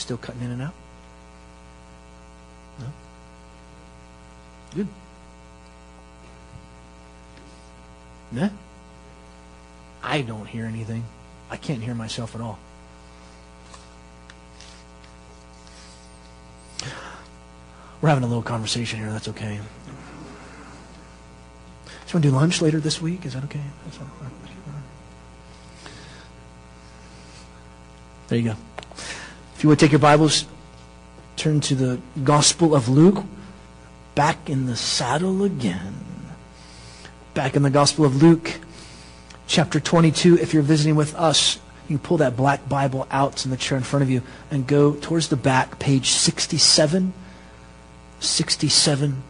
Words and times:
you 0.00 0.02
still 0.02 0.16
cutting 0.16 0.40
in 0.42 0.50
and 0.50 0.62
out? 0.62 0.74
No? 2.78 2.86
Good. 4.74 4.88
Nah? 8.32 8.48
I 10.02 10.22
don't 10.22 10.46
hear 10.46 10.64
anything. 10.64 11.04
I 11.50 11.56
can't 11.56 11.82
hear 11.82 11.94
myself 11.94 12.34
at 12.34 12.40
all. 12.40 12.58
We're 18.00 18.08
having 18.08 18.24
a 18.24 18.26
little 18.26 18.42
conversation 18.42 18.98
here. 18.98 19.10
That's 19.10 19.28
okay. 19.28 19.60
So, 22.06 22.14
want 22.14 22.22
to 22.24 22.30
do 22.30 22.30
lunch 22.30 22.62
later 22.62 22.80
this 22.80 23.02
week? 23.02 23.26
Is 23.26 23.34
that 23.34 23.44
okay? 23.44 23.60
There 28.28 28.38
you 28.38 28.50
go. 28.50 28.56
If 29.60 29.64
you 29.64 29.68
would 29.68 29.78
take 29.78 29.92
your 29.92 29.98
Bibles, 29.98 30.46
turn 31.36 31.60
to 31.60 31.74
the 31.74 32.00
Gospel 32.24 32.74
of 32.74 32.88
Luke. 32.88 33.22
Back 34.14 34.48
in 34.48 34.64
the 34.64 34.74
saddle 34.74 35.44
again. 35.44 35.96
Back 37.34 37.56
in 37.56 37.62
the 37.62 37.68
Gospel 37.68 38.06
of 38.06 38.22
Luke, 38.22 38.58
chapter 39.46 39.78
22. 39.78 40.38
If 40.38 40.54
you're 40.54 40.62
visiting 40.62 40.96
with 40.96 41.14
us, 41.14 41.58
you 41.90 41.98
pull 41.98 42.16
that 42.16 42.38
black 42.38 42.70
Bible 42.70 43.06
out 43.10 43.44
in 43.44 43.50
the 43.50 43.58
chair 43.58 43.76
in 43.76 43.84
front 43.84 44.02
of 44.02 44.08
you 44.08 44.22
and 44.50 44.66
go 44.66 44.94
towards 44.94 45.28
the 45.28 45.36
back, 45.36 45.78
page 45.78 46.08
67. 46.08 47.12
67. 48.18 49.22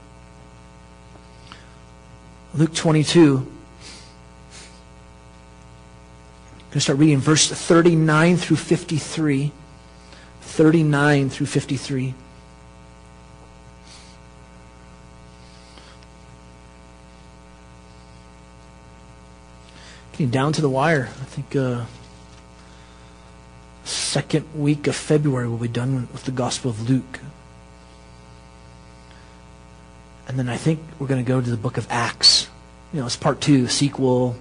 Luke 2.54 2.72
22. 2.72 3.36
I'm 3.36 3.44
going 6.60 6.70
to 6.70 6.80
start 6.80 7.00
reading 7.00 7.18
verse 7.18 7.48
39 7.50 8.36
through 8.36 8.58
53. 8.58 9.50
39 10.50 11.30
through 11.30 11.46
53. 11.46 12.14
Getting 20.12 20.30
down 20.30 20.52
to 20.52 20.60
the 20.60 20.68
wire. 20.68 21.04
I 21.04 21.24
think 21.24 21.54
uh, 21.54 21.84
second 23.84 24.44
week 24.54 24.86
of 24.86 24.96
February 24.96 25.48
we'll 25.48 25.56
be 25.56 25.68
done 25.68 26.08
with 26.12 26.24
the 26.24 26.32
Gospel 26.32 26.70
of 26.70 26.90
Luke. 26.90 27.20
And 30.26 30.38
then 30.38 30.48
I 30.48 30.56
think 30.56 30.80
we're 30.98 31.06
going 31.06 31.24
to 31.24 31.28
go 31.28 31.40
to 31.40 31.50
the 31.50 31.56
book 31.56 31.76
of 31.76 31.86
Acts. 31.90 32.48
You 32.92 33.00
know, 33.00 33.06
it's 33.06 33.16
part 33.16 33.40
two, 33.40 33.68
sequel. 33.68 34.36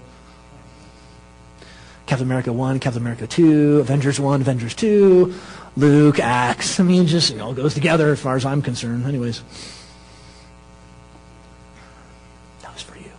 Captain 2.10 2.26
America 2.26 2.52
1, 2.52 2.80
Captain 2.80 3.04
America 3.04 3.28
2, 3.28 3.82
Avengers 3.82 4.20
1, 4.20 4.42
Avengers 4.42 4.74
2, 4.74 5.32
Luke, 5.78 6.20
Acts. 6.20 6.80
I 6.80 6.84
mean, 6.84 7.08
just, 7.08 7.32
it 7.32 7.40
all 7.40 7.54
goes 7.54 7.74
together 7.74 8.12
as 8.12 8.20
far 8.20 8.36
as 8.36 8.46
I'm 8.46 8.62
concerned. 8.62 9.06
Anyways. 9.06 9.42
That 12.62 12.74
was 12.74 12.82
for 12.82 12.98
you. 12.98 13.12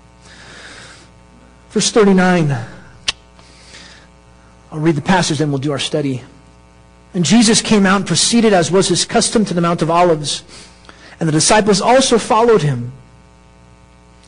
Verse 1.70 1.90
39. 1.90 2.50
I'll 4.72 4.78
read 4.78 4.94
the 4.94 5.02
passage, 5.02 5.38
then 5.38 5.50
we'll 5.50 5.58
do 5.58 5.72
our 5.72 5.78
study. 5.78 6.22
And 7.12 7.24
Jesus 7.24 7.60
came 7.60 7.86
out 7.86 7.96
and 7.96 8.06
proceeded, 8.06 8.52
as 8.52 8.70
was 8.70 8.88
his 8.88 9.04
custom, 9.04 9.44
to 9.46 9.54
the 9.54 9.60
Mount 9.60 9.82
of 9.82 9.90
Olives. 9.90 10.44
And 11.18 11.28
the 11.28 11.32
disciples 11.32 11.80
also 11.80 12.18
followed 12.18 12.62
him. 12.62 12.92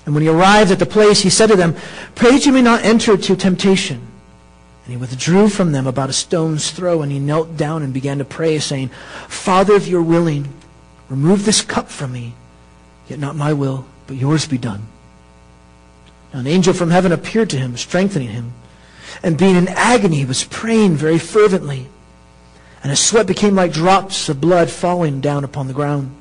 And 0.05 0.15
when 0.15 0.23
he 0.23 0.29
arrived 0.29 0.73
at 0.73 0.81
the 0.81 0.87
place, 0.87 1.21
he 1.21 1.31
said 1.31 1.47
to 1.49 1.57
them, 1.57 1.77
Pray 2.17 2.33
that 2.33 2.45
you 2.45 2.53
may 2.53 2.63
not 2.63 2.85
enter 2.85 3.13
into 3.13 3.37
temptation. 3.37 4.09
And 4.85 4.93
he 4.93 4.97
withdrew 4.97 5.49
from 5.49 5.73
them 5.73 5.87
about 5.87 6.11
a 6.11 6.13
stone's 6.13 6.71
throw, 6.71 7.03
and 7.03 7.13
he 7.13 7.19
knelt 7.19 7.57
down 7.57 7.83
and 7.83 7.95
began 7.95 8.19
to 8.19 8.25
pray, 8.25 8.59
saying, 8.59 8.89
Father, 9.29 9.75
if 9.75 9.87
you're 9.87 10.03
willing, 10.03 10.53
remove 11.09 11.45
this 11.45 11.63
cup 11.63 11.89
from 11.89 12.13
me. 12.13 12.35
Yet 13.09 13.21
not 13.21 13.37
my 13.37 13.53
will, 13.53 13.85
but 14.07 14.17
yours 14.17 14.47
be 14.47 14.59
done. 14.59 14.87
Now 16.33 16.41
an 16.41 16.47
angel 16.47 16.75
from 16.75 16.91
heaven 16.91 17.13
appeared 17.13 17.51
to 17.51 17.59
him, 17.59 17.77
strengthening 17.77 18.29
him. 18.29 18.53
And 19.23 19.39
being 19.39 19.57
in 19.57 19.69
agony, 19.69 20.17
he 20.17 20.25
was 20.25 20.45
praying 20.45 20.97
very 20.97 21.19
fervently. 21.19 21.89
And 22.83 22.91
his 22.91 22.99
sweat 22.99 23.27
became 23.27 23.55
like 23.55 23.73
drops 23.73 24.29
of 24.29 24.41
blood 24.41 24.69
falling 24.69 25.21
down 25.21 25.45
upon 25.45 25.69
the 25.69 25.75
ground. 25.75 26.13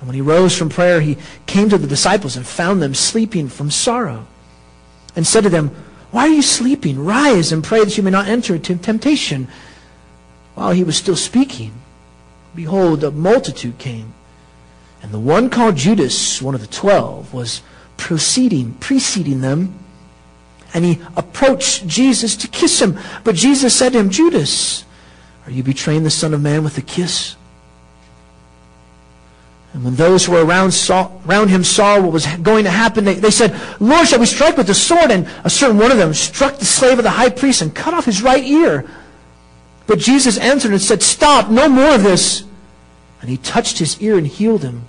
And 0.00 0.08
when 0.08 0.14
he 0.14 0.22
rose 0.22 0.56
from 0.56 0.70
prayer, 0.70 1.00
he 1.00 1.18
came 1.46 1.68
to 1.68 1.78
the 1.78 1.86
disciples 1.86 2.36
and 2.36 2.46
found 2.46 2.82
them 2.82 2.94
sleeping 2.94 3.48
from 3.48 3.70
sorrow. 3.70 4.26
And 5.14 5.26
said 5.26 5.42
to 5.42 5.50
them, 5.50 5.70
Why 6.10 6.22
are 6.22 6.28
you 6.28 6.42
sleeping? 6.42 7.04
Rise 7.04 7.52
and 7.52 7.62
pray 7.62 7.84
that 7.84 7.96
you 7.96 8.02
may 8.02 8.10
not 8.10 8.26
enter 8.26 8.54
into 8.54 8.76
temptation. 8.76 9.48
While 10.54 10.72
he 10.72 10.84
was 10.84 10.96
still 10.96 11.16
speaking, 11.16 11.72
behold, 12.54 13.04
a 13.04 13.10
multitude 13.10 13.78
came. 13.78 14.14
And 15.02 15.12
the 15.12 15.20
one 15.20 15.48
called 15.48 15.76
Judas, 15.76 16.42
one 16.42 16.54
of 16.54 16.60
the 16.60 16.66
twelve, 16.66 17.32
was 17.32 17.62
proceeding, 17.96 18.74
preceding 18.74 19.40
them. 19.40 19.78
And 20.74 20.84
he 20.84 21.00
approached 21.16 21.86
Jesus 21.86 22.36
to 22.36 22.48
kiss 22.48 22.80
him. 22.80 22.98
But 23.24 23.34
Jesus 23.34 23.74
said 23.74 23.92
to 23.92 23.98
him, 23.98 24.10
Judas, 24.10 24.84
are 25.46 25.50
you 25.50 25.62
betraying 25.62 26.02
the 26.02 26.10
Son 26.10 26.34
of 26.34 26.40
Man 26.40 26.62
with 26.62 26.76
a 26.76 26.82
kiss? 26.82 27.36
And 29.72 29.84
when 29.84 29.94
those 29.94 30.24
who 30.24 30.32
were 30.32 30.44
around, 30.44 30.72
saw, 30.72 31.10
around 31.26 31.48
him 31.48 31.62
saw 31.62 32.00
what 32.00 32.12
was 32.12 32.26
going 32.26 32.64
to 32.64 32.70
happen, 32.70 33.04
they, 33.04 33.14
they 33.14 33.30
said, 33.30 33.54
Lord, 33.78 34.08
shall 34.08 34.18
we 34.18 34.26
strike 34.26 34.56
with 34.56 34.66
the 34.66 34.74
sword? 34.74 35.10
And 35.12 35.28
a 35.44 35.50
certain 35.50 35.78
one 35.78 35.92
of 35.92 35.96
them 35.96 36.12
struck 36.12 36.56
the 36.56 36.64
slave 36.64 36.98
of 36.98 37.04
the 37.04 37.10
high 37.10 37.30
priest 37.30 37.62
and 37.62 37.74
cut 37.74 37.94
off 37.94 38.04
his 38.04 38.22
right 38.22 38.44
ear. 38.44 38.88
But 39.86 40.00
Jesus 40.00 40.38
answered 40.38 40.72
and 40.72 40.80
said, 40.80 41.02
Stop, 41.02 41.50
no 41.50 41.68
more 41.68 41.94
of 41.94 42.02
this. 42.02 42.44
And 43.20 43.30
he 43.30 43.36
touched 43.36 43.78
his 43.78 44.00
ear 44.00 44.18
and 44.18 44.26
healed 44.26 44.62
him. 44.62 44.82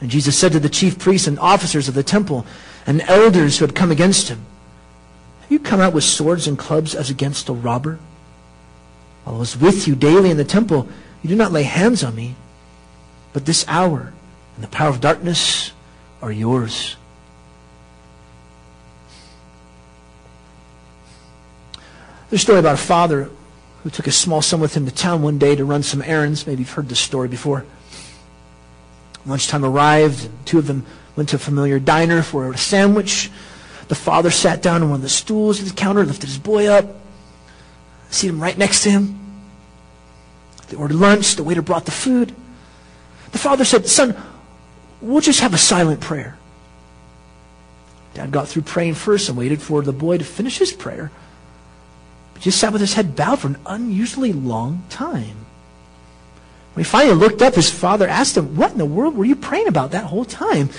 And 0.00 0.10
Jesus 0.10 0.38
said 0.38 0.52
to 0.52 0.60
the 0.60 0.68
chief 0.68 0.98
priests 0.98 1.26
and 1.26 1.38
officers 1.38 1.88
of 1.88 1.94
the 1.94 2.02
temple 2.02 2.46
and 2.86 3.02
elders 3.02 3.58
who 3.58 3.66
had 3.66 3.74
come 3.74 3.90
against 3.90 4.28
him, 4.28 4.44
Have 5.42 5.52
you 5.52 5.58
come 5.58 5.80
out 5.80 5.92
with 5.92 6.04
swords 6.04 6.46
and 6.46 6.58
clubs 6.58 6.94
as 6.94 7.10
against 7.10 7.48
a 7.48 7.52
robber? 7.52 7.98
While 9.24 9.36
I 9.36 9.38
was 9.40 9.58
with 9.58 9.86
you 9.86 9.94
daily 9.94 10.30
in 10.30 10.36
the 10.36 10.44
temple, 10.44 10.88
you 11.22 11.28
did 11.28 11.38
not 11.38 11.52
lay 11.52 11.64
hands 11.64 12.02
on 12.04 12.14
me. 12.14 12.34
But 13.32 13.46
this 13.46 13.64
hour 13.68 14.12
and 14.54 14.64
the 14.64 14.68
power 14.68 14.88
of 14.88 15.00
darkness 15.00 15.72
are 16.22 16.32
yours. 16.32 16.96
There's 22.30 22.42
a 22.42 22.44
story 22.44 22.58
about 22.58 22.74
a 22.74 22.78
father 22.78 23.30
who 23.82 23.90
took 23.90 24.06
a 24.06 24.12
small 24.12 24.42
son 24.42 24.60
with 24.60 24.74
him 24.74 24.84
to 24.84 24.92
town 24.92 25.22
one 25.22 25.38
day 25.38 25.54
to 25.54 25.64
run 25.64 25.82
some 25.82 26.02
errands. 26.02 26.46
Maybe 26.46 26.60
you've 26.60 26.70
heard 26.70 26.88
this 26.88 27.00
story 27.00 27.28
before. 27.28 27.64
Lunchtime 29.24 29.64
arrived, 29.64 30.26
and 30.26 30.46
two 30.46 30.58
of 30.58 30.66
them 30.66 30.84
went 31.16 31.30
to 31.30 31.36
a 31.36 31.38
familiar 31.38 31.78
diner 31.78 32.22
for 32.22 32.52
a 32.52 32.58
sandwich. 32.58 33.30
The 33.88 33.94
father 33.94 34.30
sat 34.30 34.62
down 34.62 34.82
on 34.82 34.90
one 34.90 34.96
of 34.96 35.02
the 35.02 35.08
stools 35.08 35.60
at 35.60 35.66
the 35.66 35.74
counter, 35.74 36.04
lifted 36.04 36.26
his 36.26 36.38
boy 36.38 36.66
up, 36.66 36.86
seated 38.10 38.34
him 38.34 38.42
right 38.42 38.58
next 38.58 38.82
to 38.82 38.90
him. 38.90 39.18
They 40.68 40.76
ordered 40.76 40.96
lunch. 40.96 41.36
The 41.36 41.44
waiter 41.44 41.62
brought 41.62 41.86
the 41.86 41.90
food. 41.92 42.34
The 43.32 43.38
father 43.38 43.64
said, 43.64 43.86
Son, 43.86 44.16
we'll 45.00 45.20
just 45.20 45.40
have 45.40 45.54
a 45.54 45.58
silent 45.58 46.00
prayer. 46.00 46.36
Dad 48.14 48.30
got 48.30 48.48
through 48.48 48.62
praying 48.62 48.94
first 48.94 49.28
and 49.28 49.38
waited 49.38 49.62
for 49.62 49.82
the 49.82 49.92
boy 49.92 50.18
to 50.18 50.24
finish 50.24 50.58
his 50.58 50.72
prayer. 50.72 51.10
But 52.34 52.42
just 52.42 52.58
sat 52.58 52.72
with 52.72 52.80
his 52.80 52.94
head 52.94 53.14
bowed 53.14 53.40
for 53.40 53.48
an 53.48 53.58
unusually 53.66 54.32
long 54.32 54.84
time. 54.88 55.46
When 56.74 56.84
he 56.84 56.88
finally 56.88 57.16
looked 57.16 57.42
up, 57.42 57.54
his 57.54 57.70
father 57.70 58.08
asked 58.08 58.36
him, 58.36 58.56
What 58.56 58.72
in 58.72 58.78
the 58.78 58.86
world 58.86 59.16
were 59.16 59.24
you 59.24 59.36
praying 59.36 59.68
about 59.68 59.92
that 59.92 60.04
whole 60.04 60.24
time? 60.24 60.70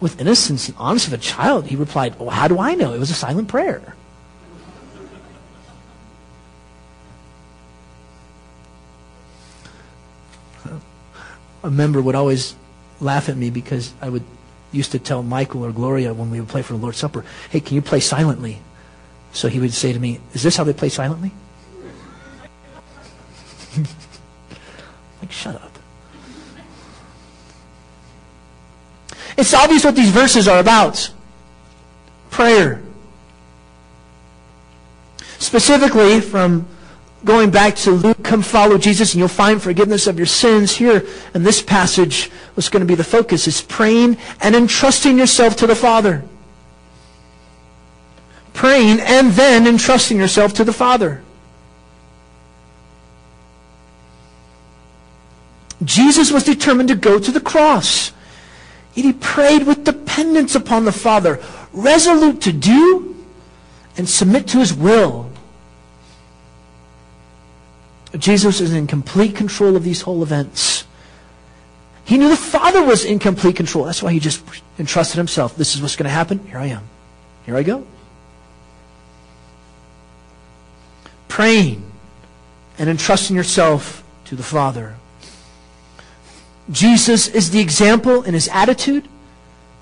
With 0.00 0.20
innocence 0.20 0.68
and 0.68 0.76
honesty 0.78 1.12
of 1.12 1.20
a 1.20 1.22
child, 1.22 1.66
he 1.66 1.76
replied, 1.76 2.18
Well, 2.18 2.30
how 2.30 2.48
do 2.48 2.58
I 2.58 2.74
know? 2.74 2.92
It 2.94 2.98
was 2.98 3.10
a 3.10 3.14
silent 3.14 3.48
prayer. 3.48 3.94
A 11.62 11.70
member 11.70 12.00
would 12.00 12.14
always 12.14 12.54
laugh 13.00 13.28
at 13.28 13.36
me 13.36 13.50
because 13.50 13.92
I 14.00 14.08
would 14.08 14.24
used 14.72 14.92
to 14.92 14.98
tell 14.98 15.22
Michael 15.22 15.64
or 15.64 15.72
Gloria 15.72 16.14
when 16.14 16.30
we 16.30 16.40
would 16.40 16.48
play 16.48 16.62
for 16.62 16.74
the 16.74 16.78
Lord's 16.78 16.98
Supper, 16.98 17.24
hey, 17.50 17.60
can 17.60 17.74
you 17.74 17.82
play 17.82 18.00
silently? 18.00 18.58
So 19.32 19.48
he 19.48 19.60
would 19.60 19.72
say 19.72 19.92
to 19.92 19.98
me, 19.98 20.20
is 20.32 20.42
this 20.42 20.56
how 20.56 20.64
they 20.64 20.72
play 20.72 20.88
silently? 20.88 21.32
like, 25.20 25.30
shut 25.30 25.54
up. 25.56 25.70
It's 29.36 29.54
obvious 29.54 29.84
what 29.84 29.96
these 29.96 30.10
verses 30.10 30.48
are 30.48 30.58
about. 30.58 31.10
Prayer. 32.30 32.82
Specifically 35.38 36.20
from 36.20 36.66
going 37.24 37.50
back 37.50 37.76
to 37.76 37.90
Luke, 37.90 38.22
come 38.22 38.42
follow 38.42 38.78
Jesus 38.78 39.12
and 39.12 39.18
you'll 39.18 39.28
find 39.28 39.62
forgiveness 39.62 40.06
of 40.06 40.16
your 40.16 40.26
sins. 40.26 40.76
Here 40.76 41.06
in 41.34 41.42
this 41.42 41.62
passage, 41.62 42.30
what's 42.54 42.68
going 42.68 42.80
to 42.80 42.86
be 42.86 42.94
the 42.94 43.04
focus 43.04 43.46
is 43.46 43.60
praying 43.60 44.16
and 44.40 44.54
entrusting 44.54 45.18
yourself 45.18 45.56
to 45.56 45.66
the 45.66 45.74
Father. 45.74 46.24
Praying 48.52 49.00
and 49.00 49.32
then 49.32 49.66
entrusting 49.66 50.18
yourself 50.18 50.54
to 50.54 50.64
the 50.64 50.72
Father. 50.72 51.22
Jesus 55.82 56.30
was 56.30 56.44
determined 56.44 56.88
to 56.90 56.94
go 56.94 57.18
to 57.18 57.30
the 57.30 57.40
cross. 57.40 58.12
Yet 58.94 59.04
he 59.04 59.12
prayed 59.12 59.66
with 59.66 59.84
dependence 59.84 60.54
upon 60.54 60.84
the 60.84 60.92
Father, 60.92 61.40
resolute 61.72 62.42
to 62.42 62.52
do 62.52 63.16
and 63.96 64.08
submit 64.08 64.48
to 64.48 64.58
his 64.58 64.74
will. 64.74 65.29
Jesus 68.18 68.60
is 68.60 68.72
in 68.72 68.86
complete 68.86 69.36
control 69.36 69.76
of 69.76 69.84
these 69.84 70.02
whole 70.02 70.22
events. 70.22 70.84
He 72.04 72.18
knew 72.18 72.28
the 72.28 72.36
Father 72.36 72.82
was 72.82 73.04
in 73.04 73.18
complete 73.18 73.54
control. 73.56 73.84
That's 73.84 74.02
why 74.02 74.12
he 74.12 74.18
just 74.18 74.42
entrusted 74.78 75.16
himself. 75.16 75.56
This 75.56 75.76
is 75.76 75.82
what's 75.82 75.94
going 75.94 76.08
to 76.08 76.10
happen. 76.10 76.40
Here 76.46 76.58
I 76.58 76.66
am. 76.66 76.82
Here 77.46 77.56
I 77.56 77.62
go. 77.62 77.86
Praying 81.28 81.88
and 82.78 82.90
entrusting 82.90 83.36
yourself 83.36 84.02
to 84.24 84.34
the 84.34 84.42
Father. 84.42 84.96
Jesus 86.70 87.28
is 87.28 87.50
the 87.50 87.60
example 87.60 88.22
in 88.22 88.34
his 88.34 88.48
attitude 88.48 89.06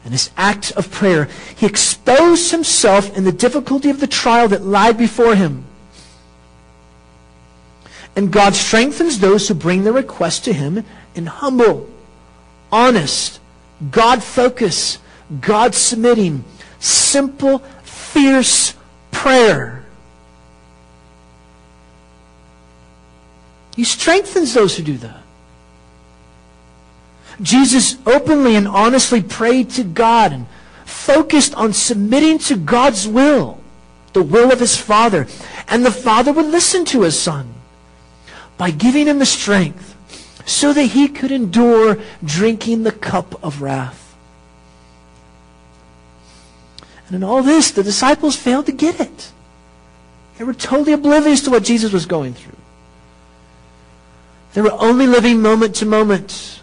and 0.04 0.12
his 0.12 0.30
act 0.36 0.72
of 0.72 0.90
prayer. 0.90 1.28
He 1.56 1.66
exposed 1.66 2.50
himself 2.50 3.16
in 3.16 3.24
the 3.24 3.32
difficulty 3.32 3.90
of 3.90 4.00
the 4.00 4.06
trial 4.06 4.48
that 4.48 4.64
lied 4.64 4.98
before 4.98 5.34
him. 5.34 5.64
And 8.18 8.32
God 8.32 8.56
strengthens 8.56 9.20
those 9.20 9.46
who 9.46 9.54
bring 9.54 9.84
their 9.84 9.92
request 9.92 10.44
to 10.46 10.52
him 10.52 10.84
in 11.14 11.26
humble, 11.26 11.88
honest, 12.72 13.38
God 13.92 14.24
focus, 14.24 14.98
God 15.40 15.72
submitting, 15.72 16.42
simple, 16.80 17.60
fierce 17.84 18.74
prayer. 19.12 19.84
He 23.76 23.84
strengthens 23.84 24.52
those 24.52 24.76
who 24.76 24.82
do 24.82 24.96
that. 24.96 25.22
Jesus 27.40 27.98
openly 28.04 28.56
and 28.56 28.66
honestly 28.66 29.22
prayed 29.22 29.70
to 29.70 29.84
God 29.84 30.32
and 30.32 30.46
focused 30.84 31.54
on 31.54 31.72
submitting 31.72 32.38
to 32.40 32.56
God's 32.56 33.06
will, 33.06 33.60
the 34.12 34.24
will 34.24 34.50
of 34.50 34.58
his 34.58 34.76
Father. 34.76 35.28
And 35.68 35.86
the 35.86 35.92
Father 35.92 36.32
would 36.32 36.46
listen 36.46 36.84
to 36.86 37.02
his 37.02 37.16
Son 37.16 37.54
by 38.58 38.70
giving 38.70 39.06
him 39.06 39.20
the 39.20 39.26
strength 39.26 39.94
so 40.44 40.72
that 40.72 40.82
he 40.84 41.08
could 41.08 41.30
endure 41.30 41.98
drinking 42.24 42.82
the 42.82 42.92
cup 42.92 43.42
of 43.42 43.62
wrath. 43.62 44.16
And 47.06 47.16
in 47.16 47.24
all 47.24 47.42
this, 47.42 47.70
the 47.70 47.82
disciples 47.82 48.36
failed 48.36 48.66
to 48.66 48.72
get 48.72 49.00
it. 49.00 49.32
They 50.36 50.44
were 50.44 50.54
totally 50.54 50.92
oblivious 50.92 51.40
to 51.42 51.50
what 51.50 51.64
Jesus 51.64 51.92
was 51.92 52.04
going 52.04 52.34
through. 52.34 52.56
They 54.54 54.62
were 54.62 54.72
only 54.72 55.06
living 55.06 55.40
moment 55.40 55.76
to 55.76 55.86
moment 55.86 56.60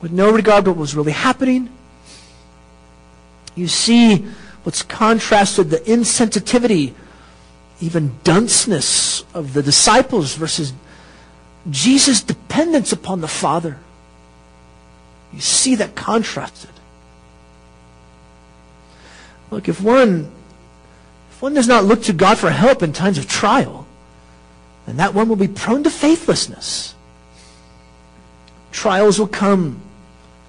with 0.00 0.12
no 0.12 0.32
regard 0.32 0.64
to 0.64 0.70
what 0.70 0.78
was 0.78 0.96
really 0.96 1.12
happening. 1.12 1.68
You 3.54 3.68
see 3.68 4.24
what's 4.62 4.82
contrasted 4.82 5.70
the 5.70 5.78
insensitivity, 5.78 6.94
even 7.80 8.18
dunceness 8.24 9.24
of 9.34 9.52
the 9.52 9.62
disciples 9.62 10.34
versus 10.34 10.72
Jesus' 11.68 12.22
dependence 12.22 12.92
upon 12.92 13.20
the 13.20 13.28
Father. 13.28 13.78
You 15.32 15.40
see 15.40 15.74
that 15.76 15.94
contrasted. 15.94 16.70
Look, 19.50 19.68
if 19.68 19.80
one 19.80 20.30
if 21.30 21.42
one 21.42 21.54
does 21.54 21.68
not 21.68 21.84
look 21.84 22.02
to 22.02 22.12
God 22.12 22.38
for 22.38 22.50
help 22.50 22.82
in 22.82 22.92
times 22.92 23.18
of 23.18 23.28
trial, 23.28 23.86
then 24.86 24.96
that 24.98 25.14
one 25.14 25.28
will 25.28 25.36
be 25.36 25.48
prone 25.48 25.82
to 25.84 25.90
faithlessness. 25.90 26.94
Trials 28.72 29.18
will 29.18 29.26
come. 29.26 29.80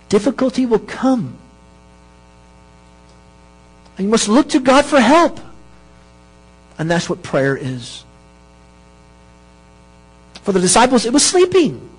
Difficulty 0.10 0.66
will 0.66 0.80
come. 0.80 1.38
And 3.98 4.08
you 4.08 4.12
must 4.12 4.28
look 4.28 4.50
to 4.50 4.60
God 4.60 4.86
for 4.86 5.00
help. 5.00 5.40
And 6.78 6.90
that's 6.90 7.10
what 7.10 7.24
prayer 7.24 7.56
is. 7.56 8.04
For 10.44 10.52
the 10.52 10.60
disciples, 10.60 11.06
it 11.06 11.14
was 11.14 11.26
sleeping 11.26 11.90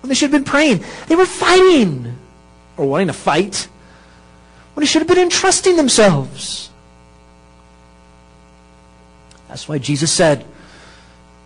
when 0.00 0.08
they 0.08 0.14
should 0.14 0.30
have 0.30 0.44
been 0.44 0.50
praying. 0.50 0.84
They 1.06 1.16
were 1.16 1.26
fighting 1.26 2.16
or 2.76 2.86
wanting 2.86 3.06
to 3.08 3.12
fight 3.12 3.68
when 4.74 4.82
they 4.82 4.86
should 4.86 5.02
have 5.02 5.08
been 5.08 5.18
entrusting 5.18 5.76
themselves. 5.76 6.70
That's 9.48 9.68
why 9.68 9.78
Jesus 9.78 10.12
said, 10.12 10.44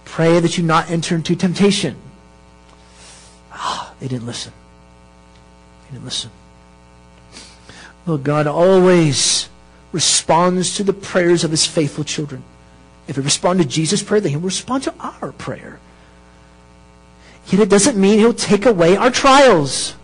Pray 0.04 0.40
that 0.40 0.58
you 0.58 0.64
not 0.64 0.90
enter 0.90 1.14
into 1.14 1.36
temptation. 1.36 1.96
Ah, 3.52 3.94
they 4.00 4.08
didn't 4.08 4.26
listen. 4.26 4.52
They 5.84 5.92
didn't 5.92 6.04
listen. 6.04 6.30
Well, 8.06 8.18
God 8.18 8.46
always 8.48 9.48
responds 9.92 10.74
to 10.76 10.82
the 10.82 10.92
prayers 10.92 11.44
of 11.44 11.50
his 11.50 11.66
faithful 11.66 12.02
children. 12.02 12.42
If 13.06 13.16
he 13.16 13.22
responds 13.22 13.62
to 13.62 13.68
Jesus' 13.68 14.02
prayer, 14.02 14.20
then 14.20 14.30
he 14.30 14.36
will 14.36 14.44
respond 14.44 14.82
to 14.84 14.94
our 14.98 15.32
prayer. 15.32 15.78
Yet 17.46 17.60
it 17.60 17.68
doesn't 17.68 17.96
mean 17.96 18.18
he'll 18.18 18.32
take 18.32 18.66
away 18.66 18.96
our 18.96 19.10
trials. 19.10 19.94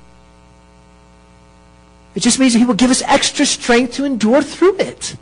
It 2.14 2.20
just 2.20 2.38
means 2.38 2.54
that 2.54 2.58
he 2.60 2.64
will 2.64 2.74
give 2.74 2.90
us 2.90 3.02
extra 3.02 3.44
strength 3.44 3.94
to 3.94 4.04
endure 4.04 4.42
through 4.42 4.78
it. 4.78 5.16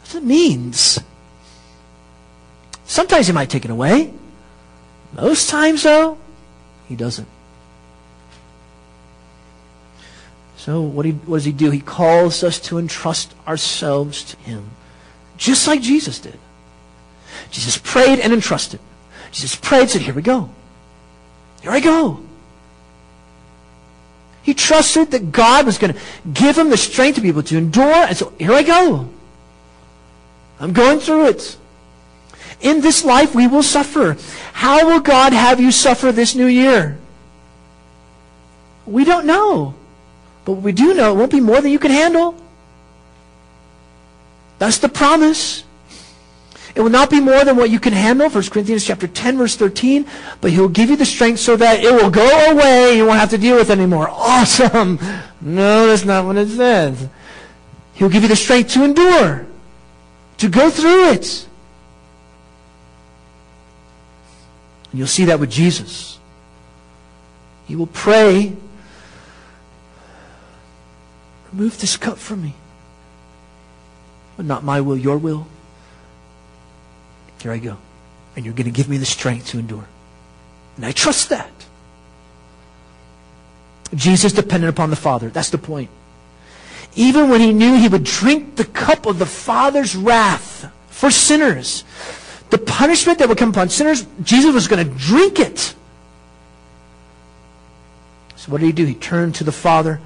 That's 0.00 0.14
what 0.14 0.22
it 0.22 0.26
means. 0.26 0.98
Sometimes 2.86 3.26
he 3.26 3.32
might 3.32 3.50
take 3.50 3.64
it 3.64 3.70
away. 3.70 4.12
Most 5.12 5.50
times, 5.50 5.82
though, 5.82 6.18
he 6.88 6.96
doesn't. 6.96 7.28
So 10.56 10.82
what, 10.82 11.06
he, 11.06 11.12
what 11.12 11.38
does 11.38 11.44
he 11.44 11.52
do? 11.52 11.70
He 11.70 11.80
calls 11.80 12.42
us 12.42 12.58
to 12.60 12.78
entrust 12.78 13.34
ourselves 13.46 14.24
to 14.24 14.36
him, 14.38 14.70
just 15.36 15.66
like 15.66 15.80
Jesus 15.80 16.18
did. 16.18 16.38
Jesus 17.50 17.78
prayed 17.78 18.18
and 18.18 18.32
entrusted. 18.32 18.80
Jesus 19.30 19.56
prayed 19.56 19.82
and 19.82 19.90
said, 19.90 20.02
here 20.02 20.14
we 20.14 20.22
go. 20.22 20.50
Here 21.62 21.70
I 21.70 21.80
go. 21.80 22.20
He 24.42 24.54
trusted 24.54 25.10
that 25.10 25.32
God 25.32 25.66
was 25.66 25.78
going 25.78 25.92
to 25.92 26.00
give 26.32 26.56
him 26.56 26.70
the 26.70 26.76
strength 26.76 27.16
to 27.16 27.20
be 27.20 27.28
able 27.28 27.42
to 27.44 27.58
endure, 27.58 27.92
and 27.92 28.16
so 28.16 28.32
here 28.38 28.52
I 28.52 28.62
go. 28.62 29.08
I'm 30.58 30.72
going 30.72 30.98
through 30.98 31.28
it. 31.28 31.56
In 32.60 32.80
this 32.80 33.04
life, 33.04 33.34
we 33.34 33.46
will 33.46 33.62
suffer. 33.62 34.16
How 34.52 34.86
will 34.86 35.00
God 35.00 35.32
have 35.32 35.60
you 35.60 35.70
suffer 35.70 36.12
this 36.12 36.34
new 36.34 36.46
year? 36.46 36.98
We 38.86 39.04
don't 39.04 39.26
know. 39.26 39.74
But 40.44 40.54
we 40.54 40.72
do 40.72 40.94
know 40.94 41.12
it 41.12 41.16
won't 41.16 41.30
be 41.30 41.40
more 41.40 41.60
than 41.60 41.70
you 41.70 41.78
can 41.78 41.90
handle. 41.90 42.34
That's 44.58 44.78
the 44.78 44.88
promise. 44.88 45.64
It 46.80 46.82
will 46.82 46.88
not 46.88 47.10
be 47.10 47.20
more 47.20 47.44
than 47.44 47.58
what 47.58 47.68
you 47.68 47.78
can 47.78 47.92
handle, 47.92 48.30
1 48.30 48.44
Corinthians 48.44 48.86
chapter 48.86 49.06
10, 49.06 49.36
verse 49.36 49.54
13, 49.54 50.06
but 50.40 50.50
he'll 50.50 50.66
give 50.66 50.88
you 50.88 50.96
the 50.96 51.04
strength 51.04 51.38
so 51.40 51.54
that 51.54 51.84
it 51.84 51.92
will 51.92 52.08
go 52.08 52.50
away 52.50 52.96
you 52.96 53.04
won't 53.04 53.20
have 53.20 53.28
to 53.28 53.38
deal 53.38 53.56
with 53.56 53.68
it 53.68 53.78
anymore. 53.78 54.08
Awesome. 54.40 54.98
No, 55.42 55.86
that's 55.86 56.06
not 56.06 56.24
what 56.24 56.38
it 56.38 56.48
says. 56.48 57.06
He'll 57.92 58.08
give 58.08 58.22
you 58.22 58.30
the 58.30 58.36
strength 58.36 58.70
to 58.70 58.84
endure, 58.84 59.46
to 60.38 60.48
go 60.48 60.70
through 60.70 61.10
it. 61.10 61.46
And 64.90 64.98
You'll 64.98 65.06
see 65.06 65.26
that 65.26 65.38
with 65.38 65.50
Jesus. 65.50 66.18
He 67.66 67.76
will 67.76 67.88
pray 67.88 68.56
Remove 71.52 71.78
this 71.80 71.96
cup 71.96 72.16
from 72.16 72.42
me. 72.42 72.54
But 74.38 74.46
not 74.46 74.64
my 74.64 74.80
will, 74.80 74.96
your 74.96 75.18
will. 75.18 75.46
Here 77.40 77.52
I 77.52 77.58
go. 77.58 77.76
And 78.36 78.44
you're 78.44 78.54
going 78.54 78.66
to 78.66 78.70
give 78.70 78.88
me 78.88 78.96
the 78.96 79.06
strength 79.06 79.48
to 79.48 79.58
endure. 79.58 79.86
And 80.76 80.86
I 80.86 80.92
trust 80.92 81.30
that. 81.30 81.50
Jesus 83.94 84.32
depended 84.32 84.68
upon 84.70 84.90
the 84.90 84.96
Father. 84.96 85.30
That's 85.30 85.50
the 85.50 85.58
point. 85.58 85.90
Even 86.94 87.28
when 87.28 87.40
he 87.40 87.52
knew 87.52 87.76
he 87.76 87.88
would 87.88 88.04
drink 88.04 88.56
the 88.56 88.64
cup 88.64 89.06
of 89.06 89.18
the 89.18 89.26
Father's 89.26 89.96
wrath 89.96 90.70
for 90.88 91.10
sinners, 91.10 91.84
the 92.50 92.58
punishment 92.58 93.18
that 93.18 93.28
would 93.28 93.38
come 93.38 93.50
upon 93.50 93.68
sinners, 93.68 94.06
Jesus 94.22 94.54
was 94.54 94.68
going 94.68 94.86
to 94.86 94.98
drink 94.98 95.38
it. 95.38 95.74
So 98.36 98.52
what 98.52 98.60
did 98.60 98.66
he 98.66 98.72
do? 98.72 98.84
He 98.84 98.94
turned 98.94 99.34
to 99.36 99.44
the 99.44 99.52
Father 99.52 100.00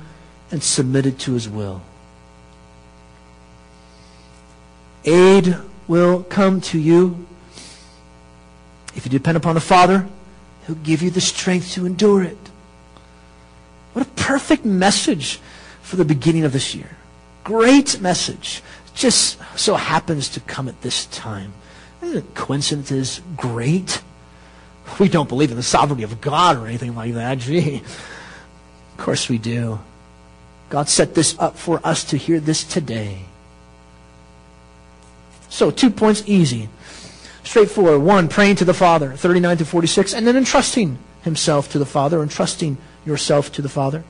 and 0.51 0.63
submitted 0.63 1.19
to 1.21 1.33
his 1.33 1.49
will. 1.49 1.83
Aid 5.05 5.57
will 5.87 6.23
come 6.25 6.61
to 6.63 6.79
you. 6.79 7.27
If 8.95 9.05
you 9.05 9.11
depend 9.11 9.37
upon 9.37 9.55
the 9.55 9.61
Father, 9.61 10.07
He'll 10.67 10.77
give 10.77 11.03
you 11.03 11.11
the 11.11 11.21
strength 11.21 11.73
to 11.73 11.85
endure 11.85 12.23
it. 12.23 12.39
What 13.93 14.07
a 14.07 14.11
perfect 14.11 14.65
message 14.65 15.41
for 15.83 15.97
the 15.97 16.05
beginning 16.05 16.45
of 16.45 16.53
this 16.53 16.75
year. 16.75 16.91
Great 17.45 18.01
message. 18.01 18.63
Just 18.95 19.39
so 19.57 19.75
happens 19.75 20.29
to 20.31 20.41
come 20.41 20.69
at 20.69 20.81
this 20.81 21.07
time. 21.07 21.53
Isn't 22.03 22.19
it 22.19 22.35
coincidences 22.35 23.21
great? 23.37 24.03
we 24.99 25.09
don't 25.09 25.29
believe 25.29 25.51
in 25.51 25.57
the 25.57 25.63
sovereignty 25.63 26.03
of 26.03 26.21
God 26.21 26.57
or 26.57 26.67
anything 26.67 26.95
like 26.95 27.15
that. 27.15 27.39
Gee. 27.39 27.77
Of 27.77 28.97
course 28.97 29.29
we 29.29 29.39
do. 29.39 29.81
God 30.71 30.89
set 30.89 31.15
this 31.15 31.39
up 31.39 31.57
for 31.57 31.81
us 31.85 32.05
to 32.05 32.17
hear 32.17 32.41
this 32.41 32.65
today. 32.65 33.23
So, 35.55 35.71
two 35.71 35.89
points 35.89 36.25
easy. 36.27 36.69
Straightforward. 37.45 38.03
One, 38.03 38.27
praying 38.27 38.57
to 38.57 38.65
the 38.65 38.75
Father, 38.75 39.13
39 39.13 39.59
to 39.59 39.65
46, 39.65 40.13
and 40.13 40.27
then 40.27 40.37
entrusting 40.37 40.99
himself 41.23 41.71
to 41.71 41.79
the 41.79 41.87
Father, 41.87 42.21
entrusting 42.25 42.77
yourself 43.07 43.53
to 43.53 43.63
the 43.63 43.69
Father. 43.69 44.03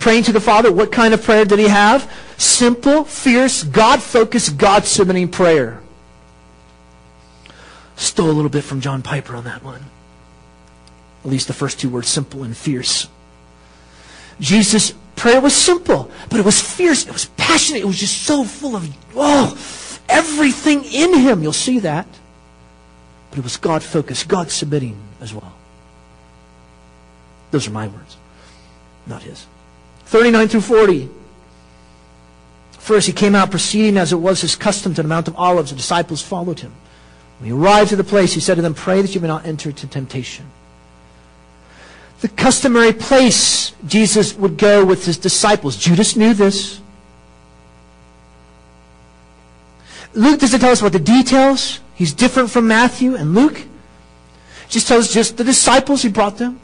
Praying 0.00 0.24
to 0.24 0.32
the 0.32 0.40
Father, 0.40 0.72
what 0.72 0.90
kind 0.90 1.14
of 1.14 1.22
prayer 1.22 1.44
did 1.44 1.60
he 1.60 1.68
have? 1.68 2.12
Simple, 2.38 3.04
fierce, 3.04 3.62
God 3.62 4.02
focused, 4.02 4.58
God 4.58 4.84
submitting 4.84 5.28
prayer. 5.28 5.80
Stole 7.94 8.32
a 8.32 8.32
little 8.32 8.50
bit 8.50 8.64
from 8.64 8.80
John 8.80 9.02
Piper 9.02 9.36
on 9.36 9.44
that 9.44 9.62
one. 9.62 9.84
At 11.24 11.30
least 11.30 11.46
the 11.46 11.52
first 11.52 11.78
two 11.78 11.88
words, 11.88 12.08
simple 12.08 12.42
and 12.42 12.56
fierce. 12.56 13.06
Jesus' 14.40 14.92
prayer 15.14 15.40
was 15.40 15.54
simple, 15.54 16.10
but 16.30 16.40
it 16.40 16.44
was 16.44 16.60
fierce. 16.60 17.06
It 17.06 17.12
was 17.12 17.26
passionate. 17.36 17.82
It 17.82 17.86
was 17.86 18.00
just 18.00 18.24
so 18.24 18.42
full 18.42 18.74
of, 18.74 18.92
oh, 19.14 19.56
everything 20.10 20.84
in 20.84 21.18
him. 21.18 21.42
You'll 21.42 21.52
see 21.52 21.80
that. 21.80 22.06
But 23.30 23.38
it 23.38 23.44
was 23.44 23.56
God 23.56 23.82
focused, 23.82 24.28
God 24.28 24.50
submitting 24.50 24.96
as 25.20 25.32
well. 25.32 25.52
Those 27.50 27.66
are 27.66 27.70
my 27.70 27.88
words, 27.88 28.16
not 29.06 29.22
his. 29.22 29.46
39 30.06 30.48
through 30.48 30.60
40. 30.60 31.08
First, 32.72 33.06
he 33.06 33.12
came 33.12 33.34
out 33.34 33.50
proceeding 33.50 33.96
as 33.96 34.12
it 34.12 34.16
was 34.16 34.40
his 34.40 34.56
custom 34.56 34.94
to 34.94 35.02
the 35.02 35.08
Mount 35.08 35.28
of 35.28 35.36
Olives. 35.36 35.70
The 35.70 35.76
disciples 35.76 36.22
followed 36.22 36.60
him. 36.60 36.72
When 37.38 37.50
he 37.50 37.52
arrived 37.52 37.92
at 37.92 37.98
the 37.98 38.04
place, 38.04 38.32
he 38.32 38.40
said 38.40 38.56
to 38.56 38.62
them, 38.62 38.74
Pray 38.74 39.02
that 39.02 39.14
you 39.14 39.20
may 39.20 39.28
not 39.28 39.46
enter 39.46 39.70
into 39.70 39.86
temptation. 39.86 40.46
The 42.20 42.28
customary 42.28 42.92
place 42.92 43.72
Jesus 43.86 44.34
would 44.34 44.58
go 44.58 44.84
with 44.84 45.06
his 45.06 45.16
disciples. 45.16 45.76
Judas 45.76 46.16
knew 46.16 46.34
this. 46.34 46.80
Luke 50.14 50.40
doesn't 50.40 50.60
tell 50.60 50.72
us 50.72 50.80
about 50.80 50.92
the 50.92 50.98
details. 50.98 51.80
He's 51.94 52.12
different 52.12 52.50
from 52.50 52.66
Matthew 52.66 53.14
and 53.14 53.34
Luke. 53.34 53.62
Just 54.68 54.88
tells 54.88 55.08
us 55.08 55.14
just 55.14 55.36
the 55.36 55.44
disciples 55.44 56.02
he 56.02 56.08
brought 56.08 56.38
them. 56.38 56.60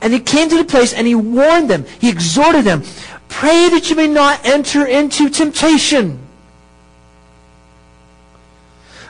And 0.00 0.12
he 0.12 0.20
came 0.20 0.48
to 0.48 0.56
the 0.56 0.64
place 0.64 0.92
and 0.92 1.06
he 1.06 1.14
warned 1.14 1.68
them. 1.68 1.84
He 2.00 2.08
exhorted 2.08 2.64
them. 2.64 2.82
Pray 3.28 3.68
that 3.70 3.90
you 3.90 3.96
may 3.96 4.08
not 4.08 4.44
enter 4.44 4.86
into 4.86 5.28
temptation. 5.28 6.18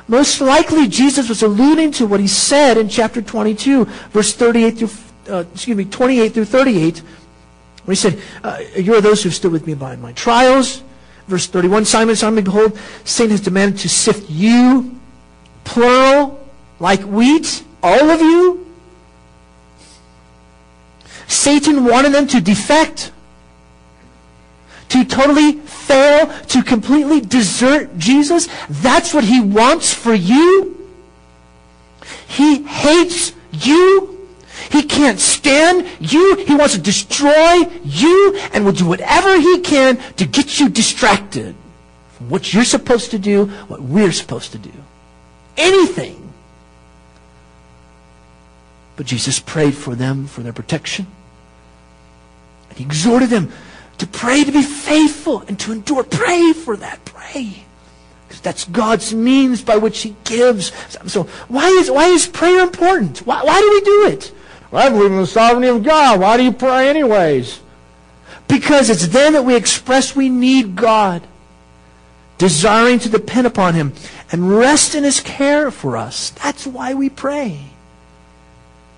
Most 0.09 0.41
likely, 0.41 0.89
Jesus 0.89 1.29
was 1.29 1.43
alluding 1.43 1.93
to 1.93 2.07
what 2.07 2.19
he 2.19 2.29
said 2.29 2.79
in 2.79 2.89
chapter 2.89 3.21
22, 3.21 3.85
verse 4.11 4.33
38 4.33 4.79
through, 4.79 4.91
uh, 5.29 5.45
excuse 5.53 5.77
me, 5.77 5.85
28 5.85 6.33
through 6.33 6.47
38, 6.47 6.99
where 7.85 7.93
he 7.93 7.95
said, 7.95 8.19
uh, 8.43 8.59
You 8.75 8.95
are 8.95 9.03
those 9.03 9.23
who 9.23 9.29
have 9.29 9.37
stood 9.37 9.53
with 9.53 9.67
me 9.67 9.75
by 9.75 9.97
my 9.97 10.13
trials. 10.13 10.83
Verse 11.29 11.47
31, 11.47 11.85
Simon, 11.85 12.17
Simon, 12.17 12.43
behold, 12.43 12.79
Satan 13.05 13.31
has 13.33 13.41
demanded 13.43 13.79
to 13.81 13.89
sift 13.89 14.31
you, 14.31 14.99
plural, 15.65 16.43
like 16.81 17.01
wheat, 17.03 17.63
all 17.83 18.11
of 18.11 18.21
you. 18.21 18.67
Satan 21.27 21.85
wanted 21.85 22.13
them 22.13 22.27
to 22.29 22.41
defect, 22.41 23.13
to 24.89 25.05
totally 25.05 25.53
fail, 25.53 26.29
to 26.47 26.63
completely 26.63 27.21
desert 27.21 27.99
Jesus. 27.99 28.49
That's 28.71 29.13
what 29.13 29.25
he 29.25 29.41
wants 29.43 29.93
for 29.93 30.15
you. 30.15 30.89
He 32.27 32.63
hates 32.63 33.35
you. 33.53 34.18
He 34.71 34.83
can't 34.83 35.19
stand 35.19 35.87
you. 35.99 36.37
He 36.47 36.55
wants 36.55 36.75
to 36.75 36.81
destroy 36.81 37.67
you 37.85 38.39
and 38.53 38.65
will 38.65 38.73
do 38.73 38.87
whatever 38.87 39.41
he 39.41 39.61
can 39.61 39.97
to 40.15 40.27
get 40.27 40.61
you 40.61 40.69
distracted 40.69 41.55
from 42.13 42.29
what 42.29 42.53
you're 42.53 42.65
supposed 42.65 43.11
to 43.13 43.19
do, 43.19 43.47
what 43.69 43.81
we're 43.81 44.13
supposed 44.13 44.53
to 44.53 44.59
do. 44.59 44.73
Anything. 45.57 46.33
But 48.97 49.07
Jesus 49.07 49.39
prayed 49.39 49.75
for 49.75 49.95
them 49.95 50.27
for 50.27 50.43
their 50.43 50.53
protection. 50.53 51.07
And 52.69 52.79
he 52.79 52.85
exhorted 52.85 53.31
them 53.31 53.53
to 53.99 54.07
pray 54.07 54.45
to 54.45 54.53
be 54.53 54.63
faithful 54.63 55.43
and 55.49 55.59
to 55.61 55.73
endure. 55.73 56.05
Pray 56.05 56.53
for 56.53 56.77
that. 56.77 57.05
Pray. 57.05 57.65
Because 58.27 58.43
that's 58.43 58.65
God's 58.65 59.15
means 59.15 59.63
by 59.63 59.77
which 59.77 60.03
he 60.03 60.15
gives. 60.25 60.73
So 61.07 61.25
why 61.49 61.69
is, 61.69 61.91
why 61.91 62.09
is 62.09 62.27
prayer 62.27 62.61
important? 62.61 63.19
Why, 63.19 63.43
why 63.43 63.61
do 63.61 63.71
we 63.71 63.81
do 63.81 64.07
it? 64.09 64.33
Well, 64.71 64.87
I 64.87 64.91
believe 64.91 65.13
in 65.13 65.19
the 65.19 65.27
sovereignty 65.27 65.69
of 65.69 65.83
God. 65.83 66.21
Why 66.21 66.37
do 66.37 66.45
you 66.45 66.53
pray 66.53 66.89
anyways? 66.89 67.61
Because 68.47 68.91
it's 68.91 69.09
then 69.09 69.33
that 69.35 69.45
we 69.45 69.55
express 69.55 70.17
we 70.17 70.29
need 70.29 70.77
God, 70.77 71.27
desiring 72.39 72.99
to 73.01 73.09
depend 73.09 73.47
upon 73.47 73.75
Him 73.75 73.93
and 74.31 74.57
rest 74.57 74.95
in 74.95 75.05
His 75.05 75.21
care 75.21 75.71
for 75.71 75.97
us. 75.97 76.31
That's 76.31 76.67
why 76.67 76.95
we 76.95 77.09
pray. 77.09 77.61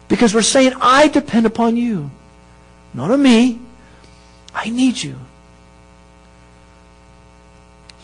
Because 0.08 0.34
we're 0.34 0.42
saying, 0.42 0.72
I 0.80 1.08
depend 1.08 1.46
upon 1.46 1.76
you, 1.76 2.10
not 2.94 3.10
on 3.10 3.22
me. 3.22 3.60
I 4.52 4.70
need 4.70 5.00
you. 5.00 5.16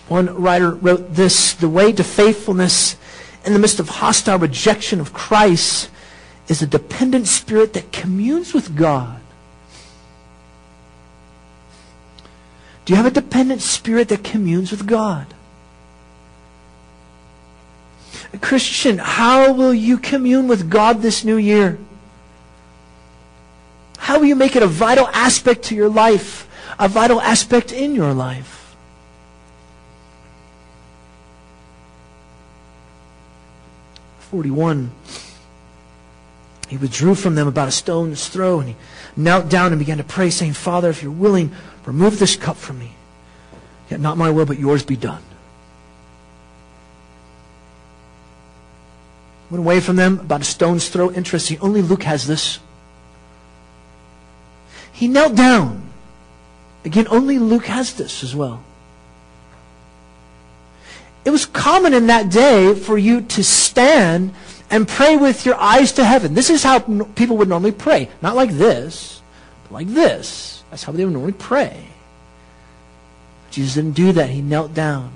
One 0.08 0.26
writer 0.40 0.70
wrote 0.70 1.14
this 1.14 1.54
The 1.54 1.68
way 1.68 1.92
to 1.92 2.04
faithfulness 2.04 2.96
in 3.44 3.52
the 3.52 3.58
midst 3.58 3.80
of 3.80 3.88
hostile 3.88 4.38
rejection 4.38 5.00
of 5.00 5.12
Christ 5.12 5.90
is 6.48 6.62
a 6.62 6.66
dependent 6.66 7.26
spirit 7.26 7.72
that 7.74 7.92
communes 7.92 8.54
with 8.54 8.76
God. 8.76 9.20
Do 12.84 12.92
you 12.92 12.96
have 12.96 13.06
a 13.06 13.10
dependent 13.10 13.62
spirit 13.62 14.08
that 14.10 14.22
communes 14.22 14.70
with 14.70 14.86
God? 14.86 15.26
Christian, 18.40 18.98
how 18.98 19.52
will 19.52 19.74
you 19.74 19.98
commune 19.98 20.46
with 20.46 20.70
God 20.70 21.02
this 21.02 21.24
new 21.24 21.36
year? 21.36 21.78
How 23.98 24.18
will 24.18 24.26
you 24.26 24.36
make 24.36 24.54
it 24.54 24.62
a 24.62 24.68
vital 24.68 25.08
aspect 25.08 25.64
to 25.64 25.74
your 25.74 25.88
life, 25.88 26.48
a 26.78 26.86
vital 26.86 27.20
aspect 27.20 27.72
in 27.72 27.94
your 27.94 28.12
life? 28.12 28.76
Forty-one. 34.30 34.92
He 36.68 36.76
withdrew 36.76 37.14
from 37.14 37.34
them 37.36 37.46
about 37.46 37.68
a 37.68 37.72
stone's 37.72 38.28
throw, 38.28 38.58
and 38.58 38.70
he 38.70 38.76
knelt 39.16 39.48
down 39.48 39.72
and 39.72 39.78
began 39.78 39.98
to 39.98 40.04
pray, 40.04 40.30
saying, 40.30 40.54
Father, 40.54 40.90
if 40.90 41.02
you're 41.02 41.12
willing, 41.12 41.52
remove 41.84 42.18
this 42.18 42.36
cup 42.36 42.56
from 42.56 42.78
me. 42.78 42.92
Yet 43.88 44.00
not 44.00 44.18
my 44.18 44.30
will, 44.30 44.46
but 44.46 44.58
yours 44.58 44.82
be 44.82 44.96
done. 44.96 45.22
Went 49.48 49.62
away 49.62 49.78
from 49.78 49.94
them 49.94 50.18
about 50.18 50.40
a 50.40 50.44
stone's 50.44 50.88
throw. 50.88 51.12
Interesting. 51.12 51.58
Only 51.60 51.82
Luke 51.82 52.02
has 52.02 52.26
this. 52.26 52.58
He 54.92 55.06
knelt 55.06 55.36
down. 55.36 55.88
Again, 56.84 57.06
only 57.10 57.38
Luke 57.38 57.66
has 57.66 57.94
this 57.94 58.24
as 58.24 58.34
well. 58.34 58.64
It 61.24 61.30
was 61.30 61.46
common 61.46 61.94
in 61.94 62.06
that 62.06 62.30
day 62.30 62.74
for 62.74 62.96
you 62.96 63.20
to 63.20 63.44
stand 63.44 64.32
and 64.70 64.88
pray 64.88 65.16
with 65.16 65.46
your 65.46 65.56
eyes 65.56 65.92
to 65.92 66.04
heaven. 66.04 66.34
This 66.34 66.50
is 66.50 66.62
how 66.62 66.80
people 67.14 67.36
would 67.38 67.48
normally 67.48 67.72
pray. 67.72 68.08
Not 68.20 68.36
like 68.36 68.50
this, 68.50 69.22
but 69.64 69.72
like 69.72 69.88
this. 69.88 70.64
That's 70.70 70.82
how 70.82 70.92
they 70.92 71.04
would 71.04 71.12
normally 71.12 71.32
pray. 71.32 71.84
Jesus 73.50 73.74
didn't 73.74 73.92
do 73.92 74.12
that. 74.12 74.30
He 74.30 74.42
knelt 74.42 74.74
down. 74.74 75.12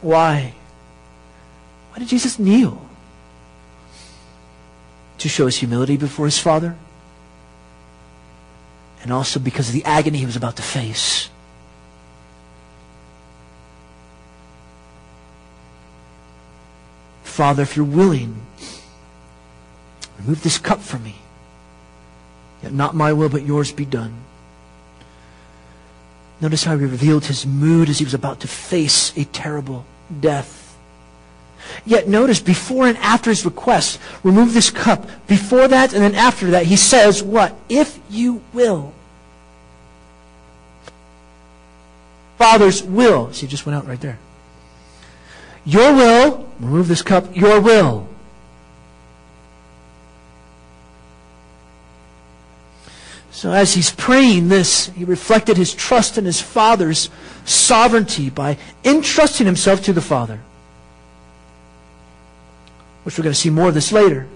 Why? 0.00 0.54
Why 1.90 1.98
did 1.98 2.08
Jesus 2.08 2.38
kneel? 2.38 2.86
To 5.18 5.28
show 5.28 5.46
his 5.46 5.56
humility 5.56 5.96
before 5.96 6.26
his 6.26 6.38
Father? 6.38 6.76
And 9.02 9.12
also 9.12 9.38
because 9.40 9.68
of 9.68 9.74
the 9.74 9.84
agony 9.84 10.18
he 10.18 10.26
was 10.26 10.36
about 10.36 10.56
to 10.56 10.62
face. 10.62 11.28
Father, 17.32 17.62
if 17.62 17.78
you're 17.78 17.86
willing, 17.86 18.36
remove 20.18 20.42
this 20.42 20.58
cup 20.58 20.80
from 20.80 21.02
me. 21.02 21.14
Yet 22.62 22.74
not 22.74 22.94
my 22.94 23.14
will, 23.14 23.30
but 23.30 23.46
yours 23.46 23.72
be 23.72 23.86
done. 23.86 24.12
Notice 26.42 26.64
how 26.64 26.76
he 26.76 26.84
revealed 26.84 27.24
his 27.24 27.46
mood 27.46 27.88
as 27.88 27.98
he 27.98 28.04
was 28.04 28.12
about 28.12 28.40
to 28.40 28.48
face 28.48 29.16
a 29.16 29.24
terrible 29.24 29.86
death. 30.20 30.76
Yet 31.86 32.06
notice 32.06 32.38
before 32.38 32.86
and 32.86 32.98
after 32.98 33.30
his 33.30 33.46
request, 33.46 33.98
remove 34.22 34.52
this 34.52 34.68
cup. 34.68 35.08
Before 35.26 35.66
that 35.66 35.94
and 35.94 36.02
then 36.02 36.14
after 36.14 36.50
that, 36.50 36.66
he 36.66 36.76
says 36.76 37.22
what? 37.22 37.56
If 37.70 37.98
you 38.10 38.42
will. 38.52 38.92
Father's 42.36 42.82
will. 42.82 43.32
See, 43.32 43.46
just 43.46 43.64
went 43.64 43.78
out 43.78 43.86
right 43.86 44.00
there. 44.02 44.18
Your 45.64 45.94
will, 45.94 46.48
remove 46.58 46.88
this 46.88 47.02
cup, 47.02 47.36
your 47.36 47.60
will. 47.60 48.08
So 53.30 53.50
as 53.50 53.74
he's 53.74 53.90
praying 53.90 54.48
this, 54.48 54.86
he 54.90 55.04
reflected 55.04 55.56
his 55.56 55.74
trust 55.74 56.16
in 56.16 56.24
his 56.24 56.40
Father's 56.40 57.10
sovereignty 57.44 58.30
by 58.30 58.56
entrusting 58.84 59.46
himself 59.46 59.82
to 59.82 59.92
the 59.92 60.00
Father. 60.00 60.40
Which 63.02 63.18
we're 63.18 63.24
going 63.24 63.34
to 63.34 63.40
see 63.40 63.50
more 63.50 63.68
of 63.68 63.74
this 63.74 63.90
later. 63.90 64.28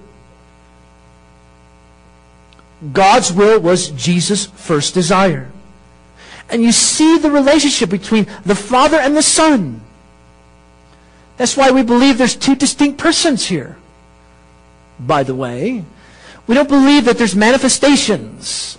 God's 2.93 3.33
will 3.33 3.61
was 3.61 3.91
Jesus' 3.91 4.47
first 4.47 4.95
desire. 4.95 5.53
And 6.51 6.63
you 6.63 6.73
see 6.73 7.19
the 7.19 7.31
relationship 7.31 7.91
between 7.91 8.27
the 8.45 8.57
Father 8.57 8.97
and 8.97 9.17
the 9.17 9.23
Son. 9.23 9.83
That's 11.37 11.57
why 11.57 11.71
we 11.71 11.83
believe 11.83 12.19
there's 12.19 12.37
two 12.37 12.55
distinct 12.55 12.99
persons 12.99 13.47
here. 13.47 13.77
By 14.99 15.23
the 15.23 15.35
way, 15.35 15.85
we 16.47 16.55
don't 16.55 16.69
believe 16.69 17.05
that 17.05 17.19
there's 17.19 17.37
manifestations. 17.37 18.79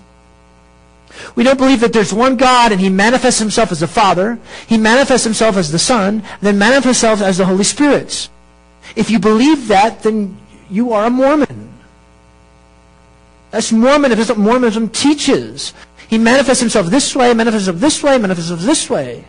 We 1.35 1.43
don't 1.43 1.57
believe 1.57 1.81
that 1.81 1.93
there's 1.93 2.13
one 2.13 2.37
God 2.37 2.71
and 2.71 2.81
He 2.81 2.89
manifests 2.89 3.39
Himself 3.39 3.71
as 3.71 3.79
the 3.79 3.87
Father, 3.87 4.39
He 4.67 4.77
manifests 4.77 5.23
Himself 5.23 5.57
as 5.57 5.71
the 5.71 5.79
Son, 5.79 6.23
then 6.41 6.57
manifests 6.57 7.01
Himself 7.01 7.21
as 7.21 7.37
the 7.37 7.45
Holy 7.45 7.63
Spirit. 7.63 8.29
If 8.95 9.09
you 9.09 9.19
believe 9.19 9.67
that, 9.67 10.03
then 10.03 10.37
you 10.69 10.93
are 10.93 11.05
a 11.05 11.09
Mormon. 11.09 11.73
That's 13.51 13.71
Mormonism. 13.71 14.17
That's 14.17 14.29
what 14.29 14.39
Mormonism 14.39 14.89
teaches. 14.89 15.73
He 16.07 16.17
manifests 16.17 16.61
himself 16.61 16.87
this 16.87 17.15
way, 17.15 17.33
manifests 17.33 17.67
himself 17.67 17.81
this 17.81 18.03
way, 18.03 18.17
manifests 18.17 18.49
himself 18.49 18.67
this 18.67 18.89
way. 18.89 19.25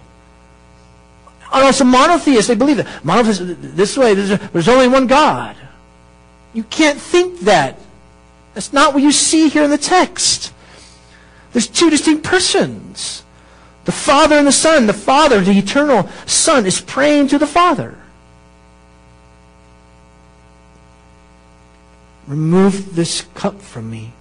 Also 1.50 1.84
monotheists, 1.84 2.48
they 2.48 2.54
believe 2.54 2.76
that. 2.76 3.04
Monotheists, 3.04 3.42
this 3.58 3.96
way, 3.96 4.14
there's 4.14 4.68
only 4.68 4.88
one 4.88 5.06
God. 5.06 5.56
You 6.52 6.62
can't 6.64 7.00
think 7.00 7.40
that. 7.40 7.78
That's 8.54 8.72
not 8.72 8.92
what 8.92 9.02
you 9.02 9.12
see 9.12 9.48
here 9.48 9.62
in 9.62 9.70
the 9.70 9.78
text. 9.78 10.52
There's 11.52 11.68
two 11.68 11.90
distinct 11.90 12.24
persons. 12.24 13.22
The 13.84 13.92
Father 13.92 14.36
and 14.36 14.46
the 14.46 14.52
Son. 14.52 14.86
The 14.86 14.92
Father, 14.92 15.40
the 15.40 15.56
eternal 15.56 16.08
Son, 16.26 16.66
is 16.66 16.80
praying 16.80 17.28
to 17.28 17.38
the 17.38 17.46
Father. 17.46 17.96
Remove 22.26 22.94
this 22.94 23.22
cup 23.34 23.60
from 23.62 23.90
me. 23.90 24.12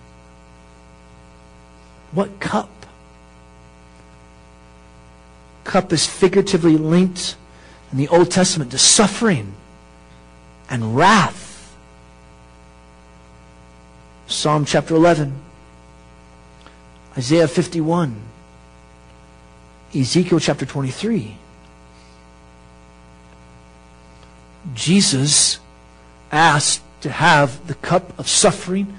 What 2.14 2.40
cup? 2.40 2.70
Cup 5.68 5.92
is 5.92 6.08
figuratively 6.08 6.78
linked 6.78 7.36
in 7.92 7.98
the 7.98 8.08
Old 8.08 8.32
Testament 8.32 8.72
to 8.72 8.78
suffering 8.78 9.54
and 10.70 10.96
wrath. 10.96 11.76
Psalm 14.28 14.64
chapter 14.64 14.96
11, 14.96 15.36
Isaiah 17.18 17.50
51, 17.50 18.16
Ezekiel 19.94 20.40
chapter 20.40 20.66
23. 20.66 21.36
Jesus 24.74 25.60
asked 26.32 26.82
to 27.02 27.10
have 27.10 27.68
the 27.68 27.76
cup 27.76 28.18
of 28.18 28.30
suffering 28.30 28.98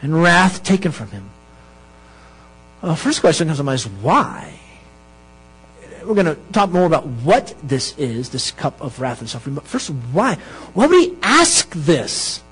and 0.00 0.22
wrath 0.22 0.62
taken 0.62 0.92
from 0.92 1.10
him. 1.10 1.28
Well, 2.80 2.96
first 2.96 3.20
question 3.20 3.48
comes 3.48 3.58
to 3.58 3.64
mind 3.64 3.80
is 3.80 3.86
why? 3.86 4.55
We're 6.06 6.14
going 6.14 6.26
to 6.26 6.38
talk 6.52 6.70
more 6.70 6.86
about 6.86 7.06
what 7.06 7.54
this 7.62 7.96
is, 7.98 8.30
this 8.30 8.50
cup 8.50 8.80
of 8.80 9.00
wrath 9.00 9.20
and 9.20 9.28
suffering. 9.28 9.54
But 9.54 9.64
first, 9.64 9.88
why? 10.12 10.36
Why 10.74 10.86
would 10.86 11.00
he 11.00 11.16
ask 11.22 11.70
this? 11.74 12.42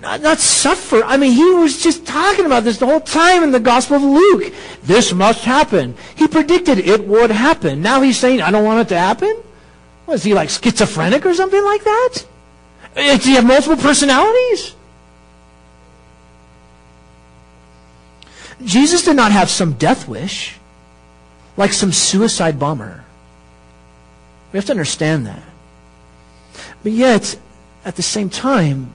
Not, 0.00 0.20
not 0.20 0.38
suffer. 0.38 1.02
I 1.04 1.16
mean, 1.16 1.32
he 1.32 1.44
was 1.54 1.82
just 1.82 2.06
talking 2.06 2.46
about 2.46 2.64
this 2.64 2.78
the 2.78 2.86
whole 2.86 3.00
time 3.00 3.42
in 3.42 3.50
the 3.50 3.60
Gospel 3.60 3.96
of 3.96 4.02
Luke. 4.02 4.52
This 4.82 5.12
must 5.12 5.44
happen. 5.44 5.96
He 6.14 6.28
predicted 6.28 6.78
it 6.78 7.06
would 7.06 7.30
happen. 7.30 7.82
Now 7.82 8.00
he's 8.02 8.18
saying, 8.18 8.42
I 8.42 8.50
don't 8.50 8.64
want 8.64 8.80
it 8.80 8.88
to 8.90 8.98
happen? 8.98 9.42
Was 10.06 10.22
he 10.22 10.34
like 10.34 10.50
schizophrenic 10.50 11.26
or 11.26 11.34
something 11.34 11.64
like 11.64 11.82
that? 11.84 12.26
Does 12.94 13.24
he 13.24 13.34
have 13.34 13.44
multiple 13.44 13.76
personalities? 13.76 14.74
Jesus 18.64 19.04
did 19.04 19.16
not 19.16 19.32
have 19.32 19.50
some 19.50 19.74
death 19.74 20.08
wish, 20.08 20.56
like 21.56 21.72
some 21.72 21.92
suicide 21.92 22.58
bomber. 22.58 23.04
We 24.52 24.58
have 24.58 24.66
to 24.66 24.72
understand 24.72 25.26
that. 25.26 25.42
But 26.82 26.92
yet, 26.92 27.38
at 27.84 27.96
the 27.96 28.02
same 28.02 28.30
time, 28.30 28.94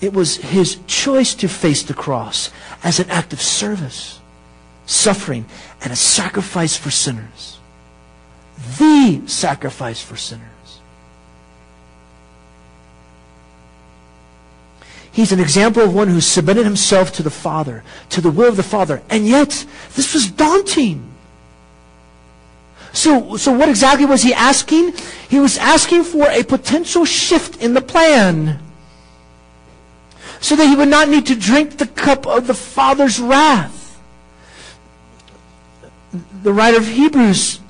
it 0.00 0.12
was 0.12 0.36
his 0.36 0.78
choice 0.86 1.34
to 1.36 1.48
face 1.48 1.82
the 1.82 1.94
cross 1.94 2.50
as 2.82 3.00
an 3.00 3.10
act 3.10 3.32
of 3.32 3.40
service, 3.40 4.20
suffering, 4.86 5.46
and 5.82 5.92
a 5.92 5.96
sacrifice 5.96 6.76
for 6.76 6.90
sinners. 6.90 7.58
The 8.78 9.22
sacrifice 9.26 10.02
for 10.02 10.16
sinners. 10.16 10.46
He's 15.12 15.32
an 15.32 15.40
example 15.40 15.82
of 15.82 15.94
one 15.94 16.08
who 16.08 16.20
submitted 16.20 16.64
himself 16.64 17.12
to 17.14 17.22
the 17.22 17.30
Father, 17.30 17.82
to 18.10 18.20
the 18.20 18.30
will 18.30 18.48
of 18.48 18.56
the 18.56 18.62
Father. 18.62 19.02
And 19.10 19.26
yet, 19.26 19.66
this 19.96 20.14
was 20.14 20.30
daunting. 20.30 21.09
So, 23.00 23.38
so 23.38 23.50
what 23.52 23.70
exactly 23.70 24.04
was 24.04 24.22
he 24.22 24.34
asking? 24.34 24.92
He 25.30 25.40
was 25.40 25.56
asking 25.56 26.04
for 26.04 26.28
a 26.28 26.44
potential 26.44 27.06
shift 27.06 27.62
in 27.62 27.72
the 27.72 27.80
plan. 27.80 28.60
So 30.42 30.54
that 30.54 30.66
he 30.66 30.76
would 30.76 30.90
not 30.90 31.08
need 31.08 31.24
to 31.26 31.34
drink 31.34 31.78
the 31.78 31.86
cup 31.86 32.26
of 32.26 32.46
the 32.46 32.52
Father's 32.52 33.18
wrath. 33.18 33.98
The 36.42 36.52
writer 36.52 36.76
of 36.76 36.88
Hebrews 36.88 37.60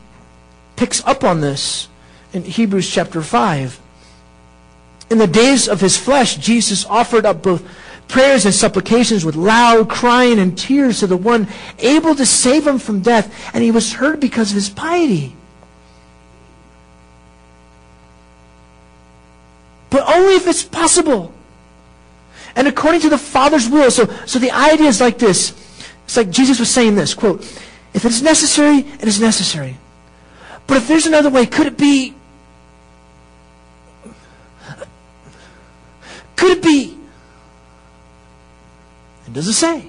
picks 0.74 1.04
up 1.04 1.22
on 1.22 1.40
this 1.40 1.86
in 2.32 2.42
Hebrews 2.42 2.90
chapter 2.90 3.22
5. 3.22 3.80
In 5.10 5.18
the 5.18 5.28
days 5.28 5.68
of 5.68 5.80
his 5.80 5.96
flesh, 5.96 6.38
Jesus 6.38 6.84
offered 6.86 7.24
up 7.24 7.40
both 7.40 7.62
prayers 8.10 8.44
and 8.44 8.54
supplications 8.54 9.24
with 9.24 9.36
loud 9.36 9.88
crying 9.88 10.38
and 10.38 10.56
tears 10.58 11.00
to 11.00 11.06
the 11.06 11.16
one 11.16 11.48
able 11.78 12.14
to 12.14 12.26
save 12.26 12.66
him 12.66 12.78
from 12.78 13.00
death, 13.00 13.32
and 13.54 13.62
he 13.62 13.70
was 13.70 13.94
heard 13.94 14.20
because 14.20 14.50
of 14.50 14.56
his 14.56 14.68
piety. 14.68 15.34
But 19.88 20.08
only 20.08 20.34
if 20.34 20.46
it's 20.46 20.62
possible. 20.62 21.32
And 22.54 22.68
according 22.68 23.00
to 23.02 23.08
the 23.08 23.18
Father's 23.18 23.68
will. 23.68 23.90
So, 23.90 24.06
so 24.26 24.38
the 24.38 24.50
idea 24.50 24.86
is 24.86 25.00
like 25.00 25.18
this. 25.18 25.52
It's 26.04 26.16
like 26.16 26.30
Jesus 26.30 26.58
was 26.58 26.70
saying 26.70 26.94
this, 26.96 27.14
quote, 27.14 27.42
if 27.94 28.04
it's 28.04 28.22
necessary, 28.22 28.78
it 28.78 29.04
is 29.04 29.20
necessary. 29.20 29.76
But 30.66 30.76
if 30.76 30.88
there's 30.88 31.06
another 31.06 31.30
way, 31.30 31.46
could 31.46 31.66
it 31.66 31.76
be 31.76 32.14
could 36.36 36.52
it 36.52 36.62
be? 36.62 36.96
It 39.30 39.34
doesn't 39.34 39.52
say. 39.52 39.84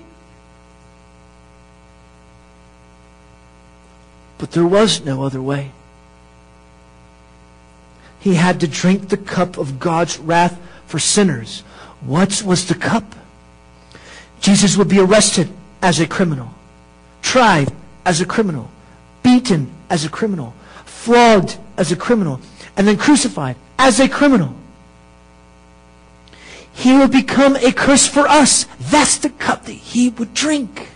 But 4.38 4.52
there 4.52 4.66
was 4.66 5.04
no 5.04 5.24
other 5.24 5.42
way. 5.42 5.72
He 8.20 8.36
had 8.36 8.60
to 8.60 8.68
drink 8.68 9.10
the 9.10 9.18
cup 9.18 9.58
of 9.58 9.80
God's 9.80 10.20
wrath 10.20 10.60
for 10.86 11.00
sinners. 11.00 11.62
What 12.02 12.44
was 12.44 12.68
the 12.68 12.76
cup? 12.76 13.16
Jesus 14.42 14.78
would 14.78 14.90
be 14.90 15.00
arrested 15.00 15.50
as 15.82 16.00
a 16.00 16.06
criminal, 16.06 16.54
tried 17.24 17.74
as 18.06 18.22
a 18.22 18.26
criminal, 18.26 18.70
beaten 19.24 19.72
as 19.90 20.06
a 20.06 20.10
criminal, 20.10 20.54
flogged 20.86 21.58
as 21.78 21.92
a 21.92 21.96
criminal, 21.96 22.40
and 22.78 22.88
then 22.88 22.98
crucified 22.98 23.56
as 23.80 24.00
a 24.00 24.08
criminal. 24.08 24.56
He 26.74 26.98
would 26.98 27.12
become 27.12 27.56
a 27.58 27.72
curse 27.72 28.08
for 28.08 28.28
us. 28.28 28.66
That's 28.80 29.18
the 29.18 29.30
cup 29.30 29.66
that 29.66 29.74
he 29.74 30.10
would 30.10 30.34
drink. 30.34 30.90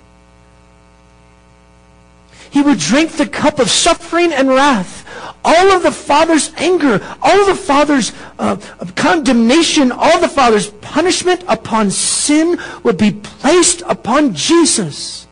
He 2.50 2.62
would 2.62 2.80
drink 2.80 3.12
the 3.12 3.28
cup 3.28 3.60
of 3.60 3.70
suffering 3.70 4.32
and 4.32 4.48
wrath. 4.48 5.04
All 5.44 5.74
of 5.74 5.84
the 5.84 5.92
Father's 5.92 6.54
anger, 6.56 7.06
all 7.22 7.42
of 7.42 7.48
the 7.48 7.62
Father's 7.62 8.14
uh, 8.40 8.56
condemnation, 8.96 9.92
all 9.92 10.20
the 10.22 10.30
Father's 10.30 10.70
punishment 10.70 11.44
upon 11.48 11.92
sin 11.92 12.58
would 12.84 12.98
be 12.98 13.12
placed 13.12 13.82
upon 13.82 14.34
Jesus. 14.34 15.28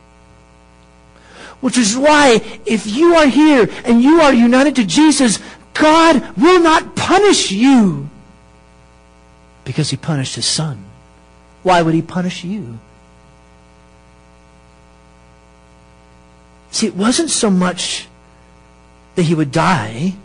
Which 1.61 1.77
is 1.77 1.95
why, 1.95 2.41
if 2.65 2.85
you 2.85 3.15
are 3.15 3.27
here 3.27 3.69
and 3.85 4.03
you 4.03 4.19
are 4.19 4.33
united 4.33 4.75
to 4.75 4.83
Jesus, 4.83 5.39
God 5.73 6.35
will 6.35 6.59
not 6.59 6.93
punish 6.97 7.51
you. 7.51 8.09
Because 9.65 9.89
he 9.89 9.97
punished 9.97 10.35
his 10.35 10.45
son. 10.45 10.85
Why 11.63 11.81
would 11.81 11.93
he 11.93 12.01
punish 12.01 12.43
you? 12.43 12.79
See, 16.71 16.87
it 16.87 16.95
wasn't 16.95 17.29
so 17.29 17.49
much 17.49 18.07
that 19.15 19.23
he 19.23 19.35
would 19.35 19.51
die. 19.51 20.15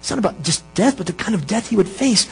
It's 0.00 0.10
not 0.10 0.18
about 0.18 0.42
just 0.42 0.62
death, 0.74 0.96
but 0.96 1.06
the 1.06 1.12
kind 1.12 1.34
of 1.34 1.46
death 1.46 1.68
he 1.68 1.76
would 1.76 1.88
face. 1.88 2.26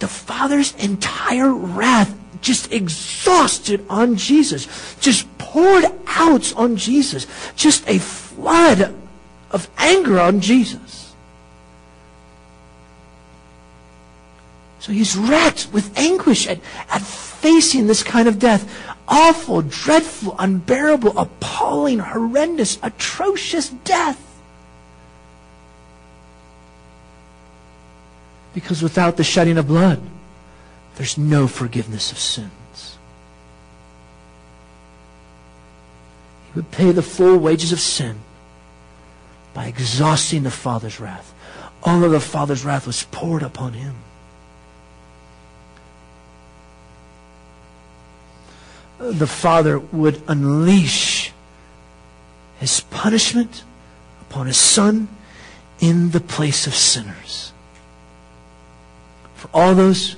The 0.00 0.08
Father's 0.08 0.74
entire 0.74 1.52
wrath 1.52 2.14
just 2.40 2.72
exhausted 2.72 3.84
on 3.88 4.16
Jesus, 4.16 4.96
just 5.00 5.26
poured 5.38 5.84
out 6.06 6.54
on 6.56 6.76
Jesus. 6.76 7.26
Just 7.54 7.88
a 7.88 7.98
flood 7.98 8.94
of 9.50 9.70
anger 9.78 10.20
on 10.20 10.40
Jesus. 10.40 10.95
So 14.86 14.92
he's 14.92 15.16
racked 15.16 15.66
with 15.72 15.98
anguish 15.98 16.46
at, 16.46 16.60
at 16.90 17.02
facing 17.02 17.88
this 17.88 18.04
kind 18.04 18.28
of 18.28 18.38
death. 18.38 18.72
Awful, 19.08 19.62
dreadful, 19.62 20.36
unbearable, 20.38 21.18
appalling, 21.18 21.98
horrendous, 21.98 22.78
atrocious 22.84 23.70
death. 23.70 24.22
Because 28.54 28.80
without 28.80 29.16
the 29.16 29.24
shedding 29.24 29.58
of 29.58 29.66
blood, 29.66 30.00
there's 30.94 31.18
no 31.18 31.48
forgiveness 31.48 32.12
of 32.12 32.18
sins. 32.20 32.96
He 36.46 36.52
would 36.54 36.70
pay 36.70 36.92
the 36.92 37.02
full 37.02 37.38
wages 37.38 37.72
of 37.72 37.80
sin 37.80 38.20
by 39.52 39.66
exhausting 39.66 40.44
the 40.44 40.52
Father's 40.52 41.00
wrath. 41.00 41.34
All 41.82 42.04
of 42.04 42.12
the 42.12 42.20
Father's 42.20 42.64
wrath 42.64 42.86
was 42.86 43.02
poured 43.10 43.42
upon 43.42 43.72
him. 43.72 43.96
The 48.98 49.26
Father 49.26 49.78
would 49.78 50.22
unleash 50.26 51.32
his 52.58 52.80
punishment 52.80 53.62
upon 54.22 54.46
his 54.46 54.56
Son 54.56 55.08
in 55.80 56.10
the 56.10 56.20
place 56.20 56.66
of 56.66 56.74
sinners. 56.74 57.52
For 59.34 59.50
all 59.52 59.74
those 59.74 60.16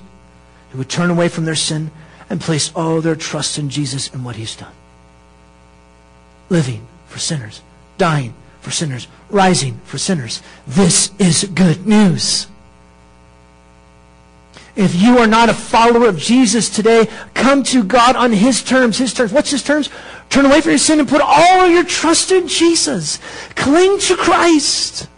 who 0.70 0.78
would 0.78 0.88
turn 0.88 1.10
away 1.10 1.28
from 1.28 1.44
their 1.44 1.56
sin 1.56 1.90
and 2.30 2.40
place 2.40 2.72
all 2.74 3.00
their 3.00 3.16
trust 3.16 3.58
in 3.58 3.68
Jesus 3.70 4.12
and 4.12 4.24
what 4.24 4.36
he's 4.36 4.54
done. 4.54 4.72
Living 6.48 6.86
for 7.06 7.18
sinners, 7.18 7.62
dying 7.96 8.34
for 8.60 8.70
sinners, 8.70 9.08
rising 9.30 9.80
for 9.84 9.98
sinners. 9.98 10.42
This 10.66 11.10
is 11.18 11.44
good 11.54 11.86
news. 11.86 12.46
If 14.78 14.94
you 14.94 15.18
are 15.18 15.26
not 15.26 15.48
a 15.48 15.54
follower 15.54 16.06
of 16.06 16.18
Jesus 16.18 16.70
today, 16.70 17.08
come 17.34 17.64
to 17.64 17.82
God 17.82 18.14
on 18.14 18.32
His 18.32 18.62
terms. 18.62 18.96
His 18.96 19.12
terms. 19.12 19.32
What's 19.32 19.50
His 19.50 19.64
terms? 19.64 19.90
Turn 20.30 20.46
away 20.46 20.60
from 20.60 20.70
your 20.70 20.78
sin 20.78 21.00
and 21.00 21.08
put 21.08 21.20
all 21.20 21.66
your 21.66 21.82
trust 21.82 22.30
in 22.30 22.46
Jesus. 22.46 23.18
Cling 23.56 23.98
to 23.98 24.16
Christ. 24.16 25.08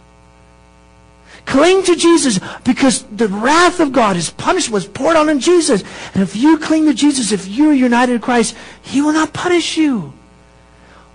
Cling 1.45 1.83
to 1.83 1.95
Jesus 1.95 2.39
because 2.63 3.03
the 3.03 3.27
wrath 3.27 3.79
of 3.79 3.91
God, 3.91 4.15
His 4.15 4.31
punishment 4.31 4.73
was 4.73 4.87
poured 4.87 5.15
on 5.15 5.29
in 5.29 5.39
Jesus. 5.39 5.83
And 6.15 6.23
if 6.23 6.35
you 6.35 6.57
cling 6.57 6.85
to 6.85 6.93
Jesus, 6.95 7.31
if 7.31 7.47
you're 7.47 7.71
united 7.71 8.13
to 8.13 8.19
Christ, 8.19 8.57
He 8.81 8.99
will 8.99 9.13
not 9.13 9.31
punish 9.31 9.77
you. 9.77 10.11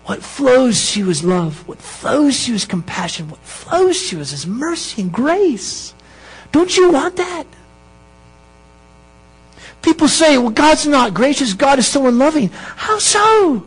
What 0.04 0.22
flows 0.22 0.92
to 0.92 1.00
you 1.00 1.10
is 1.10 1.24
love. 1.24 1.66
What 1.66 1.78
flows 1.78 2.44
to 2.44 2.52
you 2.52 2.54
is 2.54 2.64
compassion. 2.64 3.28
What 3.28 3.40
flows 3.40 4.08
to 4.08 4.16
you 4.16 4.22
is 4.22 4.30
His 4.30 4.46
mercy 4.46 5.02
and 5.02 5.10
grace. 5.10 5.94
Don't 6.52 6.76
you 6.76 6.92
want 6.92 7.16
that? 7.16 7.46
People 9.82 10.08
say, 10.08 10.36
well, 10.36 10.50
God's 10.50 10.86
not 10.86 11.14
gracious. 11.14 11.52
God 11.52 11.78
is 11.78 11.86
so 11.86 12.06
unloving. 12.06 12.48
How 12.48 12.98
so? 12.98 13.64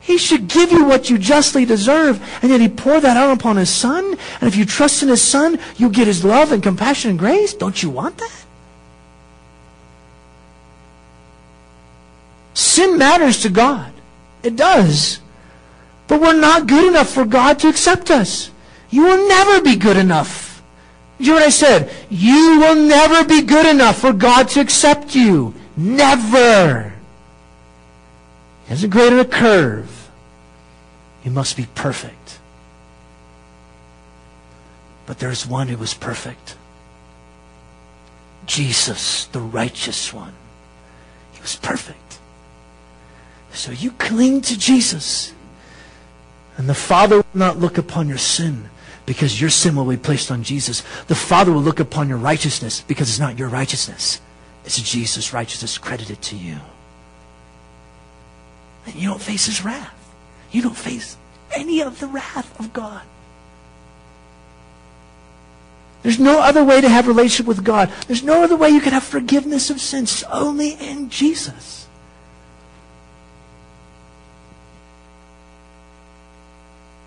He 0.00 0.18
should 0.18 0.48
give 0.48 0.70
you 0.70 0.84
what 0.84 1.08
you 1.08 1.16
justly 1.16 1.64
deserve, 1.64 2.22
and 2.42 2.50
yet 2.50 2.60
He 2.60 2.68
poured 2.68 3.02
that 3.02 3.16
out 3.16 3.38
upon 3.38 3.56
His 3.56 3.70
Son. 3.70 4.04
And 4.40 4.48
if 4.48 4.54
you 4.54 4.66
trust 4.66 5.02
in 5.02 5.08
His 5.08 5.22
Son, 5.22 5.58
you'll 5.76 5.90
get 5.90 6.06
His 6.06 6.24
love 6.24 6.52
and 6.52 6.62
compassion 6.62 7.10
and 7.10 7.18
grace. 7.18 7.54
Don't 7.54 7.82
you 7.82 7.88
want 7.88 8.18
that? 8.18 8.44
Sin 12.52 12.98
matters 12.98 13.40
to 13.42 13.48
God. 13.48 13.92
It 14.42 14.56
does. 14.56 15.20
But 16.06 16.20
we're 16.20 16.38
not 16.38 16.66
good 16.66 16.86
enough 16.86 17.08
for 17.08 17.24
God 17.24 17.58
to 17.60 17.68
accept 17.68 18.10
us. 18.10 18.50
You 18.90 19.04
will 19.04 19.26
never 19.26 19.62
be 19.62 19.76
good 19.76 19.96
enough. 19.96 20.53
You 21.18 21.26
hear 21.26 21.34
what 21.34 21.42
I 21.44 21.50
said? 21.50 21.90
You 22.10 22.58
will 22.58 22.74
never 22.74 23.24
be 23.24 23.42
good 23.42 23.66
enough 23.66 23.98
for 23.98 24.12
God 24.12 24.48
to 24.50 24.60
accept 24.60 25.14
you. 25.14 25.54
Never. 25.76 26.92
He 28.64 28.70
hasn't 28.70 28.92
curve. 29.30 30.10
You 31.24 31.30
must 31.30 31.56
be 31.56 31.66
perfect. 31.74 32.38
But 35.06 35.18
there's 35.18 35.46
one 35.46 35.68
who 35.68 35.76
was 35.76 35.94
perfect. 35.94 36.56
Jesus, 38.46 39.26
the 39.26 39.40
righteous 39.40 40.12
one. 40.12 40.34
He 41.32 41.40
was 41.40 41.56
perfect. 41.56 42.18
So 43.52 43.70
you 43.70 43.92
cling 43.92 44.40
to 44.42 44.58
Jesus. 44.58 45.32
And 46.56 46.68
the 46.68 46.74
Father 46.74 47.16
will 47.16 47.26
not 47.34 47.58
look 47.58 47.78
upon 47.78 48.08
your 48.08 48.18
sin 48.18 48.68
because 49.06 49.40
your 49.40 49.50
sin 49.50 49.76
will 49.76 49.84
be 49.84 49.96
placed 49.96 50.30
on 50.30 50.42
Jesus. 50.42 50.82
The 51.06 51.14
Father 51.14 51.52
will 51.52 51.60
look 51.62 51.80
upon 51.80 52.08
your 52.08 52.18
righteousness 52.18 52.80
because 52.80 53.08
it's 53.08 53.18
not 53.18 53.38
your 53.38 53.48
righteousness. 53.48 54.20
It's 54.64 54.80
Jesus' 54.80 55.32
righteousness 55.32 55.76
credited 55.76 56.22
to 56.22 56.36
you. 56.36 56.58
And 58.86 58.94
you 58.94 59.08
don't 59.08 59.20
face 59.20 59.46
his 59.46 59.64
wrath. 59.64 59.94
You 60.50 60.62
don't 60.62 60.76
face 60.76 61.16
any 61.54 61.82
of 61.82 62.00
the 62.00 62.06
wrath 62.06 62.58
of 62.58 62.72
God. 62.72 63.02
There's 66.02 66.18
no 66.18 66.40
other 66.40 66.62
way 66.62 66.82
to 66.82 66.88
have 66.88 67.06
relationship 67.06 67.46
with 67.46 67.64
God. 67.64 67.90
There's 68.06 68.22
no 68.22 68.42
other 68.42 68.56
way 68.56 68.68
you 68.68 68.80
can 68.80 68.92
have 68.92 69.04
forgiveness 69.04 69.70
of 69.70 69.80
sins. 69.80 70.22
Only 70.30 70.72
in 70.72 71.08
Jesus. 71.08 71.86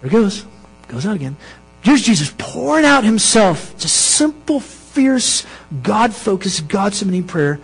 There 0.01 0.09
it 0.09 0.11
goes. 0.11 0.45
Goes 0.87 1.05
out 1.05 1.15
again. 1.15 1.37
Here's 1.87 2.01
Jesus 2.01 2.33
pouring 2.37 2.83
out 2.83 3.05
himself. 3.05 3.73
It's 3.75 3.85
a 3.85 3.87
simple, 3.87 4.59
fierce, 4.59 5.45
God-focused, 5.83 6.67
God-submitting 6.67 7.23
prayer. 7.23 7.61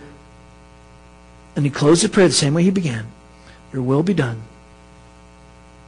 And 1.54 1.66
he 1.66 1.70
closed 1.70 2.02
the 2.02 2.08
prayer 2.08 2.26
the 2.26 2.32
same 2.32 2.54
way 2.54 2.62
he 2.62 2.70
began. 2.70 3.06
Your 3.70 3.82
will 3.82 4.02
be 4.02 4.14
done. 4.14 4.40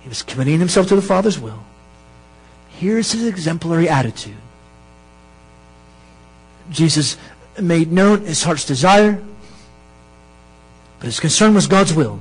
He 0.03 0.11
was 0.11 0.23
committing 0.23 0.59
himself 0.59 0.87
to 0.89 0.97
the 0.97 1.01
Father's 1.01 1.39
will. 1.39 1.65
Here's 2.69 3.11
his 3.13 3.25
exemplary 3.25 3.89
attitude. 3.89 4.37
Jesus 6.69 7.17
made 7.59 7.91
known 7.91 8.21
his 8.27 8.43
heart's 8.43 8.67
desire, 8.67 9.19
but 10.99 11.07
his 11.07 11.21
concern 11.21 11.55
was 11.55 11.67
God's 11.67 11.95
will. 11.95 12.21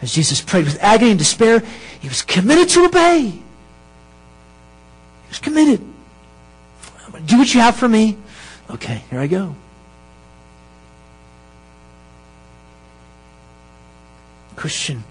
As 0.00 0.14
Jesus 0.14 0.40
prayed 0.40 0.64
with 0.64 0.82
agony 0.82 1.10
and 1.10 1.18
despair, 1.18 1.62
he 2.00 2.08
was 2.08 2.22
committed 2.22 2.70
to 2.70 2.86
obey. 2.86 3.42
He 5.36 5.50
was 5.50 5.54
committed. 5.54 5.80
Do 7.26 7.38
what 7.38 7.52
you 7.52 7.60
have 7.60 7.76
for 7.76 7.88
me. 7.88 8.16
Okay, 8.70 9.02
here 9.10 9.20
I 9.20 9.26
go. 9.26 9.54
Christian, 14.54 15.04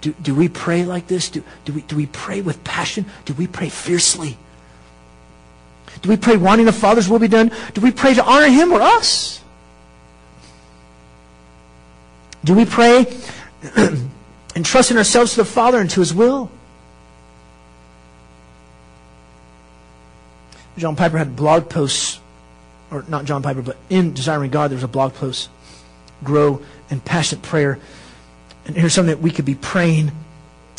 do, 0.00 0.12
do 0.22 0.34
we 0.34 0.48
pray 0.48 0.84
like 0.84 1.08
this? 1.08 1.30
Do, 1.30 1.42
do, 1.64 1.72
we, 1.72 1.82
do 1.82 1.96
we 1.96 2.06
pray 2.06 2.40
with 2.40 2.62
passion? 2.62 3.06
Do 3.24 3.34
we 3.34 3.46
pray 3.46 3.68
fiercely? 3.68 4.36
Do 6.02 6.08
we 6.08 6.16
pray 6.16 6.36
wanting 6.36 6.66
the 6.66 6.72
Father's 6.72 7.08
will 7.08 7.18
be 7.18 7.28
done? 7.28 7.50
Do 7.74 7.80
we 7.80 7.90
pray 7.90 8.14
to 8.14 8.24
honor 8.24 8.48
Him 8.48 8.72
or 8.72 8.80
us? 8.80 9.42
Do 12.44 12.54
we 12.54 12.64
pray 12.64 13.06
and 13.76 14.10
entrusting 14.54 14.96
ourselves 14.96 15.32
to 15.32 15.38
the 15.38 15.44
Father 15.44 15.80
and 15.80 15.90
to 15.90 16.00
His 16.00 16.14
will? 16.14 16.50
John 20.78 20.96
Piper 20.96 21.18
had 21.18 21.36
blog 21.36 21.68
posts, 21.68 22.20
or 22.90 23.04
not 23.08 23.24
John 23.24 23.42
Piper, 23.42 23.62
but 23.62 23.76
in 23.90 24.14
Desiring 24.14 24.50
God, 24.50 24.70
there 24.70 24.76
was 24.76 24.84
a 24.84 24.88
blog 24.88 25.14
post, 25.14 25.50
Grow 26.24 26.62
in 26.90 27.00
Passionate 27.00 27.42
Prayer. 27.42 27.78
And 28.66 28.76
here's 28.76 28.94
something 28.94 29.14
that 29.14 29.22
we 29.22 29.30
could 29.30 29.44
be 29.44 29.54
praying 29.54 30.12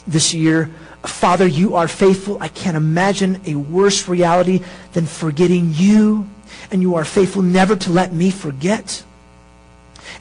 this 0.07 0.33
year. 0.33 0.71
Father, 1.03 1.47
you 1.47 1.75
are 1.75 1.87
faithful. 1.87 2.37
I 2.41 2.47
can't 2.47 2.75
imagine 2.75 3.41
a 3.45 3.55
worse 3.55 4.07
reality 4.07 4.63
than 4.93 5.05
forgetting 5.05 5.71
you. 5.73 6.27
And 6.71 6.81
you 6.81 6.95
are 6.95 7.05
faithful 7.05 7.41
never 7.41 7.75
to 7.75 7.91
let 7.91 8.13
me 8.13 8.31
forget. 8.31 9.03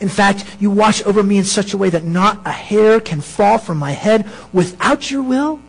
In 0.00 0.08
fact, 0.08 0.44
you 0.60 0.70
watch 0.70 1.02
over 1.04 1.22
me 1.22 1.38
in 1.38 1.44
such 1.44 1.72
a 1.72 1.78
way 1.78 1.90
that 1.90 2.04
not 2.04 2.46
a 2.46 2.52
hair 2.52 3.00
can 3.00 3.20
fall 3.20 3.58
from 3.58 3.78
my 3.78 3.92
head 3.92 4.28
without 4.52 5.10
your 5.10 5.22
will. 5.22 5.60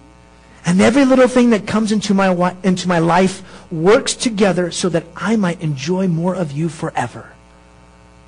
And 0.65 0.81
every 0.81 1.05
little 1.05 1.27
thing 1.27 1.51
that 1.51 1.65
comes 1.65 1.91
into 1.91 2.13
my, 2.13 2.55
into 2.63 2.87
my 2.87 2.99
life 2.99 3.43
works 3.71 4.13
together 4.13 4.71
so 4.71 4.89
that 4.89 5.05
I 5.15 5.35
might 5.35 5.61
enjoy 5.61 6.07
more 6.07 6.35
of 6.35 6.51
you 6.51 6.69
forever. 6.69 7.31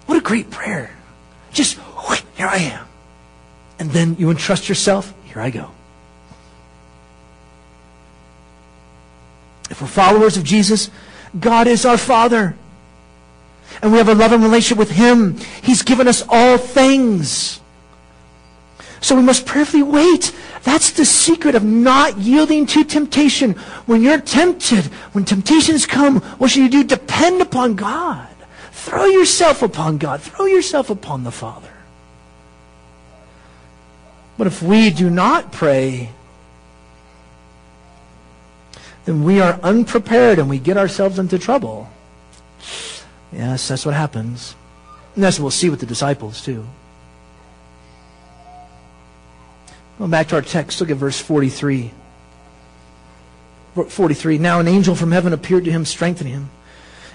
What 0.05 0.17
a 0.17 0.21
great 0.21 0.49
prayer. 0.49 0.95
Just, 1.51 1.77
here 2.35 2.47
I 2.47 2.57
am. 2.57 2.87
And 3.79 3.91
then 3.91 4.15
you 4.17 4.29
entrust 4.29 4.69
yourself, 4.69 5.13
here 5.25 5.41
I 5.41 5.49
go. 5.49 5.71
If 9.69 9.81
we're 9.81 9.87
followers 9.87 10.37
of 10.37 10.43
Jesus, 10.43 10.89
God 11.39 11.67
is 11.67 11.85
our 11.85 11.97
Father. 11.97 12.55
And 13.81 13.91
we 13.91 13.97
have 13.97 14.09
a 14.09 14.15
loving 14.15 14.41
relationship 14.41 14.77
with 14.77 14.91
Him. 14.91 15.37
He's 15.61 15.81
given 15.81 16.07
us 16.07 16.23
all 16.27 16.57
things. 16.57 17.59
So 18.99 19.15
we 19.15 19.23
must 19.23 19.45
prayerfully 19.45 19.83
wait. 19.83 20.35
That's 20.63 20.91
the 20.91 21.05
secret 21.05 21.55
of 21.55 21.63
not 21.63 22.17
yielding 22.17 22.65
to 22.67 22.83
temptation. 22.83 23.53
When 23.85 24.01
you're 24.01 24.21
tempted, 24.21 24.85
when 25.13 25.25
temptations 25.25 25.85
come, 25.85 26.21
what 26.37 26.51
should 26.51 26.61
you 26.61 26.69
do? 26.69 26.83
Depend 26.83 27.41
upon 27.41 27.75
God. 27.75 28.27
Throw 28.71 29.05
yourself 29.05 29.61
upon 29.61 29.97
God. 29.97 30.21
Throw 30.21 30.45
yourself 30.45 30.89
upon 30.89 31.23
the 31.23 31.31
Father. 31.31 31.71
But 34.37 34.47
if 34.47 34.61
we 34.61 34.89
do 34.89 35.09
not 35.09 35.51
pray, 35.51 36.09
then 39.05 39.23
we 39.23 39.39
are 39.39 39.59
unprepared 39.61 40.39
and 40.39 40.49
we 40.49 40.59
get 40.59 40.77
ourselves 40.77 41.19
into 41.19 41.39
trouble. 41.39 41.89
Yes, 43.31 43.67
that's 43.67 43.85
what 43.85 43.95
happens. 43.95 44.55
And 45.15 45.23
that's 45.23 45.39
what 45.39 45.45
we'll 45.45 45.51
see 45.51 45.69
with 45.69 45.79
the 45.79 45.85
disciples, 45.85 46.43
too. 46.43 46.65
Going 50.01 50.09
back 50.09 50.29
to 50.29 50.35
our 50.35 50.41
text, 50.41 50.81
look 50.81 50.89
at 50.89 50.97
verse 50.97 51.21
43. 51.21 51.91
43. 53.87 54.37
Now 54.39 54.59
an 54.59 54.67
angel 54.67 54.95
from 54.95 55.11
heaven 55.11 55.31
appeared 55.31 55.63
to 55.65 55.71
him, 55.71 55.85
strengthening 55.85 56.33
him. 56.33 56.49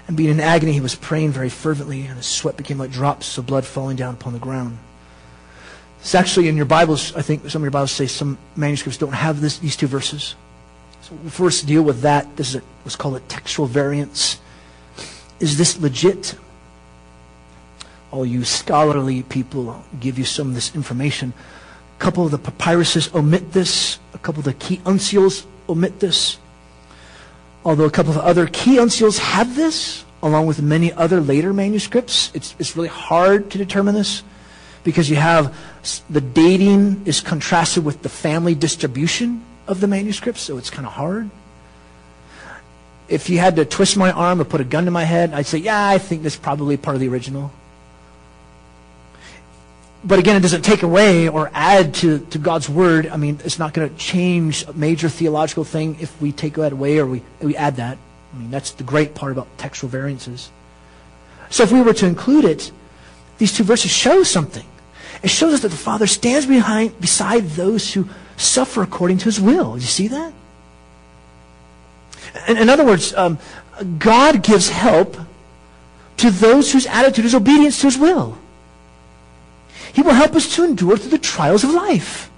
And 0.07 0.15
being 0.15 0.29
in 0.29 0.39
agony, 0.39 0.71
he 0.71 0.79
was 0.79 0.95
praying 0.95 1.31
very 1.31 1.49
fervently, 1.49 2.05
and 2.05 2.15
his 2.15 2.27
sweat 2.27 2.55
became 2.55 2.77
like 2.77 2.89
drops 2.89 3.37
of 3.37 3.45
blood 3.45 3.65
falling 3.65 3.97
down 3.97 4.13
upon 4.13 4.31
the 4.31 4.39
ground. 4.39 4.77
It's 5.99 6.15
actually 6.15 6.47
in 6.47 6.55
your 6.55 6.65
Bibles, 6.65 7.13
I 7.13 7.21
think 7.21 7.49
some 7.49 7.61
of 7.61 7.65
your 7.65 7.71
Bibles 7.71 7.91
say 7.91 8.07
some 8.07 8.37
manuscripts 8.55 8.97
don't 8.97 9.11
have 9.11 9.41
this, 9.41 9.59
these 9.59 9.75
two 9.75 9.87
verses. 9.87 10.35
So 11.01 11.13
we'll 11.15 11.29
first 11.29 11.67
deal 11.67 11.81
with 11.81 12.03
that. 12.03 12.37
This 12.37 12.51
is 12.51 12.55
a, 12.55 12.59
what's 12.83 12.95
called 12.95 13.17
a 13.17 13.19
textual 13.19 13.67
variance. 13.67 14.39
Is 15.41 15.57
this 15.57 15.77
legit? 15.77 16.35
All 18.11 18.25
you 18.25 18.45
scholarly 18.45 19.23
people 19.23 19.83
give 19.99 20.17
you 20.17 20.23
some 20.23 20.47
of 20.47 20.55
this 20.55 20.73
information. 20.73 21.33
A 21.97 21.99
couple 21.99 22.25
of 22.25 22.31
the 22.31 22.39
papyruses 22.39 23.13
omit 23.15 23.53
this. 23.53 23.99
A 24.13 24.19
couple 24.19 24.39
of 24.39 24.45
the 24.45 24.53
key 24.53 24.77
uncials 24.85 25.45
omit 25.67 25.99
this. 25.99 26.37
Although 27.65 27.85
a 27.85 27.91
couple 27.91 28.11
of 28.11 28.19
other 28.19 28.47
key 28.47 28.77
uncials 28.77 29.17
have 29.17 29.55
this, 29.55 30.05
along 30.21 30.45
with 30.45 30.61
many 30.61 30.93
other 30.93 31.19
later 31.19 31.53
manuscripts, 31.53 32.31
it's, 32.33 32.55
it's 32.59 32.75
really 32.75 32.87
hard 32.87 33.49
to 33.51 33.57
determine 33.57 33.95
this 33.95 34.23
because 34.83 35.09
you 35.09 35.17
have 35.17 35.53
the 36.09 36.21
dating 36.21 37.01
is 37.05 37.19
contrasted 37.19 37.83
with 37.83 38.03
the 38.03 38.09
family 38.09 38.55
distribution 38.55 39.43
of 39.67 39.81
the 39.81 39.87
manuscripts, 39.87 40.41
so 40.41 40.57
it's 40.57 40.69
kind 40.69 40.87
of 40.87 40.93
hard. 40.93 41.29
If 43.09 43.29
you 43.29 43.39
had 43.39 43.55
to 43.57 43.65
twist 43.65 43.97
my 43.97 44.11
arm 44.11 44.39
or 44.39 44.45
put 44.45 44.61
a 44.61 44.63
gun 44.63 44.85
to 44.85 44.91
my 44.91 45.03
head, 45.03 45.33
I'd 45.33 45.45
say, 45.45 45.57
yeah, 45.57 45.89
I 45.89 45.97
think 45.97 46.23
that's 46.23 46.35
probably 46.35 46.77
part 46.77 46.95
of 46.95 47.01
the 47.01 47.09
original. 47.09 47.51
But 50.07 50.19
again, 50.19 50.37
it 50.37 50.39
doesn't 50.39 50.61
take 50.61 50.83
away 50.83 51.27
or 51.27 51.51
add 51.53 51.93
to, 51.95 52.19
to 52.27 52.39
God's 52.39 52.69
word. 52.69 53.07
I 53.07 53.17
mean, 53.17 53.41
it's 53.43 53.59
not 53.59 53.73
going 53.73 53.89
to 53.89 53.95
change 53.97 54.65
a 54.65 54.71
major 54.71 55.09
theological 55.09 55.65
thing 55.65 55.97
if 55.99 56.19
we 56.21 56.31
take 56.31 56.53
that 56.53 56.71
away 56.71 56.97
or 56.97 57.05
we, 57.05 57.23
we 57.41 57.57
add 57.57 57.75
that. 57.75 57.97
I 58.33 58.37
mean, 58.37 58.49
that's 58.49 58.71
the 58.71 58.85
great 58.85 59.15
part 59.15 59.33
about 59.33 59.49
textual 59.57 59.89
variances. 59.89 60.49
So 61.49 61.63
if 61.63 61.73
we 61.73 61.81
were 61.81 61.93
to 61.93 62.05
include 62.05 62.45
it, 62.45 62.71
these 63.37 63.51
two 63.51 63.65
verses 63.65 63.91
show 63.91 64.23
something. 64.23 64.65
It 65.23 65.29
shows 65.29 65.53
us 65.53 65.59
that 65.61 65.69
the 65.69 65.77
Father 65.77 66.07
stands 66.07 66.45
behind, 66.45 66.99
beside 67.01 67.49
those 67.49 67.93
who 67.93 68.07
suffer 68.37 68.83
according 68.83 69.17
to 69.19 69.25
his 69.25 69.41
will. 69.41 69.73
Do 69.73 69.81
you 69.81 69.87
see 69.87 70.07
that? 70.07 70.31
In, 72.47 72.57
in 72.57 72.69
other 72.69 72.85
words, 72.85 73.13
um, 73.13 73.39
God 73.99 74.41
gives 74.41 74.69
help 74.69 75.17
to 76.17 76.31
those 76.31 76.71
whose 76.71 76.85
attitude 76.85 77.25
is 77.25 77.35
obedience 77.35 77.81
to 77.81 77.87
his 77.87 77.97
will. 77.97 78.37
He 79.97 80.03
will 80.03 80.13
help 80.13 80.35
us 80.35 80.53
to 80.55 80.63
endure 80.63 80.95
through 80.95 81.09
the 81.09 81.17
trials 81.17 81.63
of 81.63 81.71
life. 81.71 82.29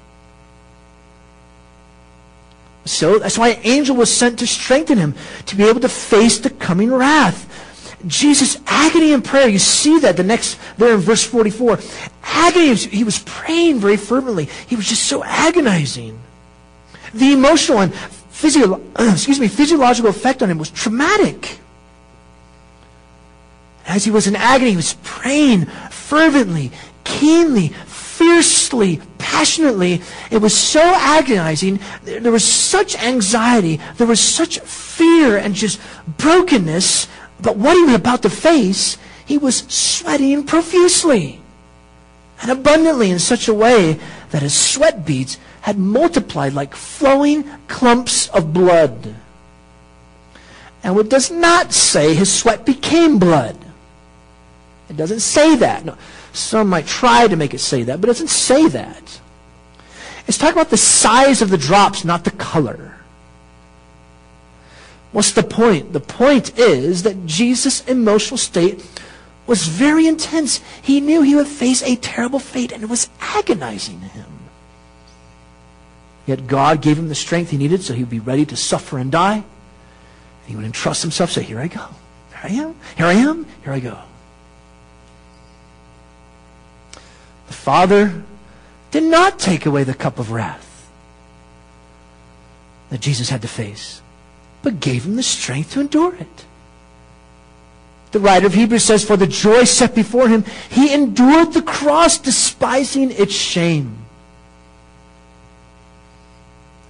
So 2.86 3.20
that's 3.20 3.38
why 3.38 3.50
an 3.50 3.60
angel 3.66 3.98
was 3.98 4.10
sent 4.10 4.40
to 4.40 4.48
strengthen 4.48 4.98
him, 4.98 5.14
to 5.48 5.58
be 5.58 5.66
able 5.66 5.82
to 5.82 5.90
face 5.90 6.38
the 6.38 6.52
coming 6.52 6.90
wrath. 6.90 7.98
Jesus' 8.08 8.56
agony 8.66 9.12
in 9.12 9.22
prayer, 9.22 9.50
you 9.50 9.60
see 9.60 10.00
that 10.00 10.16
the 10.16 10.24
next, 10.24 10.58
there 10.78 10.94
in 10.94 11.02
verse 11.02 11.26
44. 11.26 11.80
Agony, 12.24 12.76
he 12.76 13.04
was 13.04 13.20
praying 13.26 13.80
very 13.80 13.98
fervently. 13.98 14.46
He 14.68 14.78
was 14.78 14.88
just 14.88 15.04
so 15.04 15.22
agonizing. 15.26 16.18
The 17.14 17.34
emotional 17.34 17.82
and 17.82 17.94
physio, 17.94 18.82
excuse 19.00 19.42
me, 19.42 19.50
physiological 19.50 20.10
effect 20.10 20.42
on 20.42 20.50
him 20.50 20.60
was 20.60 20.70
traumatic. 20.70 21.60
As 23.86 24.06
he 24.06 24.12
was 24.12 24.28
in 24.28 24.38
agony, 24.38 24.70
he 24.70 24.76
was 24.78 24.94
praying 25.04 25.66
fervently, 25.90 26.72
keenly, 27.20 27.70
fiercely, 27.86 29.02
passionately. 29.18 30.02
It 30.32 30.42
was 30.42 30.56
so 30.56 30.82
agonizing. 30.82 31.80
There 32.04 32.32
was 32.32 32.46
such 32.46 32.98
anxiety. 33.02 33.80
There 33.98 34.08
was 34.08 34.20
such 34.20 34.60
fear 34.60 35.38
and 35.38 35.54
just 35.54 35.80
brokenness 36.18 37.08
but 37.42 37.58
what 37.58 37.76
he 37.78 37.84
was 37.84 37.96
about 37.96 38.22
to 38.24 38.30
face, 38.30 38.98
he 39.26 39.38
was 39.38 39.60
sweating 39.68 40.44
profusely 40.44 41.42
and 42.42 42.52
abundantly 42.52 43.12
in 43.12 43.20
such 43.20 43.48
a 43.48 43.54
way 43.54 44.00
that 44.32 44.42
his 44.42 44.54
sweat 44.54 45.06
beads 45.06 45.38
had 45.62 45.78
multiplied 45.78 46.54
like 46.54 46.76
flowing 46.76 47.44
clumps 47.68 48.30
of 48.30 48.54
blood. 48.54 49.16
And 50.84 50.98
it 50.98 51.10
does 51.10 51.32
not 51.32 51.74
say 51.74 52.14
his 52.14 52.32
sweat 52.32 52.66
became 52.66 53.20
blood. 53.20 53.58
It 54.90 54.98
doesn't 54.98 55.20
say 55.20 55.56
that. 55.58 55.86
No, 55.86 55.98
some 56.34 56.70
might 56.70 56.88
try 56.88 57.28
to 57.28 57.36
make 57.36 57.54
it 57.54 57.60
say 57.60 57.84
that, 57.84 58.00
but 58.00 58.10
it 58.10 58.14
doesn't 58.14 58.30
say 58.30 58.68
that. 58.68 59.20
It's 60.28 60.38
talking 60.38 60.54
about 60.54 60.70
the 60.70 60.78
size 60.78 61.42
of 61.42 61.50
the 61.50 61.58
drops, 61.58 62.06
not 62.06 62.24
the 62.24 62.32
color. 62.32 63.00
What's 65.12 65.32
the 65.32 65.44
point? 65.44 65.94
The 65.94 66.00
point 66.00 66.58
is 66.60 67.04
that 67.04 67.26
Jesus' 67.26 67.84
emotional 67.88 68.38
state 68.38 68.86
was 69.48 69.68
very 69.68 70.06
intense. 70.06 70.62
He 70.82 71.02
knew 71.02 71.24
he 71.24 71.36
would 71.36 71.48
face 71.48 71.82
a 71.82 71.96
terrible 71.96 72.40
fate, 72.40 72.72
and 72.72 72.84
it 72.84 72.90
was 72.90 73.10
agonizing 73.20 74.00
to 74.02 74.06
him. 74.06 74.26
Yet 76.28 76.46
God 76.46 76.84
gave 76.84 77.00
him 77.00 77.10
the 77.10 77.16
strength 77.16 77.50
he 77.50 77.58
needed 77.58 77.82
so 77.82 77.96
he 77.96 78.04
would 78.04 78.10
be 78.12 78.20
ready 78.20 78.46
to 78.46 78.56
suffer 78.56 79.00
and 79.00 79.12
die. 79.12 79.44
He 80.46 80.56
would 80.56 80.66
entrust 80.66 81.02
himself, 81.02 81.32
say, 81.32 81.42
Here 81.42 81.60
I 81.60 81.68
go. 81.68 81.88
Here 82.30 82.40
I 82.44 82.50
am. 82.50 82.76
Here 82.96 83.08
I 83.08 83.14
am. 83.14 83.46
Here 83.64 83.74
I 83.74 83.80
go. 83.80 83.98
The 87.48 87.54
Father 87.70 88.24
did 88.90 89.04
not 89.04 89.38
take 89.38 89.68
away 89.68 89.84
the 89.84 89.94
cup 89.94 90.18
of 90.18 90.32
wrath 90.32 90.90
that 92.90 93.00
Jesus 93.00 93.30
had 93.30 93.44
to 93.44 93.48
face 93.48 94.02
but 94.64 94.80
gave 94.80 95.06
him 95.06 95.16
the 95.16 95.22
strength 95.22 95.74
to 95.74 95.80
endure 95.80 96.16
it. 96.16 96.46
The 98.10 98.20
writer 98.20 98.48
of 98.48 98.56
Hebrews 98.56 98.84
says, 98.84 99.06
For 99.06 99.18
the 99.18 99.28
joy 99.28 99.66
set 99.66 99.94
before 99.94 100.28
him, 100.28 100.46
he 100.72 100.92
endured 100.92 101.54
the 101.54 101.62
cross, 101.62 102.18
despising 102.18 103.12
its 103.12 103.36
shame. 103.36 104.00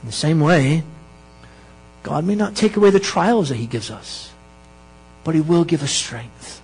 In 0.02 0.06
the 0.06 0.14
same 0.14 0.40
way, 0.40 0.84
God 2.04 2.24
may 2.24 2.36
not 2.36 2.56
take 2.56 2.78
away 2.78 2.90
the 2.90 3.02
trials 3.02 3.50
that 3.50 3.56
he 3.58 3.68
gives 3.68 3.92
us, 3.92 4.32
but 5.26 5.36
he 5.36 5.42
will 5.42 5.66
give 5.66 5.84
us 5.84 5.92
strength. 5.92 6.59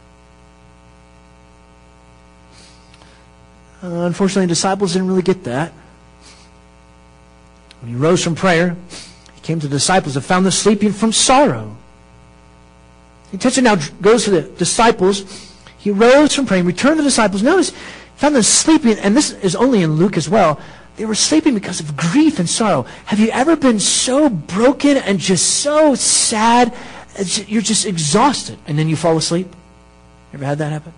Uh, 3.86 4.08
unfortunately, 4.08 4.46
the 4.46 4.48
disciples 4.48 4.94
didn't 4.94 5.08
really 5.08 5.22
get 5.22 5.44
that. 5.44 5.72
When 7.82 7.92
he 7.92 7.96
rose 7.96 8.24
from 8.24 8.34
prayer, 8.34 8.76
he 9.36 9.42
came 9.42 9.60
to 9.60 9.68
the 9.68 9.76
disciples 9.76 10.16
and 10.16 10.26
found 10.26 10.44
them 10.44 10.52
sleeping 10.52 10.92
from 10.92 11.12
sorrow. 11.12 11.78
The 13.30 13.38
attention 13.38 13.66
now 13.66 13.76
goes 14.02 14.24
to 14.24 14.32
the 14.32 14.42
disciples. 14.42 15.54
He 15.78 15.92
rose 15.92 16.34
from 16.34 16.48
praying, 16.48 16.66
returned 16.66 16.98
to 16.98 17.04
the 17.04 17.10
disciples. 17.10 17.44
Notice, 17.44 17.74
found 18.16 18.36
them 18.36 18.42
sleeping, 18.42 18.98
and 18.98 19.16
this 19.16 19.32
is 19.32 19.56
only 19.56 19.84
in 19.84 19.94
Luke 19.94 20.18
as 20.18 20.28
well. 20.28 20.60
They 20.96 21.06
were 21.06 21.14
sleeping 21.14 21.54
because 21.54 21.80
of 21.80 21.96
grief 21.96 22.40
and 22.40 22.50
sorrow. 22.50 22.88
Have 23.06 23.20
you 23.20 23.30
ever 23.30 23.56
been 23.56 23.80
so 23.80 24.30
broken 24.30 24.98
and 24.98 25.20
just 25.20 25.62
so 25.62 25.94
sad? 25.94 26.74
You're 27.46 27.62
just 27.62 27.86
exhausted, 27.86 28.58
and 28.66 28.80
then 28.80 28.90
you 28.90 28.96
fall 28.96 29.16
asleep? 29.16 29.56
Ever 30.34 30.46
had 30.46 30.58
that 30.58 30.72
happen? 30.72 30.94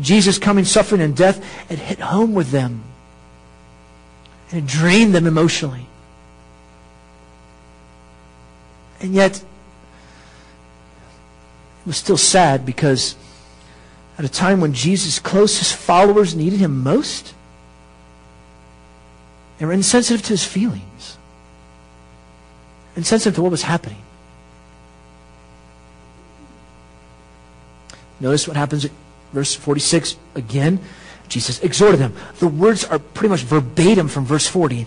Jesus 0.00 0.38
coming, 0.38 0.64
suffering, 0.64 1.00
and 1.00 1.16
death, 1.16 1.44
it 1.70 1.78
hit 1.78 2.00
home 2.00 2.34
with 2.34 2.50
them. 2.50 2.82
And 4.50 4.64
it 4.64 4.66
drained 4.66 5.14
them 5.14 5.26
emotionally. 5.26 5.86
And 9.00 9.14
yet, 9.14 9.36
it 9.36 9.44
was 11.86 11.96
still 11.96 12.16
sad 12.16 12.64
because 12.64 13.16
at 14.18 14.24
a 14.24 14.28
time 14.28 14.60
when 14.60 14.72
Jesus' 14.72 15.18
closest 15.18 15.74
followers 15.76 16.34
needed 16.34 16.60
him 16.60 16.82
most, 16.82 17.34
they 19.58 19.66
were 19.66 19.72
insensitive 19.72 20.22
to 20.22 20.30
his 20.30 20.44
feelings, 20.44 21.18
insensitive 22.96 23.34
to 23.34 23.42
what 23.42 23.50
was 23.50 23.62
happening. 23.62 24.02
Notice 28.20 28.48
what 28.48 28.56
happens 28.56 28.86
verse 29.34 29.54
46 29.54 30.16
again. 30.34 30.80
Jesus 31.28 31.60
exhorted 31.60 32.00
them. 32.00 32.14
The 32.38 32.48
words 32.48 32.84
are 32.84 32.98
pretty 32.98 33.30
much 33.30 33.40
verbatim 33.42 34.08
from 34.08 34.24
verse 34.24 34.46
40. 34.46 34.86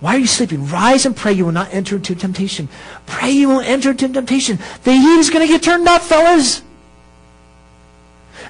Why 0.00 0.16
are 0.16 0.18
you 0.18 0.26
sleeping? 0.26 0.66
Rise 0.66 1.06
and 1.06 1.16
pray 1.16 1.32
you 1.32 1.44
will 1.44 1.52
not 1.52 1.72
enter 1.72 1.96
into 1.96 2.14
temptation. 2.14 2.68
Pray 3.06 3.30
you 3.30 3.48
won't 3.48 3.66
enter 3.66 3.90
into 3.90 4.08
temptation. 4.08 4.58
The 4.82 4.92
heat 4.92 5.18
is 5.18 5.30
going 5.30 5.46
to 5.46 5.52
get 5.52 5.62
turned 5.62 5.86
up, 5.88 6.02
fellas. 6.02 6.62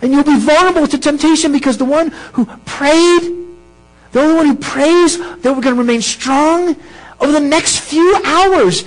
And 0.00 0.12
you'll 0.12 0.24
be 0.24 0.38
vulnerable 0.38 0.86
to 0.86 0.98
temptation 0.98 1.52
because 1.52 1.76
the 1.76 1.84
one 1.84 2.08
who 2.32 2.46
prayed, 2.64 3.22
the 4.12 4.20
only 4.20 4.34
one 4.34 4.46
who 4.46 4.56
prays 4.56 5.18
that 5.18 5.44
we're 5.44 5.60
going 5.60 5.74
to 5.76 5.80
remain 5.80 6.00
strong 6.00 6.74
over 7.20 7.32
the 7.32 7.40
next 7.40 7.80
few 7.80 8.20
hours. 8.24 8.84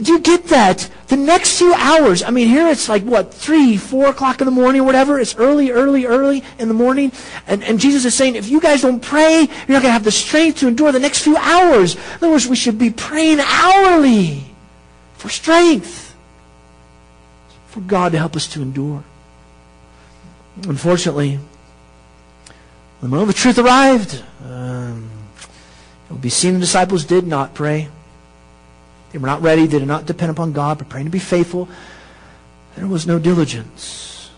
Do 0.00 0.12
you 0.12 0.20
get 0.20 0.44
that? 0.44 0.88
The 1.08 1.16
next 1.16 1.58
few 1.58 1.74
hours, 1.74 2.22
I 2.22 2.30
mean, 2.30 2.48
here 2.48 2.66
it's 2.68 2.88
like, 2.88 3.02
what, 3.02 3.34
3, 3.34 3.76
4 3.76 4.06
o'clock 4.06 4.40
in 4.40 4.46
the 4.46 4.50
morning 4.50 4.80
or 4.80 4.84
whatever. 4.84 5.20
It's 5.20 5.36
early, 5.36 5.70
early, 5.70 6.06
early 6.06 6.42
in 6.58 6.68
the 6.68 6.74
morning. 6.74 7.12
And, 7.46 7.62
and 7.62 7.78
Jesus 7.78 8.06
is 8.06 8.14
saying, 8.14 8.34
if 8.34 8.48
you 8.48 8.60
guys 8.60 8.80
don't 8.80 9.02
pray, 9.02 9.40
you're 9.40 9.48
not 9.48 9.82
going 9.82 9.82
to 9.82 9.90
have 9.90 10.04
the 10.04 10.10
strength 10.10 10.60
to 10.60 10.68
endure 10.68 10.92
the 10.92 10.98
next 10.98 11.22
few 11.22 11.36
hours. 11.36 11.96
In 11.96 12.00
other 12.16 12.30
words, 12.30 12.46
we 12.46 12.56
should 12.56 12.78
be 12.78 12.90
praying 12.90 13.40
hourly 13.40 14.44
for 15.14 15.28
strength, 15.28 16.16
for 17.66 17.80
God 17.80 18.12
to 18.12 18.18
help 18.18 18.34
us 18.34 18.48
to 18.48 18.62
endure. 18.62 19.04
Unfortunately, 20.66 21.38
the 23.02 23.08
moment 23.08 23.28
the 23.28 23.34
truth 23.34 23.58
arrived, 23.58 24.22
um, 24.44 25.10
it 26.08 26.12
will 26.12 26.18
be 26.18 26.30
seen 26.30 26.54
the 26.54 26.60
disciples 26.60 27.04
did 27.04 27.26
not 27.26 27.52
pray. 27.52 27.88
They 29.12 29.18
were 29.18 29.26
not 29.26 29.42
ready. 29.42 29.66
They 29.66 29.78
did 29.78 29.88
not 29.88 30.06
depend 30.06 30.30
upon 30.30 30.52
God, 30.52 30.78
but 30.78 30.88
praying 30.88 31.06
to 31.06 31.10
be 31.10 31.18
faithful. 31.18 31.68
There 32.76 32.86
was 32.86 33.06
no 33.06 33.18
diligence. 33.18 34.30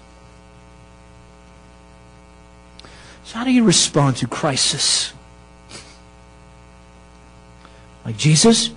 So 3.24 3.38
how 3.38 3.44
do 3.44 3.52
you 3.52 3.64
respond 3.64 4.16
to 4.18 4.26
crisis? 4.26 5.12
Like 8.04 8.16
Jesus, 8.16 8.70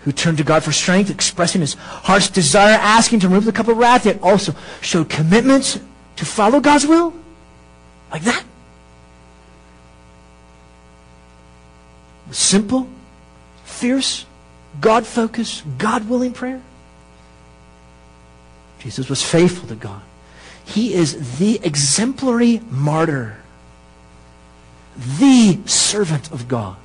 who 0.00 0.12
turned 0.12 0.38
to 0.38 0.44
God 0.44 0.64
for 0.64 0.72
strength, 0.72 1.10
expressing 1.10 1.60
his 1.60 1.74
heart's 1.74 2.28
desire, 2.28 2.74
asking 2.74 3.20
to 3.20 3.28
remove 3.28 3.44
the 3.44 3.52
cup 3.52 3.68
of 3.68 3.76
wrath, 3.76 4.06
yet 4.06 4.20
also 4.22 4.54
showed 4.80 5.08
commitment 5.08 5.80
to 6.16 6.24
follow 6.24 6.60
God's 6.60 6.86
will? 6.86 7.14
Like 8.10 8.22
that? 8.22 8.44
Simple, 12.32 12.88
fierce, 13.64 14.24
God 14.80 15.06
focused, 15.06 15.64
God 15.78 16.08
willing 16.08 16.32
prayer? 16.32 16.62
Jesus 18.78 19.08
was 19.08 19.22
faithful 19.22 19.68
to 19.68 19.74
God. 19.74 20.02
He 20.64 20.94
is 20.94 21.38
the 21.38 21.60
exemplary 21.62 22.60
martyr, 22.70 23.36
the 24.96 25.58
servant 25.66 26.30
of 26.32 26.48
God. 26.48 26.76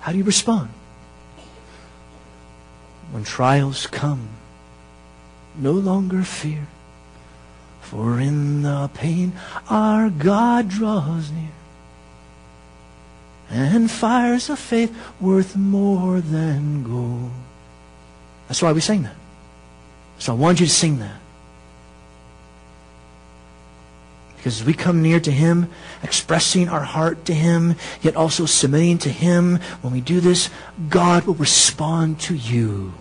How 0.00 0.12
do 0.12 0.18
you 0.18 0.24
respond? 0.24 0.70
When 3.12 3.24
trials 3.24 3.86
come, 3.86 4.28
no 5.56 5.72
longer 5.72 6.22
fear, 6.22 6.66
for 7.80 8.20
in 8.20 8.62
the 8.62 8.90
pain 8.94 9.32
our 9.68 10.10
God 10.10 10.68
draws 10.68 11.30
near 11.30 11.50
and 13.50 13.90
fires 13.90 14.50
of 14.50 14.58
faith 14.58 14.96
worth 15.20 15.56
more 15.56 16.20
than 16.20 16.82
gold. 16.82 17.30
That's 18.48 18.62
why 18.62 18.72
we 18.72 18.80
sing 18.80 19.02
that. 19.04 19.16
So 20.18 20.32
I 20.32 20.36
want 20.36 20.60
you 20.60 20.66
to 20.66 20.72
sing 20.72 20.98
that. 20.98 21.20
Because 24.36 24.60
as 24.60 24.66
we 24.66 24.74
come 24.74 25.02
near 25.02 25.18
to 25.20 25.30
Him, 25.30 25.70
expressing 26.02 26.68
our 26.68 26.82
heart 26.82 27.24
to 27.24 27.34
Him, 27.34 27.74
yet 28.00 28.14
also 28.14 28.46
submitting 28.46 28.98
to 28.98 29.08
Him, 29.08 29.56
when 29.82 29.92
we 29.92 30.00
do 30.00 30.20
this, 30.20 30.50
God 30.88 31.24
will 31.24 31.34
respond 31.34 32.20
to 32.20 32.34
you. 32.34 32.94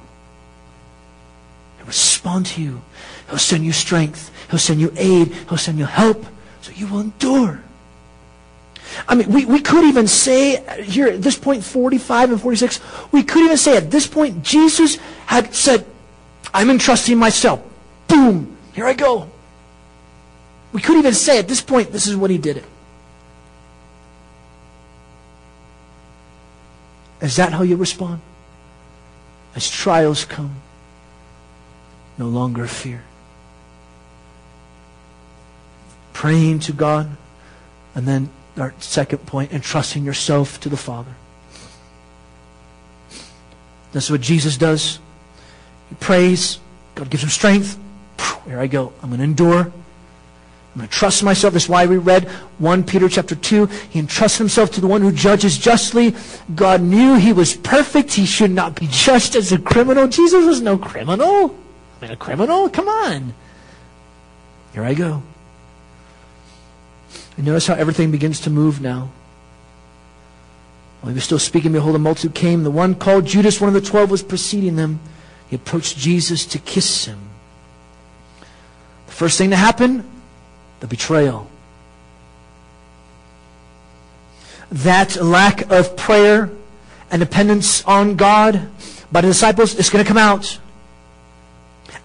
He'll 1.78 1.86
respond 1.86 2.48
to 2.48 2.62
you. 2.62 2.82
He'll 3.30 3.38
send 3.38 3.64
you 3.64 3.74
strength. 3.74 4.32
He'll 4.50 4.60
send 4.60 4.82
you 4.82 4.92
aid. 4.98 5.34
He'll 5.48 5.58
send 5.58 5.78
you 5.78 5.86
help. 5.86 6.26
So 6.62 6.72
you 6.72 6.88
will 6.88 7.02
endure. 7.02 7.62
I 9.08 9.16
mean, 9.16 9.30
we, 9.30 9.46
we 9.46 9.62
could 9.62 9.86
even 9.86 10.08
say 10.08 10.64
here 10.84 11.08
at 11.08 11.22
this 11.22 11.38
point, 11.38 11.64
45 11.64 12.32
and 12.32 12.42
46, 12.42 12.80
we 13.12 13.24
could 13.24 13.44
even 13.44 13.58
say 13.58 13.78
at 13.78 13.92
this 13.92 14.08
point, 14.08 14.44
Jesus 14.44 14.98
had 15.26 15.54
said, 15.54 15.86
I'm 16.54 16.70
entrusting 16.70 17.18
myself. 17.18 17.62
Boom, 18.08 18.58
here 18.74 18.86
I 18.86 18.94
go. 18.94 19.30
We 20.72 20.82
could 20.82 20.98
even 20.98 21.14
say 21.14 21.40
at 21.40 21.48
this 21.48 21.62
point, 21.62 21.92
this 21.92 22.08
is 22.08 22.16
what 22.16 22.30
he 22.30 22.38
did 22.38 22.58
it. 22.58 22.66
Is 27.22 27.38
that 27.38 27.54
how 27.54 27.64
you 27.64 27.76
respond? 27.76 28.22
As 29.56 29.70
trials 29.70 30.26
come, 30.26 30.56
no 32.18 32.28
longer 32.28 32.68
fear. 32.68 33.04
Praying 36.14 36.60
to 36.60 36.74
God, 36.74 37.16
and 37.94 38.08
then 38.08 38.30
our 38.58 38.74
second 38.80 39.20
point, 39.26 39.52
entrusting 39.52 40.06
yourself 40.06 40.60
to 40.62 40.70
the 40.70 40.78
Father. 40.78 41.14
That's 43.92 44.10
what 44.10 44.22
Jesus 44.22 44.58
does. 44.58 45.00
He 45.90 45.96
prays. 45.96 46.60
God 46.96 47.10
gives 47.10 47.24
him 47.24 47.30
strength. 47.30 47.78
Here 48.46 48.60
I 48.60 48.68
go. 48.68 48.94
I'm 49.02 49.10
going 49.10 49.20
to 49.20 49.24
endure. 49.24 49.60
I'm 49.62 50.80
going 50.80 50.88
to 50.90 50.94
trust 50.94 51.24
myself. 51.24 51.54
That's 51.54 51.70
why 51.70 51.86
we 51.86 51.98
read 51.98 52.28
1 52.60 52.84
Peter 52.84 53.08
chapter 53.08 53.36
2. 53.36 53.66
He 53.66 54.00
entrusts 54.00 54.38
himself 54.38 54.72
to 54.72 54.82
the 54.82 54.88
one 54.88 55.02
who 55.02 55.12
judges 55.12 55.58
justly. 55.58 56.14
God 56.54 56.82
knew 56.82 57.16
he 57.16 57.32
was 57.32 57.56
perfect. 57.56 58.14
He 58.14 58.26
should 58.26 58.52
not 58.52 58.78
be 58.78 58.88
judged 58.92 59.36
as 59.36 59.52
a 59.52 59.58
criminal. 59.58 60.08
Jesus 60.08 60.46
was 60.46 60.62
no 60.62 60.78
criminal. 60.78 61.56
I 61.98 62.02
mean, 62.02 62.12
a 62.12 62.18
criminal? 62.18 62.70
Come 62.70 62.90
on. 62.90 63.34
Here 64.74 64.84
I 64.84 64.94
go. 64.94 65.24
And 67.38 67.46
notice 67.46 67.68
how 67.68 67.74
everything 67.76 68.12
begins 68.12 68.40
to 68.42 68.50
move 68.50 68.82
now. 68.82 69.10
While 71.02 71.12
he 71.12 71.16
was 71.16 71.24
still 71.24 71.40
speaking, 71.40 71.74
behold, 71.74 71.96
a 71.96 72.00
multitude 72.00 72.34
came. 72.34 72.64
The 72.64 72.72
one 72.72 72.96
called 72.96 73.26
Judas, 73.26 73.62
one 73.62 73.68
of 73.68 73.74
the 73.74 73.88
twelve, 73.88 74.10
was 74.10 74.24
preceding 74.24 74.76
them. 74.76 75.00
He 75.50 75.56
approached 75.56 75.98
Jesus 75.98 76.46
to 76.48 76.60
kiss 76.60 77.06
him. 77.06 77.20
The 79.08 79.12
first 79.12 79.38
thing 79.38 79.52
to 79.52 79.56
happen, 79.56 80.10
the 80.80 80.88
betrayal. 80.88 81.50
That 84.72 85.18
lack 85.18 85.70
of 85.70 85.96
prayer 85.96 86.50
and 87.12 87.20
dependence 87.20 87.84
on 87.86 88.16
God 88.16 88.68
by 89.12 89.22
the 89.22 89.28
disciples 89.28 89.76
is 89.76 89.90
going 89.90 90.04
to 90.04 90.08
come 90.08 90.18
out. 90.18 90.60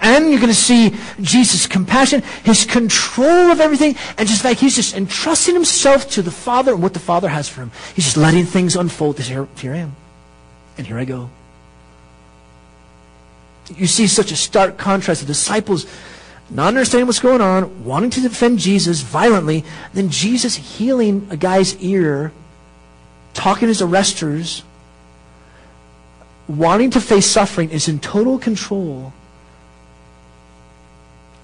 And 0.01 0.31
you're 0.31 0.41
going 0.41 0.49
to 0.49 0.55
see 0.55 0.95
Jesus' 1.21 1.67
compassion, 1.67 2.23
his 2.43 2.65
control 2.65 3.51
of 3.51 3.61
everything, 3.61 3.97
and 4.17 4.27
just 4.27 4.45
like 4.45 4.59
he's 4.59 4.75
just 4.75 4.97
entrusting 4.97 5.55
himself 5.55 6.11
to 6.13 6.23
the 6.23 6.31
Father 6.31 6.73
and 6.73 6.83
what 6.83 6.95
the 6.95 7.01
Father 7.01 7.29
has 7.29 7.49
for 7.49 7.61
him. 7.61 7.71
He's 7.95 8.07
just 8.07 8.17
letting 8.17 8.47
things 8.47 8.77
unfold. 8.77 9.19
Here, 9.19 9.47
here 9.57 9.75
I 9.75 9.79
am. 9.79 9.97
And 10.79 10.87
here 10.87 10.99
I 10.99 11.05
go. 11.05 11.29
You 13.77 13.87
see 13.87 14.07
such 14.07 14.33
a 14.33 14.37
stark 14.37 14.79
contrast. 14.79 15.21
The 15.21 15.27
disciples 15.27 15.87
not 16.51 16.69
understanding 16.69 17.07
what's 17.07 17.21
going 17.21 17.41
on, 17.41 17.85
wanting 17.85 18.11
to 18.11 18.21
defend 18.21 18.59
Jesus 18.59 19.03
violently, 19.03 19.65
then 19.93 20.11
Jesus 20.11 20.57
healing 20.57 21.29
a 21.31 21.37
guy's 21.37 21.77
ear, 21.77 22.33
talking 23.35 23.61
to 23.63 23.69
his 23.69 23.81
arresters, 23.81 24.63
wanting 26.49 26.91
to 26.91 27.01
face 27.01 27.27
suffering, 27.27 27.71
is 27.71 27.87
in 27.87 28.01
total 28.01 28.39
control 28.39 29.13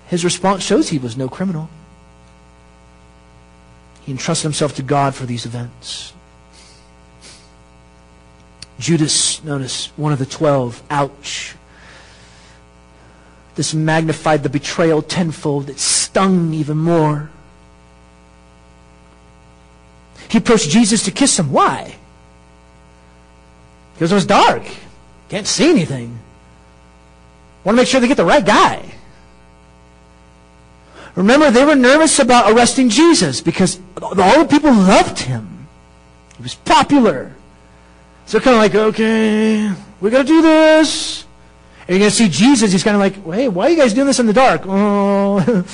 his 0.08 0.24
response 0.24 0.62
shows 0.62 0.88
he 0.88 0.98
was 0.98 1.16
no 1.16 1.28
criminal. 1.28 1.68
He 4.02 4.12
entrusted 4.12 4.44
himself 4.44 4.76
to 4.76 4.82
God 4.82 5.14
for 5.14 5.26
these 5.26 5.46
events. 5.46 6.12
Judas, 8.78 9.42
notice, 9.42 9.86
one 9.96 10.12
of 10.12 10.18
the 10.18 10.26
twelve, 10.26 10.82
ouch. 10.90 11.54
This 13.56 13.74
magnified 13.74 14.42
the 14.42 14.48
betrayal 14.48 15.02
tenfold. 15.02 15.70
It 15.70 15.78
stung 15.78 16.52
even 16.52 16.76
more. 16.76 17.30
He 20.28 20.38
approached 20.38 20.68
Jesus 20.68 21.04
to 21.04 21.10
kiss 21.10 21.38
him. 21.38 21.50
Why? 21.50 21.96
Because 23.94 24.12
it 24.12 24.14
was 24.14 24.26
dark. 24.26 24.62
Can't 25.30 25.46
see 25.46 25.70
anything. 25.70 26.18
Want 27.64 27.76
to 27.76 27.80
make 27.80 27.88
sure 27.88 28.00
they 28.00 28.08
get 28.08 28.18
the 28.18 28.24
right 28.24 28.44
guy. 28.44 28.95
Remember, 31.16 31.50
they 31.50 31.64
were 31.64 31.74
nervous 31.74 32.18
about 32.18 32.52
arresting 32.52 32.90
Jesus 32.90 33.40
because 33.40 33.80
all 34.00 34.44
the 34.44 34.46
people 34.48 34.70
loved 34.70 35.18
him. 35.18 35.66
He 36.36 36.42
was 36.42 36.54
popular. 36.54 37.34
So 38.26 38.38
kind 38.38 38.54
of 38.54 38.62
like, 38.62 38.74
okay, 38.74 39.72
we 40.00 40.10
got 40.10 40.22
to 40.22 40.28
do 40.28 40.42
this. 40.42 41.24
And 41.80 41.90
you're 41.90 42.00
going 42.00 42.10
to 42.10 42.16
see 42.16 42.28
Jesus, 42.28 42.70
he's 42.72 42.84
kind 42.84 42.96
of 42.96 43.00
like, 43.00 43.14
hey, 43.34 43.48
why 43.48 43.66
are 43.66 43.70
you 43.70 43.76
guys 43.76 43.94
doing 43.94 44.06
this 44.06 44.18
in 44.18 44.26
the 44.26 44.32
dark? 44.32 44.62
Oh. 44.66 45.64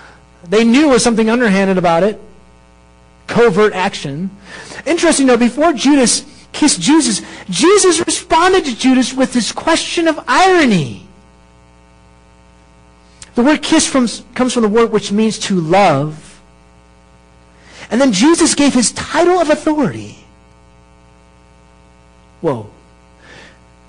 they 0.48 0.64
knew 0.64 0.82
there 0.82 0.90
was 0.90 1.04
something 1.04 1.28
underhanded 1.28 1.76
about 1.76 2.02
it. 2.02 2.18
Covert 3.26 3.74
action. 3.74 4.30
Interesting 4.86 5.26
though, 5.26 5.36
before 5.36 5.72
Judas 5.72 6.24
kissed 6.52 6.80
Jesus, 6.80 7.20
Jesus 7.50 7.98
responded 8.06 8.64
to 8.64 8.76
Judas 8.76 9.12
with 9.12 9.32
this 9.32 9.52
question 9.52 10.08
of 10.08 10.18
irony. 10.26 11.05
The 13.36 13.42
word 13.42 13.62
kiss 13.62 13.86
from, 13.86 14.08
comes 14.34 14.54
from 14.54 14.62
the 14.62 14.68
word 14.68 14.90
which 14.90 15.12
means 15.12 15.38
to 15.40 15.60
love. 15.60 16.40
And 17.90 18.00
then 18.00 18.12
Jesus 18.12 18.54
gave 18.54 18.74
his 18.74 18.90
title 18.92 19.38
of 19.38 19.50
authority. 19.50 20.16
Whoa. 22.40 22.68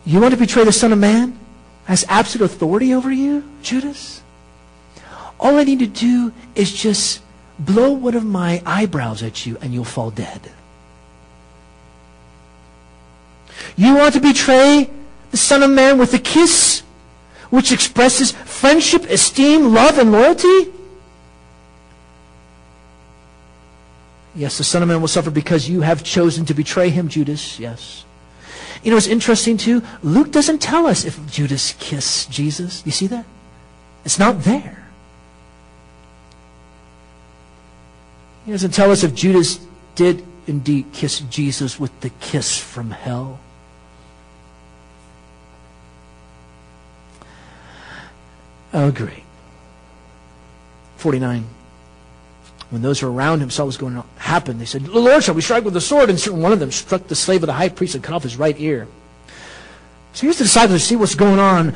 You 0.06 0.20
want 0.20 0.34
to 0.34 0.40
betray 0.40 0.64
the 0.64 0.72
Son 0.72 0.94
of 0.94 1.00
Man? 1.00 1.40
Has 1.86 2.06
absolute 2.08 2.46
authority 2.46 2.94
over 2.94 3.12
you, 3.12 3.44
Judas? 3.64 4.22
All 5.40 5.56
I 5.56 5.64
need 5.64 5.80
to 5.80 5.88
do 5.88 6.34
is 6.54 6.72
just 6.72 7.22
blow 7.58 7.92
one 7.92 8.16
of 8.16 8.26
my 8.26 8.62
eyebrows 8.66 9.24
at 9.24 9.46
you 9.46 9.58
and 9.62 9.74
you'll 9.74 9.86
fall 9.86 10.12
dead. 10.12 10.52
You 13.78 13.96
want 13.96 14.14
to 14.16 14.20
betray 14.20 14.90
the 15.32 15.38
Son 15.38 15.64
of 15.64 15.70
Man 15.70 15.98
with 15.98 16.14
a 16.14 16.20
kiss, 16.20 16.84
which 17.50 17.72
expresses 17.72 18.32
friendship, 18.32 19.04
esteem, 19.06 19.74
love, 19.74 19.98
and 19.98 20.12
loyalty? 20.12 20.74
Yes, 24.36 24.58
the 24.58 24.64
Son 24.64 24.84
of 24.84 24.88
Man 24.88 25.02
will 25.02 25.08
suffer 25.08 25.32
because 25.32 25.68
you 25.68 25.82
have 25.82 26.04
chosen 26.04 26.46
to 26.46 26.54
betray 26.54 26.90
him, 26.90 27.08
Judas. 27.08 27.60
Yes. 27.60 28.06
You 28.84 28.92
know, 28.92 28.98
it's 28.98 29.08
interesting 29.08 29.58
too. 29.58 29.82
Luke 30.04 30.32
doesn't 30.32 30.60
tell 30.60 30.86
us 30.86 31.06
if 31.06 31.20
Judas 31.32 31.74
kissed 31.80 32.30
Jesus. 32.30 32.84
You 32.86 32.92
see 32.92 33.08
that? 33.08 33.26
It's 34.06 34.20
not 34.20 34.44
there. 34.44 34.88
He 38.46 38.52
doesn't 38.52 38.72
tell 38.72 38.92
us 38.92 39.04
if 39.04 39.14
Judas 39.14 39.60
did 39.96 40.24
indeed 40.46 40.86
kiss 40.94 41.20
Jesus 41.22 41.80
with 41.80 42.00
the 42.02 42.10
kiss 42.22 42.58
from 42.58 42.92
hell. 42.92 43.40
Great. 48.78 49.24
49. 50.98 51.46
When 52.70 52.82
those 52.82 53.00
who 53.00 53.08
were 53.08 53.14
around 53.14 53.42
him 53.42 53.50
saw 53.50 53.64
what 53.64 53.68
was 53.68 53.78
going 53.78 53.98
on 53.98 54.08
happen, 54.18 54.60
they 54.60 54.66
said, 54.66 54.88
Lord, 54.88 55.24
shall 55.24 55.36
we 55.36 55.42
strike 55.42 55.64
with 55.64 55.74
the 55.74 55.82
sword? 55.82 56.10
And 56.10 56.20
certain 56.20 56.42
one 56.42 56.52
of 56.52 56.60
them 56.60 56.72
struck 56.72 57.08
the 57.08 57.16
slave 57.16 57.42
of 57.44 57.48
the 57.48 57.54
high 57.54 57.70
priest 57.70 57.96
and 57.96 58.04
cut 58.04 58.14
off 58.14 58.24
his 58.24 58.38
right 58.38 58.60
ear. 58.60 58.88
So 60.14 60.24
here's 60.24 60.38
the 60.38 60.44
disciples 60.44 60.82
to 60.82 60.86
see 60.86 60.96
what's 60.96 61.16
going 61.16 61.40
on. 61.40 61.76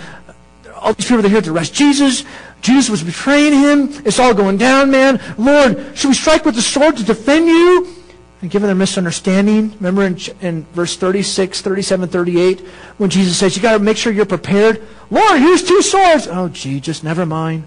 All 0.76 0.94
these 0.94 1.08
people 1.08 1.26
are 1.26 1.30
here 1.30 1.42
to 1.42 1.54
arrest 1.54 1.74
Jesus. 1.74 2.26
Jesus 2.62 2.90
was 2.90 3.04
betraying 3.04 3.54
him. 3.54 3.90
It's 4.06 4.20
all 4.20 4.34
going 4.34 4.58
down, 4.58 4.92
man. 4.92 5.22
Lord, 5.38 5.98
should 5.98 6.10
we 6.10 6.14
strike 6.14 6.46
with 6.46 6.56
the 6.56 6.62
sword 6.62 6.98
to 6.98 7.04
defend 7.04 7.48
you? 7.48 8.01
And 8.42 8.50
given 8.50 8.68
their 8.68 8.76
misunderstanding, 8.76 9.72
remember 9.80 10.04
in, 10.04 10.18
in 10.42 10.64
verse 10.74 10.98
36, 10.98 11.62
37, 11.62 12.10
38, 12.10 12.60
when 12.98 13.10
Jesus 13.10 13.38
says, 13.38 13.56
you 13.56 13.62
got 13.62 13.74
to 13.74 13.80
make 13.80 13.98
sure 13.98 14.12
you're 14.12 14.26
prepared. 14.26 14.82
Lord, 15.12 15.40
here's 15.40 15.64
two 15.64 15.82
swords. 15.84 16.28
Oh, 16.28 16.50
gee, 16.50 16.80
just 16.80 17.04
never 17.04 17.26
mind. 17.26 17.66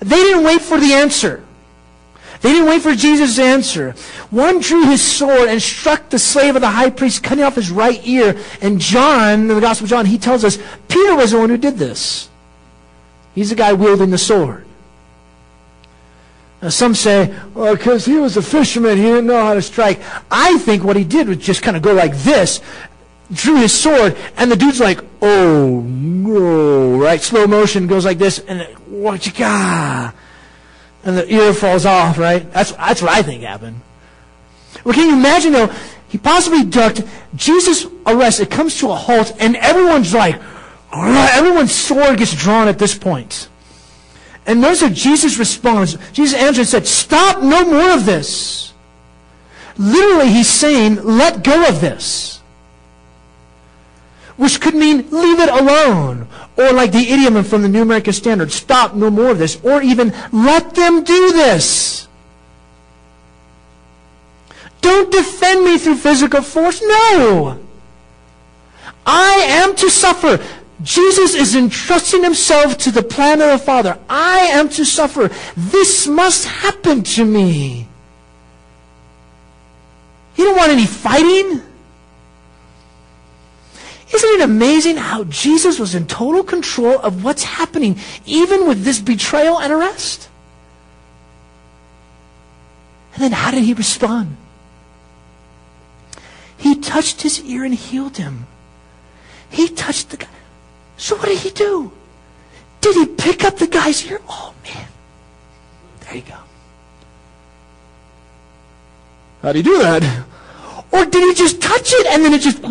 They 0.00 0.16
didn't 0.16 0.44
wait 0.44 0.60
for 0.60 0.78
the 0.78 0.92
answer. 0.92 1.42
They 2.42 2.50
didn't 2.50 2.68
wait 2.68 2.82
for 2.82 2.94
Jesus' 2.94 3.38
answer. 3.38 3.92
One 4.30 4.58
drew 4.58 4.84
his 4.86 5.00
sword 5.00 5.48
and 5.48 5.62
struck 5.62 6.10
the 6.10 6.18
slave 6.18 6.56
of 6.56 6.60
the 6.60 6.70
high 6.70 6.90
priest, 6.90 7.22
cutting 7.22 7.44
off 7.44 7.54
his 7.54 7.70
right 7.70 8.04
ear. 8.04 8.36
And 8.60 8.80
John, 8.80 9.42
in 9.42 9.48
the 9.48 9.60
Gospel 9.60 9.84
of 9.84 9.90
John, 9.90 10.06
he 10.06 10.18
tells 10.18 10.44
us 10.44 10.58
Peter 10.88 11.14
was 11.14 11.30
the 11.30 11.38
one 11.38 11.50
who 11.50 11.56
did 11.56 11.76
this. 11.76 12.28
He's 13.34 13.50
the 13.50 13.54
guy 13.54 13.72
wielding 13.72 14.10
the 14.10 14.18
sword. 14.18 14.66
Now, 16.62 16.68
some 16.68 16.94
say, 16.94 17.36
oh, 17.56 17.74
because 17.74 18.04
he 18.04 18.18
was 18.18 18.36
a 18.36 18.42
fisherman, 18.42 18.96
he 18.96 19.02
didn't 19.02 19.26
know 19.26 19.44
how 19.44 19.54
to 19.54 19.62
strike. 19.62 20.00
I 20.30 20.58
think 20.58 20.84
what 20.84 20.94
he 20.94 21.02
did 21.02 21.28
was 21.28 21.38
just 21.38 21.60
kind 21.60 21.76
of 21.76 21.82
go 21.82 21.92
like 21.92 22.16
this, 22.18 22.60
drew 23.32 23.56
his 23.56 23.78
sword, 23.78 24.16
and 24.36 24.48
the 24.48 24.54
dude's 24.54 24.78
like, 24.78 25.00
oh, 25.20 25.80
no, 25.80 26.98
right? 26.98 27.20
Slow 27.20 27.48
motion 27.48 27.88
goes 27.88 28.04
like 28.04 28.18
this, 28.18 28.38
and 28.38 28.64
got? 29.36 30.14
And 31.04 31.18
the 31.18 31.34
ear 31.34 31.52
falls 31.52 31.84
off, 31.84 32.16
right? 32.16 32.48
That's, 32.52 32.70
that's 32.70 33.02
what 33.02 33.10
I 33.10 33.22
think 33.22 33.42
happened. 33.42 33.80
Well, 34.84 34.94
can 34.94 35.08
you 35.08 35.16
imagine, 35.16 35.52
though, 35.52 35.74
he 36.08 36.18
possibly 36.18 36.62
ducked, 36.62 37.02
Jesus 37.34 37.86
arrests, 38.06 38.38
it 38.38 38.50
comes 38.50 38.78
to 38.78 38.90
a 38.92 38.94
halt, 38.94 39.34
and 39.40 39.56
everyone's 39.56 40.14
like, 40.14 40.40
everyone's 40.92 41.74
sword 41.74 42.18
gets 42.18 42.36
drawn 42.36 42.68
at 42.68 42.78
this 42.78 42.96
point. 42.96 43.48
And 44.46 44.60
notice 44.60 44.80
how 44.80 44.88
Jesus 44.88 45.38
responds. 45.38 45.96
Jesus 46.12 46.38
answered 46.38 46.62
and 46.62 46.68
said, 46.68 46.86
Stop 46.86 47.42
no 47.42 47.64
more 47.64 47.90
of 47.94 48.04
this. 48.04 48.72
Literally, 49.78 50.30
he's 50.30 50.48
saying, 50.48 50.96
Let 51.04 51.44
go 51.44 51.68
of 51.68 51.80
this. 51.80 52.40
Which 54.36 54.60
could 54.60 54.74
mean 54.74 55.08
leave 55.10 55.38
it 55.38 55.48
alone. 55.48 56.26
Or 56.56 56.72
like 56.72 56.92
the 56.92 56.98
idiom 56.98 57.42
from 57.44 57.62
the 57.62 57.68
New 57.68 57.82
American 57.82 58.12
Standard, 58.12 58.50
stop 58.50 58.94
no 58.94 59.10
more 59.10 59.30
of 59.30 59.38
this. 59.38 59.58
Or 59.62 59.80
even 59.82 60.12
let 60.32 60.74
them 60.74 61.04
do 61.04 61.32
this. 61.32 62.08
Don't 64.80 65.12
defend 65.12 65.64
me 65.64 65.78
through 65.78 65.94
physical 65.96 66.42
force. 66.42 66.82
No. 66.82 67.60
I 69.06 69.34
am 69.48 69.76
to 69.76 69.88
suffer. 69.88 70.44
Jesus 70.82 71.34
is 71.34 71.54
entrusting 71.54 72.22
himself 72.22 72.76
to 72.78 72.90
the 72.90 73.02
plan 73.02 73.40
of 73.40 73.50
the 73.50 73.58
Father. 73.58 73.98
I 74.08 74.38
am 74.52 74.68
to 74.70 74.84
suffer. 74.84 75.30
This 75.56 76.06
must 76.06 76.46
happen 76.46 77.02
to 77.02 77.24
me. 77.24 77.88
He 80.34 80.42
don't 80.42 80.56
want 80.56 80.72
any 80.72 80.86
fighting. 80.86 81.62
Isn't 84.14 84.30
it 84.30 84.40
amazing 84.40 84.96
how 84.96 85.24
Jesus 85.24 85.78
was 85.78 85.94
in 85.94 86.06
total 86.06 86.42
control 86.42 86.98
of 86.98 87.24
what's 87.24 87.44
happening, 87.44 87.98
even 88.26 88.66
with 88.66 88.84
this 88.84 89.00
betrayal 89.00 89.58
and 89.58 89.72
arrest? 89.72 90.28
And 93.14 93.22
then 93.22 93.32
how 93.32 93.50
did 93.50 93.62
he 93.62 93.74
respond? 93.74 94.36
He 96.56 96.76
touched 96.76 97.22
his 97.22 97.42
ear 97.44 97.64
and 97.64 97.74
healed 97.74 98.16
him. 98.16 98.46
He 99.50 99.68
touched 99.68 100.10
the 100.10 100.16
guy. 100.18 100.28
So 100.96 101.16
what 101.16 101.26
did 101.26 101.38
he 101.38 101.50
do? 101.50 101.92
Did 102.80 102.94
he 102.96 103.06
pick 103.06 103.44
up 103.44 103.56
the 103.56 103.66
guy's 103.66 104.04
ear? 104.06 104.20
Oh, 104.28 104.54
man. 104.64 104.88
There 106.00 106.16
you 106.16 106.22
go. 106.22 106.38
How'd 109.42 109.56
he 109.56 109.62
do 109.62 109.78
that? 109.78 110.02
Or 110.92 111.04
did 111.04 111.22
he 111.28 111.34
just 111.34 111.60
touch 111.60 111.92
it 111.92 112.06
and 112.06 112.24
then 112.24 112.34
it 112.34 112.40
just... 112.40 112.62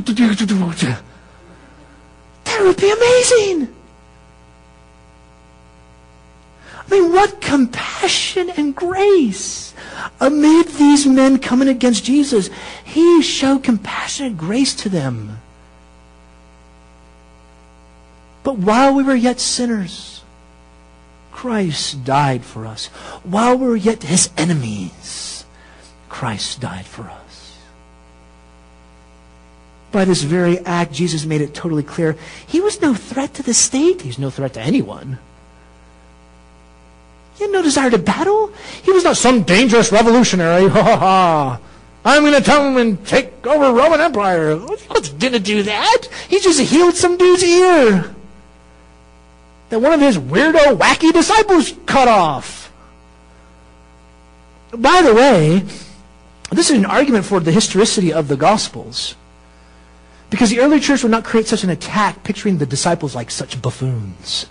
That 2.44 2.62
would 2.62 2.78
be 2.78 2.92
amazing. 2.92 3.76
I 6.78 6.90
mean, 6.90 7.12
what 7.14 7.42
compassion 7.42 8.50
and 8.52 8.76
grace 8.76 9.74
amid 10.20 10.68
these 10.70 11.06
men 11.06 11.40
coming 11.40 11.68
against 11.68 12.04
Jesus. 12.04 12.50
He 12.84 13.22
showed 13.22 13.64
compassion 13.64 14.28
and 14.28 14.38
grace 14.38 14.74
to 14.76 14.90
them. 14.90 15.40
But 18.44 18.58
while 18.58 18.94
we 18.94 19.04
were 19.04 19.16
yet 19.16 19.40
sinners, 19.40 20.24
Christ 21.32 22.04
died 22.04 22.44
for 22.44 22.66
us. 22.66 22.88
While 23.24 23.58
we 23.58 23.68
were 23.68 23.76
yet 23.76 24.04
his 24.04 24.30
enemies, 24.38 25.46
Christ 26.10 26.60
died 26.60 26.86
for 26.86 27.04
us. 27.04 27.58
By 29.92 30.06
this 30.06 30.24
very 30.24 30.60
act, 30.60 30.94
Jesus 30.94 31.26
made 31.26 31.42
it 31.42 31.54
totally 31.54 31.84
clear 31.84 32.16
he 32.48 32.62
was 32.62 32.82
no 32.82 32.94
threat 32.94 33.34
to 33.36 33.44
the 33.44 33.54
state. 33.54 34.02
He 34.02 34.08
was 34.08 34.20
no 34.20 34.30
threat 34.30 34.54
to 34.54 34.62
anyone. 34.62 35.20
He 37.36 37.44
had 37.44 37.52
no 37.52 37.62
desire 37.62 37.90
to 37.90 37.98
battle. 37.98 38.52
He 38.84 38.92
was 38.92 39.04
not 39.04 39.18
some 39.18 39.44
dangerous 39.44 39.92
revolutionary. 39.92 40.68
Ha 40.70 40.84
ha 40.84 40.98
ha. 40.98 41.60
I'm 42.04 42.24
going 42.24 42.34
to 42.34 42.44
come 42.44 42.78
and 42.78 43.06
take 43.06 43.46
over 43.46 43.78
Roman 43.78 44.02
Empire. 44.02 44.58
What's 44.58 45.10
going 45.10 45.34
to 45.34 45.40
do 45.40 45.62
that? 45.64 46.08
He 46.30 46.40
just 46.40 46.60
healed 46.60 46.96
some 46.96 47.18
dude's 47.18 47.44
ear 47.44 48.16
that 49.72 49.80
one 49.80 49.94
of 49.94 50.02
his 50.02 50.18
weirdo, 50.18 50.78
wacky 50.78 51.14
disciples 51.14 51.74
cut 51.86 52.10
off. 52.10 52.74
By 54.72 55.02
the 55.02 55.16
way, 55.16 55.64
this 56.52 56.70
is 56.70 56.78
an 56.78 56.86
argument 56.86 57.24
for 57.24 57.40
the 57.40 57.54
historicity 57.54 58.12
of 58.12 58.28
the 58.28 58.36
Gospels. 58.36 59.16
Because 60.30 60.50
the 60.50 60.60
early 60.60 60.82
church 60.82 61.04
would 61.04 61.12
not 61.12 61.24
create 61.24 61.48
such 61.48 61.64
an 61.64 61.70
attack 61.70 62.22
picturing 62.26 62.58
the 62.58 62.66
disciples 62.66 63.16
like 63.16 63.32
such 63.32 63.62
buffoons. 63.62 64.48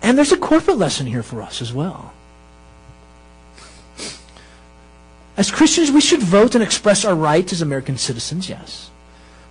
And 0.00 0.16
there's 0.16 0.32
a 0.32 0.36
corporate 0.36 0.78
lesson 0.78 1.08
here 1.08 1.24
for 1.24 1.42
us 1.42 1.60
as 1.60 1.72
well. 1.72 2.12
As 5.36 5.50
Christians, 5.50 5.90
we 5.90 6.00
should 6.00 6.20
vote 6.20 6.54
and 6.54 6.62
express 6.62 7.04
our 7.04 7.16
rights 7.16 7.52
as 7.52 7.62
American 7.62 7.98
citizens, 7.98 8.48
yes. 8.48 8.87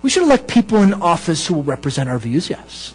We 0.02 0.10
should 0.10 0.22
elect 0.22 0.48
people 0.48 0.82
in 0.82 0.94
office 0.94 1.46
who 1.46 1.54
will 1.54 1.64
represent 1.64 2.08
our 2.08 2.18
views, 2.18 2.48
yes. 2.48 2.94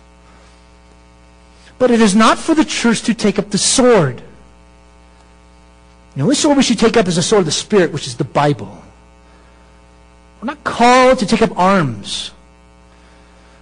But 1.77 1.91
it 1.91 2.01
is 2.01 2.15
not 2.15 2.37
for 2.37 2.55
the 2.55 2.63
church 2.63 3.01
to 3.03 3.13
take 3.13 3.37
up 3.37 3.49
the 3.49 3.57
sword. 3.57 4.21
The 6.15 6.21
only 6.21 6.35
sword 6.35 6.57
we 6.57 6.63
should 6.63 6.79
take 6.79 6.95
up 6.95 7.07
is 7.07 7.15
the 7.15 7.23
sword 7.23 7.41
of 7.41 7.45
the 7.45 7.51
Spirit, 7.51 7.91
which 7.91 8.07
is 8.07 8.15
the 8.15 8.23
Bible. 8.23 8.81
We're 10.41 10.47
not 10.47 10.63
called 10.63 11.19
to 11.19 11.25
take 11.25 11.41
up 11.41 11.57
arms. 11.57 12.31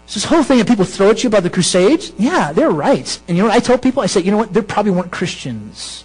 It's 0.06 0.16
this 0.16 0.26
whole 0.26 0.44
thing 0.44 0.58
that 0.58 0.68
people 0.68 0.84
throw 0.84 1.12
at 1.12 1.24
you 1.24 1.30
about 1.30 1.44
the 1.44 1.50
Crusades, 1.50 2.12
yeah, 2.18 2.52
they're 2.52 2.70
right. 2.70 3.20
And 3.28 3.38
you 3.38 3.44
know 3.44 3.50
what 3.50 3.56
I 3.56 3.62
tell 3.62 3.78
people? 3.78 4.04
I 4.04 4.08
say, 4.08 4.22
you 4.22 4.32
know 4.32 4.38
what? 4.38 4.54
They 4.54 4.62
probably 4.62 4.92
weren't 4.92 5.12
Christians. 5.12 6.04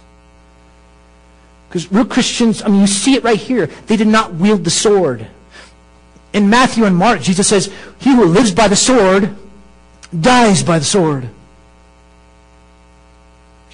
Because 1.67 1.91
real 1.91 2.05
Christians, 2.05 2.63
I 2.63 2.69
mean, 2.69 2.81
you 2.81 2.87
see 2.87 3.15
it 3.15 3.23
right 3.23 3.37
here. 3.37 3.67
They 3.87 3.97
did 3.97 4.07
not 4.07 4.35
wield 4.35 4.63
the 4.63 4.69
sword. 4.69 5.27
In 6.37 6.51
Matthew 6.51 6.85
and 6.85 6.95
Mark, 6.95 7.21
Jesus 7.21 7.47
says, 7.47 7.73
He 7.97 8.13
who 8.13 8.25
lives 8.25 8.51
by 8.51 8.67
the 8.67 8.75
sword 8.75 9.35
dies 10.21 10.61
by 10.61 10.77
the 10.77 10.85
sword. 10.85 11.27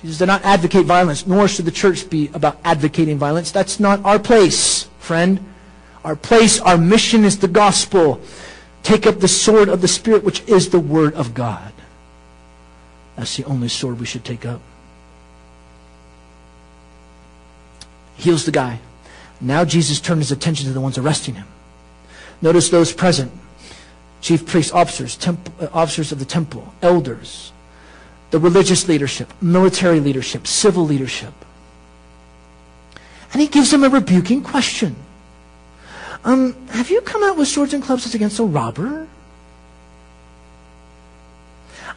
Jesus 0.01 0.17
did 0.17 0.27
not 0.27 0.45
advocate 0.45 0.85
violence, 0.85 1.27
nor 1.27 1.49
should 1.49 1.65
the 1.65 1.71
church 1.71 2.09
be 2.09 2.29
about 2.33 2.57
advocating 2.63 3.17
violence. 3.17 3.51
That's 3.51 3.81
not 3.81 4.05
our 4.05 4.17
place, 4.17 4.87
friend. 4.99 5.43
Our 6.05 6.15
place, 6.15 6.61
our 6.61 6.77
mission 6.77 7.25
is 7.25 7.37
the 7.37 7.49
gospel. 7.49 8.21
Take 8.81 9.05
up 9.05 9.19
the 9.19 9.27
sword 9.27 9.67
of 9.67 9.81
the 9.81 9.89
Spirit, 9.89 10.23
which 10.23 10.41
is 10.47 10.69
the 10.69 10.79
Word 10.79 11.15
of 11.15 11.33
God. 11.33 11.73
That's 13.17 13.35
the 13.35 13.43
only 13.43 13.67
sword 13.67 13.99
we 13.99 14.05
should 14.05 14.23
take 14.23 14.45
up. 14.45 14.61
Heals 18.15 18.45
the 18.45 18.51
guy. 18.51 18.79
Now 19.41 19.65
Jesus 19.65 19.99
turned 19.99 20.21
his 20.21 20.31
attention 20.31 20.67
to 20.67 20.71
the 20.71 20.79
ones 20.79 20.97
arresting 20.97 21.35
him. 21.35 21.47
Notice 22.41 22.69
those 22.69 22.91
present 22.91 23.31
chief 24.21 24.45
priests, 24.45 24.71
officers, 24.71 25.17
uh, 25.27 25.67
officers 25.73 26.11
of 26.11 26.19
the 26.19 26.25
temple, 26.25 26.73
elders, 26.81 27.51
the 28.31 28.39
religious 28.39 28.87
leadership, 28.87 29.31
military 29.41 29.99
leadership, 29.99 30.47
civil 30.47 30.85
leadership. 30.85 31.33
And 33.33 33.41
he 33.41 33.47
gives 33.47 33.71
them 33.71 33.83
a 33.83 33.89
rebuking 33.89 34.41
question. 34.43 34.95
Um, 36.23 36.55
have 36.67 36.89
you 36.89 37.01
come 37.01 37.23
out 37.23 37.37
with 37.37 37.47
swords 37.47 37.73
and 37.73 37.83
clubs 37.83 38.13
against 38.15 38.39
a 38.39 38.43
robber? 38.43 39.07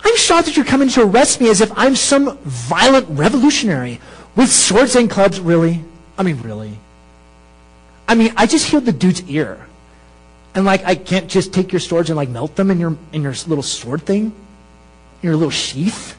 I'm 0.05 0.17
shocked 0.17 0.47
that 0.47 0.57
you're 0.57 0.67
coming 0.67 0.89
to 0.91 1.03
arrest 1.03 1.41
me 1.41 1.49
as 1.49 1.61
if 1.61 1.71
I'm 1.77 1.95
some 1.95 2.39
violent 2.39 3.07
revolutionary 3.11 4.01
with 4.35 4.51
swords 4.51 4.97
and 4.97 5.11
clubs, 5.11 5.41
really? 5.41 5.83
I 6.19 6.23
mean, 6.23 6.41
really? 6.43 6.79
I 8.09 8.15
mean, 8.15 8.33
I 8.37 8.47
just 8.47 8.67
healed 8.67 8.85
the 8.85 8.93
dude's 8.93 9.23
ear. 9.29 9.66
And 10.57 10.65
like, 10.65 10.85
I 10.87 10.95
can't 10.95 11.29
just 11.29 11.53
take 11.53 11.71
your 11.71 11.81
swords 11.81 12.09
and 12.09 12.17
like 12.17 12.31
melt 12.31 12.57
them 12.57 12.71
in 12.71 12.81
your, 12.81 12.97
in 13.13 13.23
your 13.23 13.35
little 13.47 13.63
sword 13.63 14.03
thing? 14.03 14.33
In 15.23 15.27
your 15.29 15.37
little 15.37 15.51
sheath? 15.51 16.17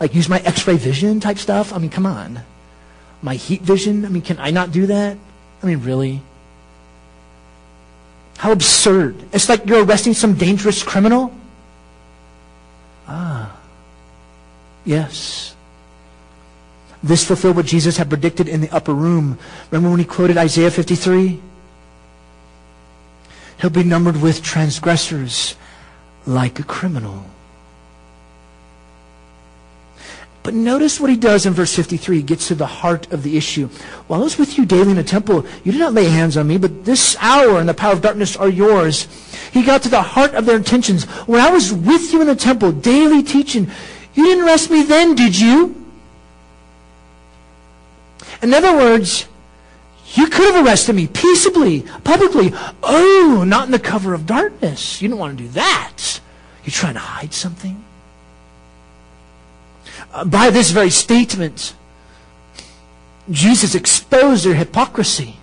Like 0.00 0.14
use 0.14 0.30
my 0.30 0.38
x-ray 0.40 0.78
vision 0.78 1.20
type 1.20 1.36
stuff? 1.36 1.74
I 1.74 1.78
mean, 1.78 1.90
come 1.90 2.06
on. 2.06 2.40
My 3.20 3.34
heat 3.34 3.60
vision? 3.60 4.06
I 4.06 4.08
mean, 4.08 4.22
can 4.22 4.38
I 4.40 4.50
not 4.50 4.72
do 4.72 4.86
that? 4.86 5.18
I 5.62 5.66
mean, 5.66 5.82
really? 5.82 6.22
How 8.38 8.50
absurd. 8.50 9.22
It's 9.30 9.50
like 9.50 9.66
you're 9.66 9.84
arresting 9.84 10.14
some 10.14 10.32
dangerous 10.32 10.82
criminal. 10.82 11.30
Ah. 13.06 13.60
Yes. 14.86 15.54
This 17.02 17.26
fulfilled 17.26 17.56
what 17.56 17.66
Jesus 17.66 17.98
had 17.98 18.08
predicted 18.08 18.48
in 18.48 18.62
the 18.62 18.70
upper 18.70 18.94
room. 18.94 19.38
Remember 19.70 19.90
when 19.90 19.98
he 19.98 20.06
quoted 20.06 20.38
Isaiah 20.38 20.70
53? 20.70 21.42
He'll 23.60 23.70
be 23.70 23.84
numbered 23.84 24.20
with 24.20 24.42
transgressors 24.42 25.54
like 26.26 26.58
a 26.58 26.62
criminal. 26.62 27.24
But 30.42 30.54
notice 30.54 30.98
what 30.98 31.10
he 31.10 31.16
does 31.16 31.44
in 31.44 31.52
verse 31.52 31.74
53. 31.76 32.16
He 32.16 32.22
gets 32.22 32.48
to 32.48 32.54
the 32.54 32.66
heart 32.66 33.12
of 33.12 33.22
the 33.22 33.36
issue. 33.36 33.68
While 34.06 34.20
I 34.20 34.24
was 34.24 34.38
with 34.38 34.56
you 34.56 34.64
daily 34.64 34.92
in 34.92 34.96
the 34.96 35.04
temple, 35.04 35.44
you 35.64 35.72
did 35.72 35.78
not 35.78 35.92
lay 35.92 36.06
hands 36.06 36.38
on 36.38 36.48
me, 36.48 36.56
but 36.56 36.86
this 36.86 37.14
hour 37.20 37.60
and 37.60 37.68
the 37.68 37.74
power 37.74 37.92
of 37.92 38.00
darkness 38.00 38.36
are 38.36 38.48
yours. 38.48 39.06
He 39.52 39.62
got 39.62 39.82
to 39.82 39.90
the 39.90 40.00
heart 40.00 40.34
of 40.34 40.46
their 40.46 40.56
intentions. 40.56 41.04
When 41.26 41.42
I 41.42 41.50
was 41.50 41.72
with 41.74 42.14
you 42.14 42.22
in 42.22 42.26
the 42.26 42.36
temple, 42.36 42.72
daily 42.72 43.22
teaching, 43.22 43.70
you 44.14 44.24
didn't 44.24 44.44
arrest 44.44 44.70
me 44.70 44.82
then, 44.82 45.14
did 45.14 45.38
you? 45.38 45.76
In 48.40 48.54
other 48.54 48.74
words, 48.74 49.26
you 50.14 50.26
could 50.28 50.52
have 50.52 50.66
arrested 50.66 50.94
me 50.94 51.06
peaceably, 51.06 51.82
publicly. 52.04 52.52
Oh, 52.82 53.44
not 53.46 53.66
in 53.66 53.70
the 53.70 53.78
cover 53.78 54.12
of 54.12 54.26
darkness. 54.26 55.00
You 55.00 55.08
don't 55.08 55.18
want 55.18 55.38
to 55.38 55.44
do 55.44 55.50
that. 55.50 56.20
You're 56.64 56.72
trying 56.72 56.94
to 56.94 57.00
hide 57.00 57.32
something? 57.32 57.84
Uh, 60.12 60.24
by 60.24 60.50
this 60.50 60.72
very 60.72 60.90
statement, 60.90 61.74
Jesus 63.30 63.74
exposed 63.74 64.44
their 64.44 64.54
hypocrisy. 64.54 65.36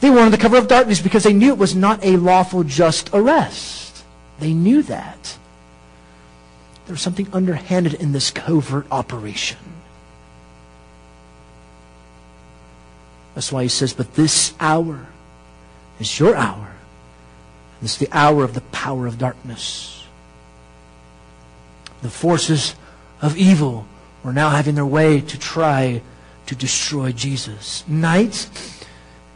They 0.00 0.08
wanted 0.08 0.30
the 0.30 0.38
cover 0.38 0.56
of 0.56 0.66
darkness 0.66 1.00
because 1.00 1.24
they 1.24 1.34
knew 1.34 1.52
it 1.52 1.58
was 1.58 1.74
not 1.74 2.02
a 2.02 2.16
lawful, 2.16 2.64
just 2.64 3.10
arrest. 3.12 4.02
They 4.38 4.54
knew 4.54 4.82
that. 4.84 5.36
There 6.86 6.94
was 6.94 7.02
something 7.02 7.28
underhanded 7.34 7.94
in 7.94 8.12
this 8.12 8.30
covert 8.30 8.86
operation. 8.90 9.58
That's 13.34 13.52
why 13.52 13.62
he 13.62 13.68
says, 13.68 13.92
But 13.92 14.14
this 14.14 14.54
hour 14.60 15.06
is 15.98 16.18
your 16.18 16.34
hour. 16.36 16.68
Is 17.82 17.96
the 17.96 18.08
hour 18.12 18.44
of 18.44 18.52
the 18.52 18.60
power 18.60 19.06
of 19.06 19.18
darkness. 19.18 20.04
The 22.02 22.10
forces 22.10 22.74
of 23.22 23.36
evil 23.36 23.86
were 24.22 24.32
now 24.32 24.50
having 24.50 24.74
their 24.74 24.86
way 24.86 25.20
to 25.20 25.38
try 25.38 26.02
to 26.46 26.54
destroy 26.54 27.12
Jesus. 27.12 27.84
Night 27.88 28.50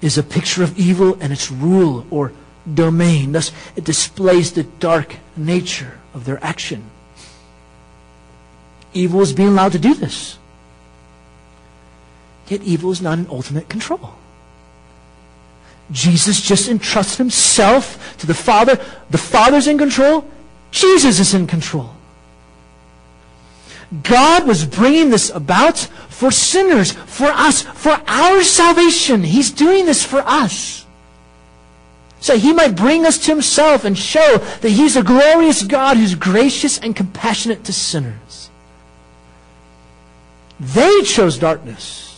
is 0.02 0.18
a 0.18 0.22
picture 0.22 0.62
of 0.62 0.78
evil 0.78 1.16
and 1.20 1.32
its 1.32 1.50
rule 1.50 2.06
or 2.10 2.32
domain. 2.72 3.32
Thus, 3.32 3.52
it 3.76 3.84
displays 3.84 4.52
the 4.52 4.64
dark 4.64 5.16
nature 5.36 5.98
of 6.12 6.24
their 6.24 6.42
action. 6.44 6.84
Evil 8.92 9.22
is 9.22 9.32
being 9.32 9.48
allowed 9.48 9.72
to 9.72 9.78
do 9.78 9.94
this. 9.94 10.38
Yet 12.48 12.62
evil 12.62 12.90
is 12.90 13.00
not 13.00 13.18
in 13.18 13.26
ultimate 13.28 13.68
control. 13.68 14.14
Jesus 15.90 16.40
just 16.40 16.68
entrusted 16.68 17.18
himself 17.18 18.16
to 18.18 18.26
the 18.26 18.34
Father. 18.34 18.76
The 19.10 19.18
Father's 19.18 19.66
in 19.66 19.78
control. 19.78 20.28
Jesus 20.70 21.20
is 21.20 21.34
in 21.34 21.46
control. 21.46 21.94
God 24.02 24.46
was 24.46 24.64
bringing 24.64 25.10
this 25.10 25.30
about 25.30 25.78
for 25.78 26.30
sinners, 26.30 26.92
for 26.92 27.26
us, 27.26 27.62
for 27.62 28.00
our 28.06 28.42
salvation. 28.42 29.22
He's 29.22 29.50
doing 29.50 29.86
this 29.86 30.02
for 30.02 30.18
us. 30.26 30.84
So 32.20 32.38
he 32.38 32.54
might 32.54 32.74
bring 32.74 33.04
us 33.04 33.18
to 33.18 33.32
himself 33.32 33.84
and 33.84 33.96
show 33.96 34.38
that 34.38 34.70
he's 34.70 34.96
a 34.96 35.02
glorious 35.02 35.62
God 35.62 35.98
who's 35.98 36.14
gracious 36.14 36.78
and 36.78 36.96
compassionate 36.96 37.64
to 37.64 37.72
sinners. 37.72 38.48
They 40.58 41.02
chose 41.02 41.38
darkness. 41.38 42.13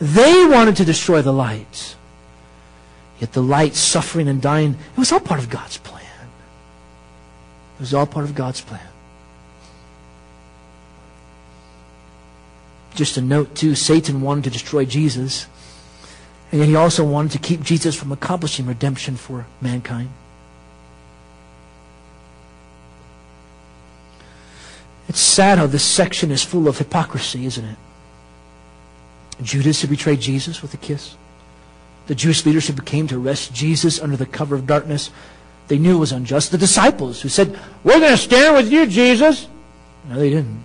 They 0.00 0.46
wanted 0.46 0.76
to 0.76 0.84
destroy 0.84 1.20
the 1.20 1.32
light. 1.32 1.94
Yet 3.20 3.32
the 3.32 3.42
light 3.42 3.74
suffering 3.74 4.28
and 4.28 4.40
dying, 4.40 4.72
it 4.72 4.98
was 4.98 5.12
all 5.12 5.20
part 5.20 5.40
of 5.40 5.50
God's 5.50 5.76
plan. 5.76 6.02
It 7.76 7.80
was 7.80 7.92
all 7.92 8.06
part 8.06 8.24
of 8.24 8.34
God's 8.34 8.62
plan. 8.62 8.80
Just 12.94 13.18
a 13.18 13.20
note, 13.20 13.54
too, 13.54 13.74
Satan 13.74 14.22
wanted 14.22 14.44
to 14.44 14.50
destroy 14.50 14.86
Jesus. 14.86 15.46
And 16.50 16.60
yet 16.60 16.68
he 16.68 16.76
also 16.76 17.04
wanted 17.04 17.32
to 17.32 17.38
keep 17.38 17.62
Jesus 17.62 17.94
from 17.94 18.10
accomplishing 18.10 18.66
redemption 18.66 19.16
for 19.16 19.46
mankind. 19.60 20.10
It's 25.08 25.20
sad 25.20 25.58
how 25.58 25.66
this 25.66 25.84
section 25.84 26.30
is 26.30 26.42
full 26.42 26.68
of 26.68 26.78
hypocrisy, 26.78 27.44
isn't 27.44 27.64
it? 27.64 27.76
Judas 29.42 29.80
who 29.80 29.88
betrayed 29.88 30.20
Jesus 30.20 30.62
with 30.62 30.74
a 30.74 30.76
kiss. 30.76 31.16
The 32.06 32.14
Jewish 32.14 32.44
leadership 32.44 32.76
who 32.76 32.82
came 32.82 33.06
to 33.08 33.20
arrest 33.20 33.54
Jesus 33.54 34.00
under 34.00 34.16
the 34.16 34.26
cover 34.26 34.54
of 34.54 34.66
darkness. 34.66 35.10
They 35.68 35.78
knew 35.78 35.96
it 35.96 36.00
was 36.00 36.12
unjust. 36.12 36.50
The 36.50 36.58
disciples 36.58 37.20
who 37.20 37.28
said, 37.28 37.58
We're 37.84 38.00
going 38.00 38.10
to 38.10 38.16
stand 38.16 38.56
with 38.56 38.72
you, 38.72 38.86
Jesus. 38.86 39.46
No, 40.08 40.18
they 40.18 40.30
didn't. 40.30 40.64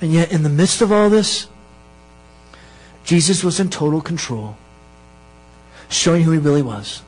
And 0.00 0.12
yet, 0.12 0.32
in 0.32 0.42
the 0.42 0.48
midst 0.48 0.82
of 0.82 0.92
all 0.92 1.10
this, 1.10 1.48
Jesus 3.04 3.44
was 3.44 3.60
in 3.60 3.70
total 3.70 4.00
control, 4.00 4.56
showing 5.88 6.22
who 6.22 6.32
he 6.32 6.38
really 6.38 6.62
was 6.62 7.02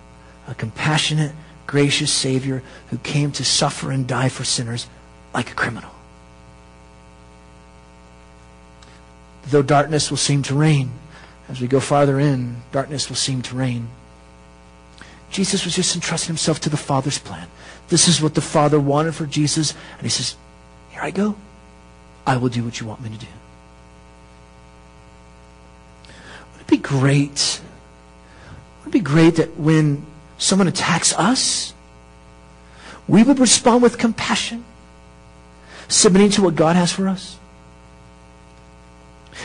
a 0.49 0.55
compassionate, 0.55 1.33
gracious 1.67 2.13
Savior 2.13 2.63
who 2.91 2.99
came 2.99 3.33
to 3.33 3.45
suffer 3.45 3.91
and 3.91 4.07
die 4.07 4.29
for 4.29 4.45
sinners 4.45 4.87
like 5.35 5.51
a 5.51 5.55
criminal. 5.55 5.91
Though 9.49 9.63
darkness 9.63 10.11
will 10.11 10.17
seem 10.17 10.43
to 10.45 10.55
reign. 10.55 10.93
As 11.49 11.61
we 11.61 11.69
go 11.69 11.81
farther 11.81 12.19
in, 12.19 12.63
darkness 12.73 13.09
will 13.09 13.17
seem 13.17 13.43
to 13.43 13.55
reign. 13.55 13.89
Jesus 15.31 15.65
was 15.65 15.75
just 15.75 15.95
entrusting 15.95 16.29
himself 16.29 16.61
to 16.61 16.71
the 16.71 16.77
Father's 16.77 17.19
plan. 17.19 17.49
This 17.89 18.09
is 18.09 18.21
what 18.21 18.35
the 18.35 18.41
Father 18.41 18.81
wanted 18.81 19.15
for 19.15 19.27
Jesus. 19.27 19.73
And 19.99 20.03
he 20.03 20.09
says, 20.09 20.37
Here 20.91 21.03
I 21.03 21.11
go. 21.11 21.37
I 22.27 22.37
will 22.37 22.49
do 22.49 22.65
what 22.65 22.81
you 22.81 22.87
want 22.87 23.01
me 23.01 23.11
to 23.11 23.19
do. 23.19 23.27
Would 26.53 26.61
it 26.63 26.67
be 26.67 26.79
great? 26.79 27.61
Would 28.81 28.89
it 28.89 28.93
be 28.93 29.01
great 29.01 29.37
that 29.37 29.57
when 29.57 30.05
someone 30.39 30.67
attacks 30.67 31.15
us, 31.15 31.73
we 33.07 33.23
would 33.23 33.39
respond 33.39 33.83
with 33.83 33.99
compassion, 33.99 34.65
submitting 35.87 36.31
to 36.31 36.43
what 36.43 36.57
God 36.57 36.75
has 36.75 36.91
for 36.91 37.07
us? 37.07 37.39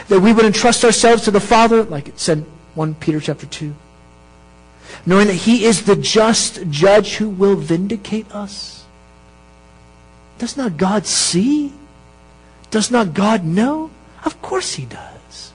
That 0.08 0.20
we 0.20 0.34
would 0.34 0.46
entrust 0.46 0.84
ourselves 0.84 1.24
to 1.24 1.32
the 1.32 1.40
Father, 1.40 1.84
like 1.84 2.08
it 2.08 2.20
said 2.20 2.46
1 2.76 2.96
Peter 2.96 3.20
chapter 3.20 3.46
2 3.46 3.74
knowing 5.06 5.28
that 5.28 5.34
He 5.34 5.66
is 5.66 5.84
the 5.84 5.96
just 5.96 6.70
judge 6.70 7.16
who 7.16 7.30
will 7.30 7.56
vindicate 7.56 8.34
us? 8.34 8.86
Does 10.38 10.58
not 10.58 10.78
God 10.78 11.06
see? 11.06 11.74
Does 12.70 12.92
not 12.92 13.14
God 13.14 13.44
know? 13.44 13.92
Of 14.26 14.42
course 14.42 14.74
He 14.74 14.86
does. 14.86 15.54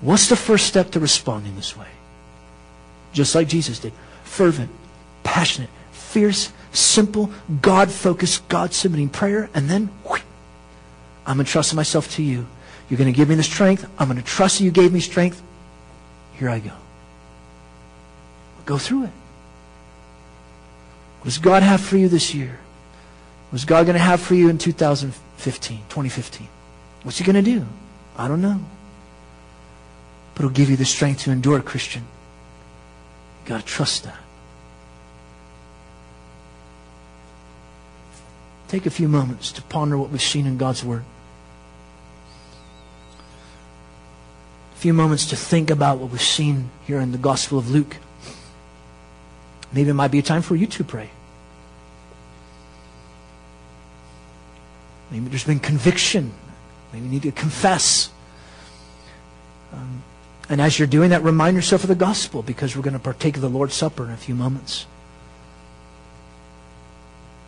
What's 0.00 0.28
the 0.28 0.36
first 0.36 0.66
step 0.66 0.92
to 0.92 1.00
responding 1.00 1.56
this 1.56 1.76
way? 1.76 1.88
Just 3.12 3.34
like 3.34 3.48
Jesus 3.48 3.80
did. 3.80 3.92
Fervent, 4.22 4.70
passionate, 5.24 5.70
fierce, 5.90 6.52
simple, 6.72 7.30
God-focused, 7.62 8.46
God-submitting 8.48 9.08
prayer, 9.08 9.50
and 9.54 9.68
then 9.68 9.86
whoosh, 10.04 10.22
I'm 11.28 11.38
entrusting 11.40 11.76
myself 11.76 12.10
to 12.12 12.22
you. 12.22 12.46
You're 12.88 12.96
going 12.96 13.12
to 13.12 13.16
give 13.16 13.28
me 13.28 13.34
the 13.34 13.42
strength. 13.42 13.88
I'm 13.98 14.08
going 14.08 14.18
to 14.18 14.24
trust 14.24 14.62
you 14.62 14.70
gave 14.70 14.94
me 14.94 15.00
strength. 15.00 15.42
Here 16.32 16.48
I 16.48 16.58
go. 16.58 16.72
Go 18.64 18.78
through 18.78 19.04
it. 19.04 19.12
What 21.20 21.24
does 21.24 21.36
God 21.36 21.62
have 21.62 21.82
for 21.82 21.98
you 21.98 22.08
this 22.08 22.34
year? 22.34 22.58
What 23.50 23.56
is 23.56 23.66
God 23.66 23.84
going 23.84 23.94
to 23.98 24.02
have 24.02 24.22
for 24.22 24.34
you 24.34 24.48
in 24.48 24.56
2015, 24.56 25.78
2015? 25.90 26.48
What's 27.02 27.18
He 27.18 27.24
going 27.24 27.36
to 27.36 27.42
do? 27.42 27.66
I 28.16 28.26
don't 28.26 28.40
know. 28.40 28.60
But 30.34 30.42
He'll 30.42 30.50
give 30.50 30.70
you 30.70 30.76
the 30.76 30.86
strength 30.86 31.24
to 31.24 31.30
endure, 31.30 31.60
Christian. 31.60 32.04
you 33.42 33.48
got 33.50 33.60
to 33.60 33.66
trust 33.66 34.04
that. 34.04 34.18
Take 38.68 38.86
a 38.86 38.90
few 38.90 39.08
moments 39.08 39.52
to 39.52 39.62
ponder 39.62 39.98
what 39.98 40.08
we've 40.08 40.22
seen 40.22 40.46
in 40.46 40.56
God's 40.56 40.82
Word. 40.82 41.04
Few 44.78 44.94
moments 44.94 45.26
to 45.26 45.36
think 45.36 45.70
about 45.70 45.98
what 45.98 46.12
we've 46.12 46.22
seen 46.22 46.70
here 46.86 47.00
in 47.00 47.10
the 47.10 47.18
Gospel 47.18 47.58
of 47.58 47.68
Luke. 47.68 47.96
Maybe 49.72 49.90
it 49.90 49.94
might 49.94 50.12
be 50.12 50.20
a 50.20 50.22
time 50.22 50.40
for 50.40 50.54
you 50.54 50.68
to 50.68 50.84
pray. 50.84 51.10
Maybe 55.10 55.28
there's 55.28 55.42
been 55.42 55.58
conviction. 55.58 56.32
Maybe 56.92 57.06
you 57.06 57.10
need 57.10 57.22
to 57.22 57.32
confess. 57.32 58.10
Um, 59.72 60.04
and 60.48 60.60
as 60.60 60.78
you're 60.78 60.86
doing 60.86 61.10
that, 61.10 61.24
remind 61.24 61.56
yourself 61.56 61.82
of 61.82 61.88
the 61.88 61.96
gospel 61.96 62.42
because 62.42 62.76
we're 62.76 62.82
going 62.82 62.92
to 62.92 63.00
partake 63.00 63.34
of 63.34 63.42
the 63.42 63.50
Lord's 63.50 63.74
Supper 63.74 64.04
in 64.04 64.10
a 64.10 64.16
few 64.16 64.36
moments. 64.36 64.86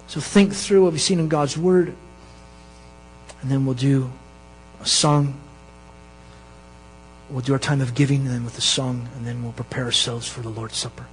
So 0.09 0.21
think 0.21 0.53
through 0.53 0.83
what 0.83 0.93
we've 0.93 1.01
seen 1.01 1.21
in 1.21 1.29
God's 1.29 1.57
Word, 1.57 1.95
and 3.41 3.51
then 3.53 3.65
we'll 3.65 3.77
do 3.77 4.11
a 4.81 4.87
song 4.87 5.39
We'll 7.31 7.43
do 7.43 7.53
our 7.53 7.61
time 7.61 7.81
of 7.81 7.95
giving 7.95 8.23
and 8.23 8.31
then 8.31 8.45
with 8.45 8.55
the 8.55 8.61
song, 8.61 9.09
and 9.17 9.25
then 9.25 9.43
we'll 9.43 9.53
prepare 9.53 9.85
ourselves 9.85 10.29
for 10.29 10.41
the 10.41 10.49
Lord's 10.49 10.77
Supper. 10.77 11.07